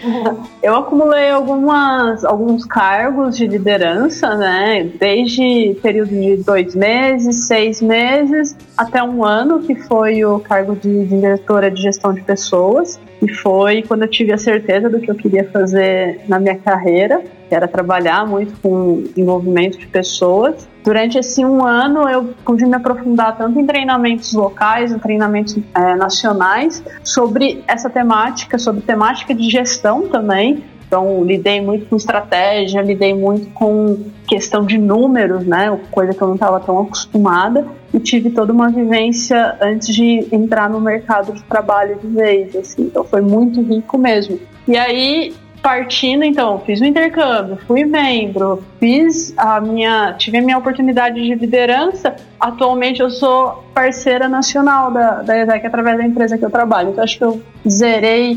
eu 0.63 0.77
acumulei 0.77 1.31
algumas, 1.31 2.25
alguns 2.25 2.65
cargos 2.65 3.37
de 3.37 3.47
liderança, 3.47 4.35
né? 4.35 4.91
Desde 4.99 5.77
período 5.83 6.11
de 6.11 6.37
dois 6.37 6.75
meses, 6.75 7.47
seis 7.47 7.81
meses, 7.81 8.57
até 8.77 9.03
um 9.03 9.25
ano, 9.25 9.61
que 9.61 9.75
foi 9.75 10.25
o 10.25 10.39
cargo 10.41 10.75
de 10.75 11.07
diretora 11.07 11.71
de 11.71 11.83
gestão 11.83 12.13
de 12.13 12.21
pessoas. 12.23 13.01
E 13.23 13.33
foi 13.33 13.83
quando 13.83 14.03
eu 14.03 14.09
tive 14.09 14.33
a 14.33 14.39
certeza 14.39 14.91
do 14.91 15.01
que 15.01 15.11
eu 15.11 15.15
queria 15.15 15.49
fazer 15.51 16.21
na 16.29 16.39
minha 16.39 16.57
carreira, 16.57 17.23
que 17.49 17.55
era 17.55 17.67
trabalhar 17.67 18.27
muito 18.27 18.53
com 18.61 19.05
envolvimento 19.17 19.79
de 19.79 19.87
pessoas. 19.87 20.69
Durante 20.85 21.19
esse 21.19 21.45
um 21.45 21.65
ano, 21.65 22.09
eu 22.09 22.35
pude 22.45 22.65
me 22.67 22.77
aprofundar 22.77 23.37
tanto 23.37 23.59
em 23.59 23.67
treinamentos 23.67 24.35
locais, 24.35 24.93
em 24.93 24.99
treinamentos 24.99 25.57
é, 25.75 25.97
nacionais, 25.97 26.85
sobre 27.03 27.65
essa 27.67 27.89
temática, 27.89 28.59
sobre 28.59 28.83
temática 28.83 29.35
de 29.35 29.49
gestão 29.51 30.09
também, 30.09 30.63
então, 30.95 31.25
lidei 31.25 31.61
muito 31.61 31.87
com 31.87 31.97
estratégia, 31.97 32.81
lidei 32.81 33.13
muito 33.13 33.51
com 33.51 33.99
questão 34.29 34.65
de 34.65 34.79
números, 34.79 35.45
né? 35.45 35.77
Coisa 35.91 36.15
que 36.15 36.23
eu 36.23 36.29
não 36.29 36.35
estava 36.35 36.61
tão 36.61 36.79
acostumada. 36.79 37.67
E 37.93 37.99
tive 37.99 38.31
toda 38.31 38.53
uma 38.53 38.71
vivência 38.71 39.57
antes 39.61 39.93
de 39.93 40.29
entrar 40.31 40.71
no 40.71 40.81
mercado 40.81 41.33
de 41.33 41.43
trabalho 41.45 41.99
de 41.99 42.07
vez, 42.07 42.55
assim. 42.55 42.83
Então, 42.83 43.03
foi 43.03 43.21
muito 43.21 43.61
rico 43.61 43.99
mesmo. 43.99 44.39
E 44.69 44.77
aí, 44.77 45.35
partindo, 45.65 46.25
então, 46.25 46.61
fiz 46.61 46.79
o 46.83 46.85
intercâmbio, 46.85 47.57
fui 47.67 47.87
membro, 47.87 48.63
fiz 48.79 49.33
a 49.35 49.63
minha, 49.63 50.13
tive 50.13 50.37
a 50.37 50.43
minha 50.43 50.59
oportunidade 50.59 51.15
de 51.15 51.35
liderança. 51.35 52.15
Atualmente 52.39 53.01
eu 53.01 53.09
sou 53.09 53.65
parceira 53.73 54.29
nacional 54.29 54.91
da, 54.91 55.23
da 55.23 55.39
ESEC 55.39 55.67
através 55.67 55.97
da 55.97 56.05
empresa 56.05 56.37
que 56.37 56.45
eu 56.45 56.51
trabalho. 56.51 56.91
Então 56.91 57.03
acho 57.03 57.17
que 57.17 57.25
eu 57.25 57.41
zerei 57.67 58.37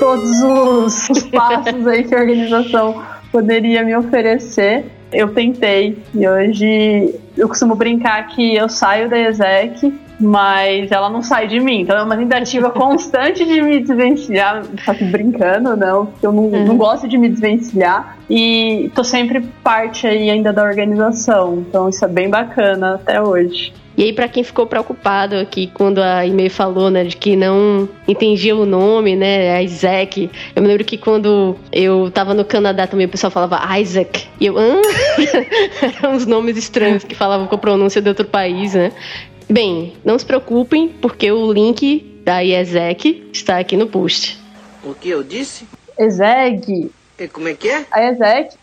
todos 0.00 0.42
os, 0.42 1.22
passos 1.30 1.86
aí 1.86 2.02
que 2.02 2.12
a 2.12 2.18
organização 2.18 3.00
poderia 3.30 3.84
me 3.84 3.94
oferecer. 3.94 4.84
Eu 5.12 5.32
tentei 5.32 5.96
e 6.12 6.26
hoje 6.26 7.14
eu 7.36 7.46
costumo 7.46 7.76
brincar 7.76 8.26
que 8.26 8.56
eu 8.56 8.68
saio 8.68 9.08
da 9.08 9.16
ESEC 9.16 9.94
mas 10.20 10.90
ela 10.90 11.10
não 11.10 11.22
sai 11.22 11.46
de 11.46 11.60
mim. 11.60 11.80
Então 11.80 11.96
é 11.96 12.02
uma 12.02 12.16
tentativa 12.16 12.70
constante 12.72 13.44
de 13.44 13.62
me 13.62 13.80
desvencilhar, 13.80 14.62
só 14.84 14.94
que 14.94 15.04
brincando, 15.04 15.76
não, 15.76 16.06
porque 16.06 16.26
eu 16.26 16.32
não, 16.32 16.44
uhum. 16.44 16.64
não 16.66 16.76
gosto 16.76 17.08
de 17.08 17.18
me 17.18 17.28
desvencilhar 17.28 18.18
e 18.28 18.90
tô 18.94 19.04
sempre 19.04 19.40
parte 19.62 20.06
aí 20.06 20.30
ainda 20.30 20.52
da 20.52 20.62
organização. 20.62 21.64
Então 21.68 21.88
isso 21.88 22.04
é 22.04 22.08
bem 22.08 22.28
bacana 22.28 22.94
até 22.94 23.20
hoje. 23.20 23.72
E 23.96 24.02
aí, 24.02 24.12
para 24.12 24.26
quem 24.26 24.42
ficou 24.42 24.66
preocupado 24.66 25.36
aqui 25.36 25.70
quando 25.72 25.98
a 25.98 26.26
e-mail 26.26 26.50
falou, 26.50 26.90
né, 26.90 27.04
de 27.04 27.16
que 27.16 27.36
não 27.36 27.88
entendia 28.08 28.56
o 28.56 28.66
nome, 28.66 29.14
né, 29.14 29.62
Isaac. 29.62 30.30
Eu 30.54 30.62
me 30.62 30.68
lembro 30.68 30.84
que 30.84 30.98
quando 30.98 31.56
eu 31.70 32.10
tava 32.10 32.34
no 32.34 32.44
Canadá 32.44 32.88
também 32.88 33.06
o 33.06 33.08
pessoal 33.08 33.30
falava 33.30 33.78
Isaac. 33.78 34.26
E 34.40 34.46
eu, 34.46 34.58
hã? 34.58 34.80
Eram 36.02 36.14
uns 36.14 36.26
nomes 36.26 36.56
estranhos 36.56 37.04
que 37.04 37.14
falavam 37.14 37.46
com 37.46 37.54
a 37.54 37.58
pronúncia 37.58 38.02
de 38.02 38.08
outro 38.08 38.26
país, 38.26 38.74
né? 38.74 38.90
Bem, 39.54 39.96
não 40.04 40.18
se 40.18 40.26
preocupem, 40.26 40.88
porque 40.88 41.30
o 41.30 41.52
link 41.52 42.20
da 42.24 42.40
IESEC 42.40 43.30
está 43.32 43.60
aqui 43.60 43.76
no 43.76 43.86
post. 43.86 44.36
O 44.82 44.92
que 44.94 45.08
eu 45.08 45.22
disse? 45.22 45.64
ESEG. 45.96 46.90
E 47.16 47.28
como 47.28 47.46
é 47.46 47.54
que 47.54 47.68
é? 47.68 47.86
A 47.88 48.02
ESEC. 48.02 48.56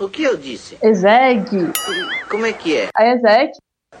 O 0.00 0.08
que 0.08 0.24
eu 0.24 0.36
disse? 0.36 0.76
ESEG. 0.82 1.46
Como 2.28 2.44
é 2.44 2.52
que 2.52 2.76
é? 2.76 2.88
A 2.92 3.06
ESEC. 3.14 3.52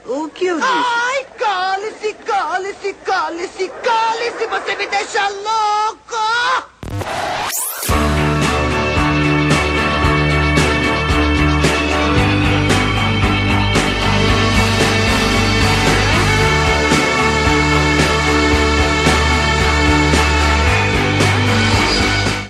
O 0.04 0.28
que 0.30 0.46
eu 0.46 0.56
disse? 0.56 0.68
Ai, 0.68 1.26
cale-se, 1.38 2.12
cale-se, 2.12 2.92
cale-se, 2.92 3.68
cale-se, 3.68 4.46
você 4.48 4.74
me 4.74 4.86
deixa 4.88 5.28
louco! 5.28 6.02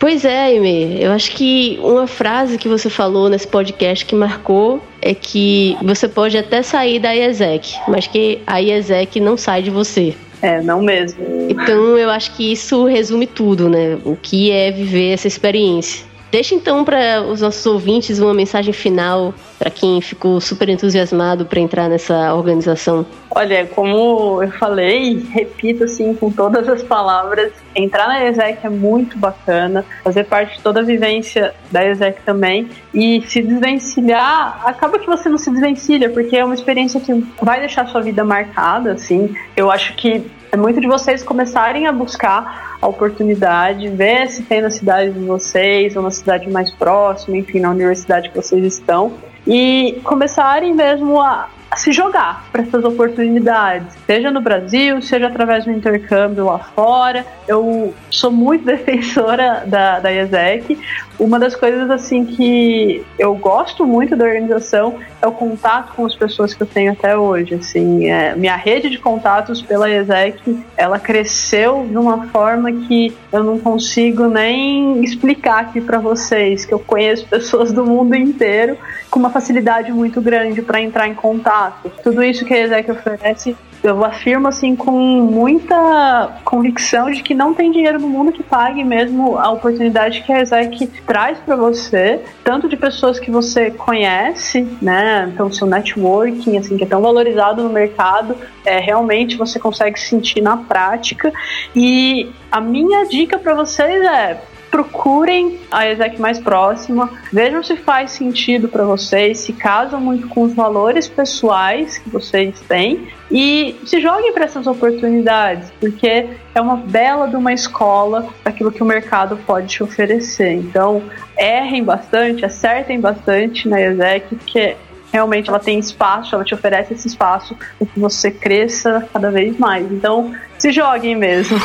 Pois 0.02 0.24
é, 0.24 0.46
Aime. 0.46 1.00
Eu 1.00 1.12
acho 1.12 1.30
que 1.30 1.78
uma 1.80 2.08
frase 2.08 2.58
que 2.58 2.68
você 2.68 2.90
falou 2.90 3.28
nesse 3.28 3.46
podcast 3.46 4.04
que 4.04 4.16
marcou 4.16 4.82
é 5.00 5.14
que 5.14 5.76
você 5.80 6.08
pode 6.08 6.36
até 6.36 6.60
sair 6.60 6.98
da 6.98 7.12
IESEC, 7.12 7.76
mas 7.86 8.08
que 8.08 8.40
a 8.44 8.60
IESEC 8.60 9.20
não 9.20 9.36
sai 9.36 9.62
de 9.62 9.70
você. 9.70 10.12
É, 10.42 10.60
não 10.60 10.82
mesmo. 10.82 11.24
Então 11.48 11.96
eu 11.96 12.10
acho 12.10 12.34
que 12.34 12.50
isso 12.50 12.84
resume 12.84 13.28
tudo, 13.28 13.68
né? 13.68 13.96
O 14.04 14.16
que 14.16 14.50
é 14.50 14.72
viver 14.72 15.12
essa 15.12 15.28
experiência. 15.28 16.04
Deixa 16.32 16.54
então 16.54 16.82
para 16.82 17.20
os 17.20 17.42
nossos 17.42 17.66
ouvintes 17.66 18.18
uma 18.18 18.32
mensagem 18.32 18.72
final 18.72 19.34
para 19.58 19.68
quem 19.68 20.00
ficou 20.00 20.40
super 20.40 20.66
entusiasmado 20.70 21.44
para 21.44 21.60
entrar 21.60 21.90
nessa 21.90 22.34
organização. 22.34 23.04
Olha, 23.30 23.66
como 23.66 24.42
eu 24.42 24.50
falei, 24.52 25.26
repito 25.30 25.84
assim 25.84 26.14
com 26.14 26.30
todas 26.32 26.66
as 26.70 26.82
palavras, 26.82 27.52
entrar 27.76 28.08
na 28.08 28.24
ESEC 28.26 28.64
é 28.64 28.70
muito 28.70 29.18
bacana, 29.18 29.84
fazer 30.02 30.24
parte 30.24 30.56
de 30.56 30.62
toda 30.62 30.80
a 30.80 30.82
vivência 30.82 31.54
da 31.70 31.86
ESEC 31.86 32.22
também 32.24 32.66
e 32.94 33.22
se 33.26 33.42
desvencilhar, 33.42 34.62
acaba 34.64 34.98
que 34.98 35.06
você 35.06 35.28
não 35.28 35.36
se 35.36 35.50
desvencilha, 35.50 36.08
porque 36.08 36.34
é 36.34 36.42
uma 36.42 36.54
experiência 36.54 36.98
que 36.98 37.12
vai 37.42 37.60
deixar 37.60 37.86
sua 37.88 38.00
vida 38.00 38.24
marcada, 38.24 38.92
assim. 38.92 39.36
Eu 39.54 39.70
acho 39.70 39.94
que 39.96 40.24
é 40.52 40.56
muito 40.56 40.82
de 40.82 40.86
vocês 40.86 41.22
começarem 41.22 41.86
a 41.86 41.92
buscar 41.92 42.76
a 42.80 42.86
oportunidade, 42.86 43.88
ver 43.88 44.28
se 44.28 44.42
tem 44.42 44.60
na 44.60 44.70
cidade 44.70 45.10
de 45.10 45.20
vocês 45.20 45.96
ou 45.96 46.02
na 46.02 46.10
cidade 46.10 46.48
mais 46.50 46.70
próxima, 46.70 47.38
enfim, 47.38 47.58
na 47.58 47.70
universidade 47.70 48.28
que 48.28 48.36
vocês 48.36 48.62
estão, 48.62 49.14
e 49.46 49.98
começarem 50.04 50.74
mesmo 50.74 51.18
a, 51.18 51.48
se 51.76 51.92
jogar 51.92 52.44
para 52.52 52.62
essas 52.62 52.84
oportunidades, 52.84 53.96
seja 54.06 54.30
no 54.30 54.40
Brasil, 54.40 55.00
seja 55.00 55.26
através 55.26 55.64
do 55.64 55.70
intercâmbio 55.70 56.44
lá 56.44 56.58
fora. 56.58 57.24
Eu 57.48 57.94
sou 58.10 58.30
muito 58.30 58.64
defensora 58.66 59.64
da, 59.66 59.98
da 59.98 60.10
IESEC. 60.10 60.78
Uma 61.18 61.38
das 61.38 61.54
coisas 61.54 61.88
assim 61.90 62.24
que 62.24 63.04
eu 63.18 63.34
gosto 63.34 63.86
muito 63.86 64.16
da 64.16 64.24
organização 64.24 64.98
é 65.20 65.26
o 65.26 65.32
contato 65.32 65.94
com 65.94 66.04
as 66.04 66.16
pessoas 66.16 66.52
que 66.52 66.62
eu 66.62 66.66
tenho 66.66 66.92
até 66.92 67.16
hoje. 67.16 67.54
Assim, 67.54 68.10
é, 68.10 68.34
minha 68.34 68.56
rede 68.56 68.90
de 68.90 68.98
contatos 68.98 69.62
pela 69.62 69.88
IESEC, 69.88 70.64
ela 70.76 70.98
cresceu 70.98 71.86
de 71.88 71.96
uma 71.96 72.26
forma 72.28 72.72
que 72.72 73.16
eu 73.32 73.44
não 73.44 73.58
consigo 73.58 74.26
nem 74.26 75.02
explicar 75.04 75.60
aqui 75.60 75.80
para 75.80 75.98
vocês, 75.98 76.64
que 76.64 76.74
eu 76.74 76.78
conheço 76.78 77.26
pessoas 77.26 77.72
do 77.72 77.84
mundo 77.84 78.14
inteiro 78.14 78.76
com 79.10 79.18
uma 79.18 79.30
facilidade 79.30 79.92
muito 79.92 80.20
grande 80.20 80.62
para 80.62 80.80
entrar 80.80 81.06
em 81.06 81.14
contato 81.14 81.61
tudo 82.02 82.22
isso 82.22 82.44
que 82.44 82.54
a 82.54 82.64
ESEC 82.64 82.90
oferece, 82.90 83.56
eu 83.82 84.04
afirmo 84.04 84.46
assim 84.46 84.76
com 84.76 84.92
muita 84.92 86.40
convicção 86.44 87.10
de 87.10 87.20
que 87.22 87.34
não 87.34 87.52
tem 87.52 87.72
dinheiro 87.72 87.98
no 87.98 88.08
mundo 88.08 88.30
que 88.30 88.42
pague 88.42 88.84
mesmo 88.84 89.36
a 89.36 89.50
oportunidade 89.50 90.22
que 90.22 90.32
a 90.32 90.40
ESEC 90.40 90.86
traz 91.04 91.38
para 91.38 91.56
você, 91.56 92.20
tanto 92.44 92.68
de 92.68 92.76
pessoas 92.76 93.18
que 93.18 93.30
você 93.30 93.70
conhece, 93.72 94.68
né? 94.80 95.28
Então 95.32 95.52
seu 95.52 95.66
networking, 95.66 96.58
assim, 96.58 96.76
que 96.76 96.84
é 96.84 96.86
tão 96.86 97.02
valorizado 97.02 97.62
no 97.62 97.70
mercado, 97.70 98.36
é 98.64 98.78
realmente 98.78 99.36
você 99.36 99.58
consegue 99.58 99.98
sentir 99.98 100.40
na 100.40 100.56
prática. 100.56 101.32
E 101.74 102.30
a 102.52 102.60
minha 102.60 103.04
dica 103.06 103.36
para 103.36 103.54
vocês 103.54 104.04
é 104.04 104.40
procurem 104.72 105.60
a 105.70 105.86
ESEC 105.86 106.18
mais 106.18 106.40
próxima, 106.40 107.10
vejam 107.30 107.62
se 107.62 107.76
faz 107.76 108.12
sentido 108.12 108.68
para 108.68 108.84
vocês, 108.84 109.40
se 109.40 109.52
casam 109.52 110.00
muito 110.00 110.26
com 110.28 110.44
os 110.44 110.54
valores 110.54 111.06
pessoais 111.06 111.98
que 111.98 112.08
vocês 112.08 112.58
têm 112.60 113.06
e 113.30 113.76
se 113.84 114.00
joguem 114.00 114.32
para 114.32 114.44
essas 114.44 114.66
oportunidades, 114.66 115.70
porque 115.78 116.26
é 116.54 116.60
uma 116.60 116.76
bela 116.76 117.28
de 117.28 117.36
uma 117.36 117.52
escola 117.52 118.28
daquilo 118.42 118.72
que 118.72 118.82
o 118.82 118.86
mercado 118.86 119.36
pode 119.46 119.68
te 119.68 119.82
oferecer. 119.82 120.52
Então, 120.54 121.02
errem 121.38 121.84
bastante, 121.84 122.42
acertem 122.42 122.98
bastante 122.98 123.68
na 123.68 123.78
ESEC, 123.78 124.36
porque 124.36 124.76
realmente 125.12 125.50
ela 125.50 125.60
tem 125.60 125.78
espaço, 125.78 126.34
ela 126.34 126.44
te 126.44 126.54
oferece 126.54 126.94
esse 126.94 127.08
espaço 127.08 127.54
para 127.78 127.86
que 127.86 128.00
você 128.00 128.30
cresça 128.30 129.06
cada 129.12 129.30
vez 129.30 129.58
mais. 129.58 129.84
Então, 129.92 130.34
se 130.56 130.72
joguem 130.72 131.14
mesmo. 131.14 131.58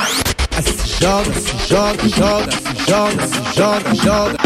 Se 0.61 1.03
joga, 1.03 1.33
se 1.33 1.67
joga, 1.67 2.07
joga, 2.07 2.51
se 2.51 2.89
joga, 2.89 3.27
se 3.27 3.55
joga, 3.55 3.95
joga. 3.95 4.37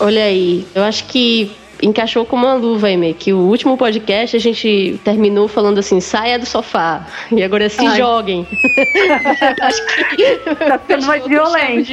Olha 0.00 0.24
aí, 0.24 0.66
eu 0.74 0.82
acho 0.82 1.04
que 1.04 1.50
encaixou 1.82 2.24
com 2.24 2.36
uma 2.36 2.54
luva, 2.54 2.88
Amy, 2.88 3.14
que 3.14 3.32
o 3.32 3.38
último 3.38 3.76
podcast 3.76 4.36
a 4.36 4.40
gente 4.40 5.00
terminou 5.04 5.48
falando 5.48 5.78
assim, 5.78 6.00
saia 6.00 6.38
do 6.38 6.46
sofá. 6.46 7.06
E 7.30 7.42
agora 7.42 7.68
se 7.68 7.84
Ai. 7.84 7.98
joguem. 7.98 8.46
Acho 9.60 9.86
que 10.16 10.36
tá 10.36 10.78
ficando 10.78 11.06
mais 11.06 11.24
violento. 11.26 11.92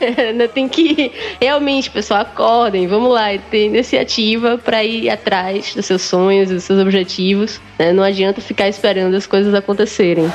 É, 0.00 0.48
tem 0.48 0.68
que 0.68 1.12
realmente, 1.40 1.90
pessoal, 1.90 2.20
acordem, 2.20 2.86
vamos 2.86 3.12
lá, 3.12 3.36
ter 3.50 3.66
iniciativa 3.66 4.58
para 4.58 4.82
ir 4.84 5.10
atrás 5.10 5.74
dos 5.74 5.86
seus 5.86 6.02
sonhos, 6.02 6.50
dos 6.50 6.64
seus 6.64 6.80
objetivos. 6.80 7.60
Né? 7.78 7.92
Não 7.92 8.02
adianta 8.02 8.40
ficar 8.40 8.68
esperando 8.68 9.14
as 9.14 9.26
coisas 9.26 9.54
acontecerem. 9.54 10.30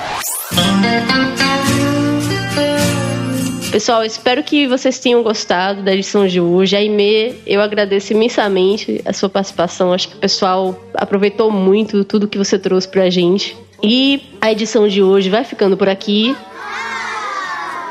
Pessoal, 3.71 4.03
espero 4.03 4.43
que 4.43 4.67
vocês 4.67 4.99
tenham 4.99 5.23
gostado 5.23 5.81
da 5.81 5.93
edição 5.93 6.27
de 6.27 6.41
hoje. 6.41 6.75
A 6.75 6.79
Aimee, 6.79 7.41
eu 7.47 7.61
agradeço 7.61 8.11
imensamente 8.11 9.01
a 9.05 9.13
sua 9.13 9.29
participação. 9.29 9.93
Acho 9.93 10.09
que 10.09 10.15
o 10.17 10.19
pessoal 10.19 10.77
aproveitou 10.93 11.49
muito 11.49 12.03
tudo 12.03 12.27
que 12.27 12.37
você 12.37 12.59
trouxe 12.59 12.89
pra 12.89 13.09
gente. 13.09 13.55
E 13.81 14.23
a 14.41 14.51
edição 14.51 14.89
de 14.89 15.01
hoje 15.01 15.29
vai 15.29 15.45
ficando 15.45 15.77
por 15.77 15.87
aqui. 15.87 16.35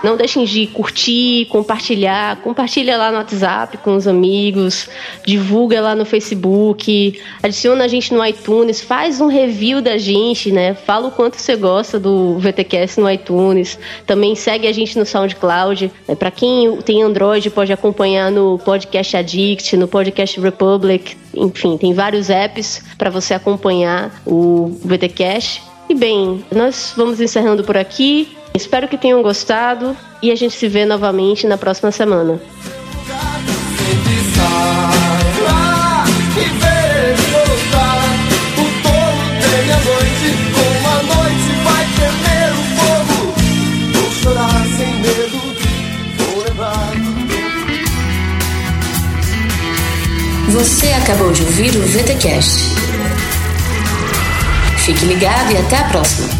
Não 0.03 0.16
deixem 0.16 0.44
de 0.44 0.66
curtir, 0.66 1.46
compartilhar. 1.51 2.36
Compartilha 2.42 2.96
lá 2.96 3.11
no 3.11 3.18
WhatsApp 3.18 3.76
com 3.78 3.94
os 3.94 4.07
amigos. 4.07 4.88
Divulga 5.26 5.80
lá 5.80 5.94
no 5.94 6.05
Facebook. 6.05 7.20
Adiciona 7.42 7.84
a 7.84 7.88
gente 7.88 8.12
no 8.14 8.24
iTunes. 8.24 8.80
Faz 8.80 9.20
um 9.20 9.26
review 9.26 9.80
da 9.82 9.98
gente, 9.98 10.51
né? 10.51 10.74
Fala 10.74 11.09
o 11.09 11.11
quanto 11.11 11.36
você 11.36 11.55
gosta 11.57 11.98
do 11.98 12.38
VTCast 12.38 12.98
no 13.01 13.11
iTunes. 13.11 13.78
Também 14.07 14.34
segue 14.34 14.66
a 14.66 14.72
gente 14.72 14.98
no 14.98 15.05
SoundCloud. 15.05 15.90
É, 16.09 16.14
Para 16.14 16.30
quem 16.30 16.76
tem 16.78 17.03
Android, 17.03 17.51
pode 17.51 17.72
acompanhar 17.72 18.30
no 18.30 18.59
Podcast 18.59 19.16
Addict, 19.16 19.76
no 19.76 19.86
Podcast 19.86 20.40
Republic. 20.40 21.16
Enfim, 21.34 21.76
tem 21.76 21.92
vários 21.92 22.30
apps 22.30 22.82
para 22.96 23.11
você 23.11 23.34
acompanhar 23.34 24.22
o 24.26 24.78
VTCast. 24.84 25.62
E 25.88 25.94
bem, 25.94 26.44
nós 26.55 26.92
vamos 26.96 27.20
encerrando 27.20 27.64
por 27.64 27.76
aqui. 27.76 28.28
Espero 28.55 28.88
que 28.88 28.98
tenham 28.98 29.22
gostado 29.22 29.96
e 30.22 30.30
a 30.30 30.36
gente 30.36 30.57
se 30.57 30.68
vê 30.68 30.84
novamente 30.84 31.46
na 31.46 31.57
próxima 31.57 31.90
semana. 31.90 32.40
Você 50.48 50.88
acabou 50.92 51.32
de 51.32 51.42
ouvir 51.42 51.70
o 51.76 51.80
VTCast. 51.80 52.59
Fique 54.78 55.05
ligado 55.07 55.53
e 55.53 55.57
até 55.57 55.76
a 55.76 55.84
próxima. 55.84 56.39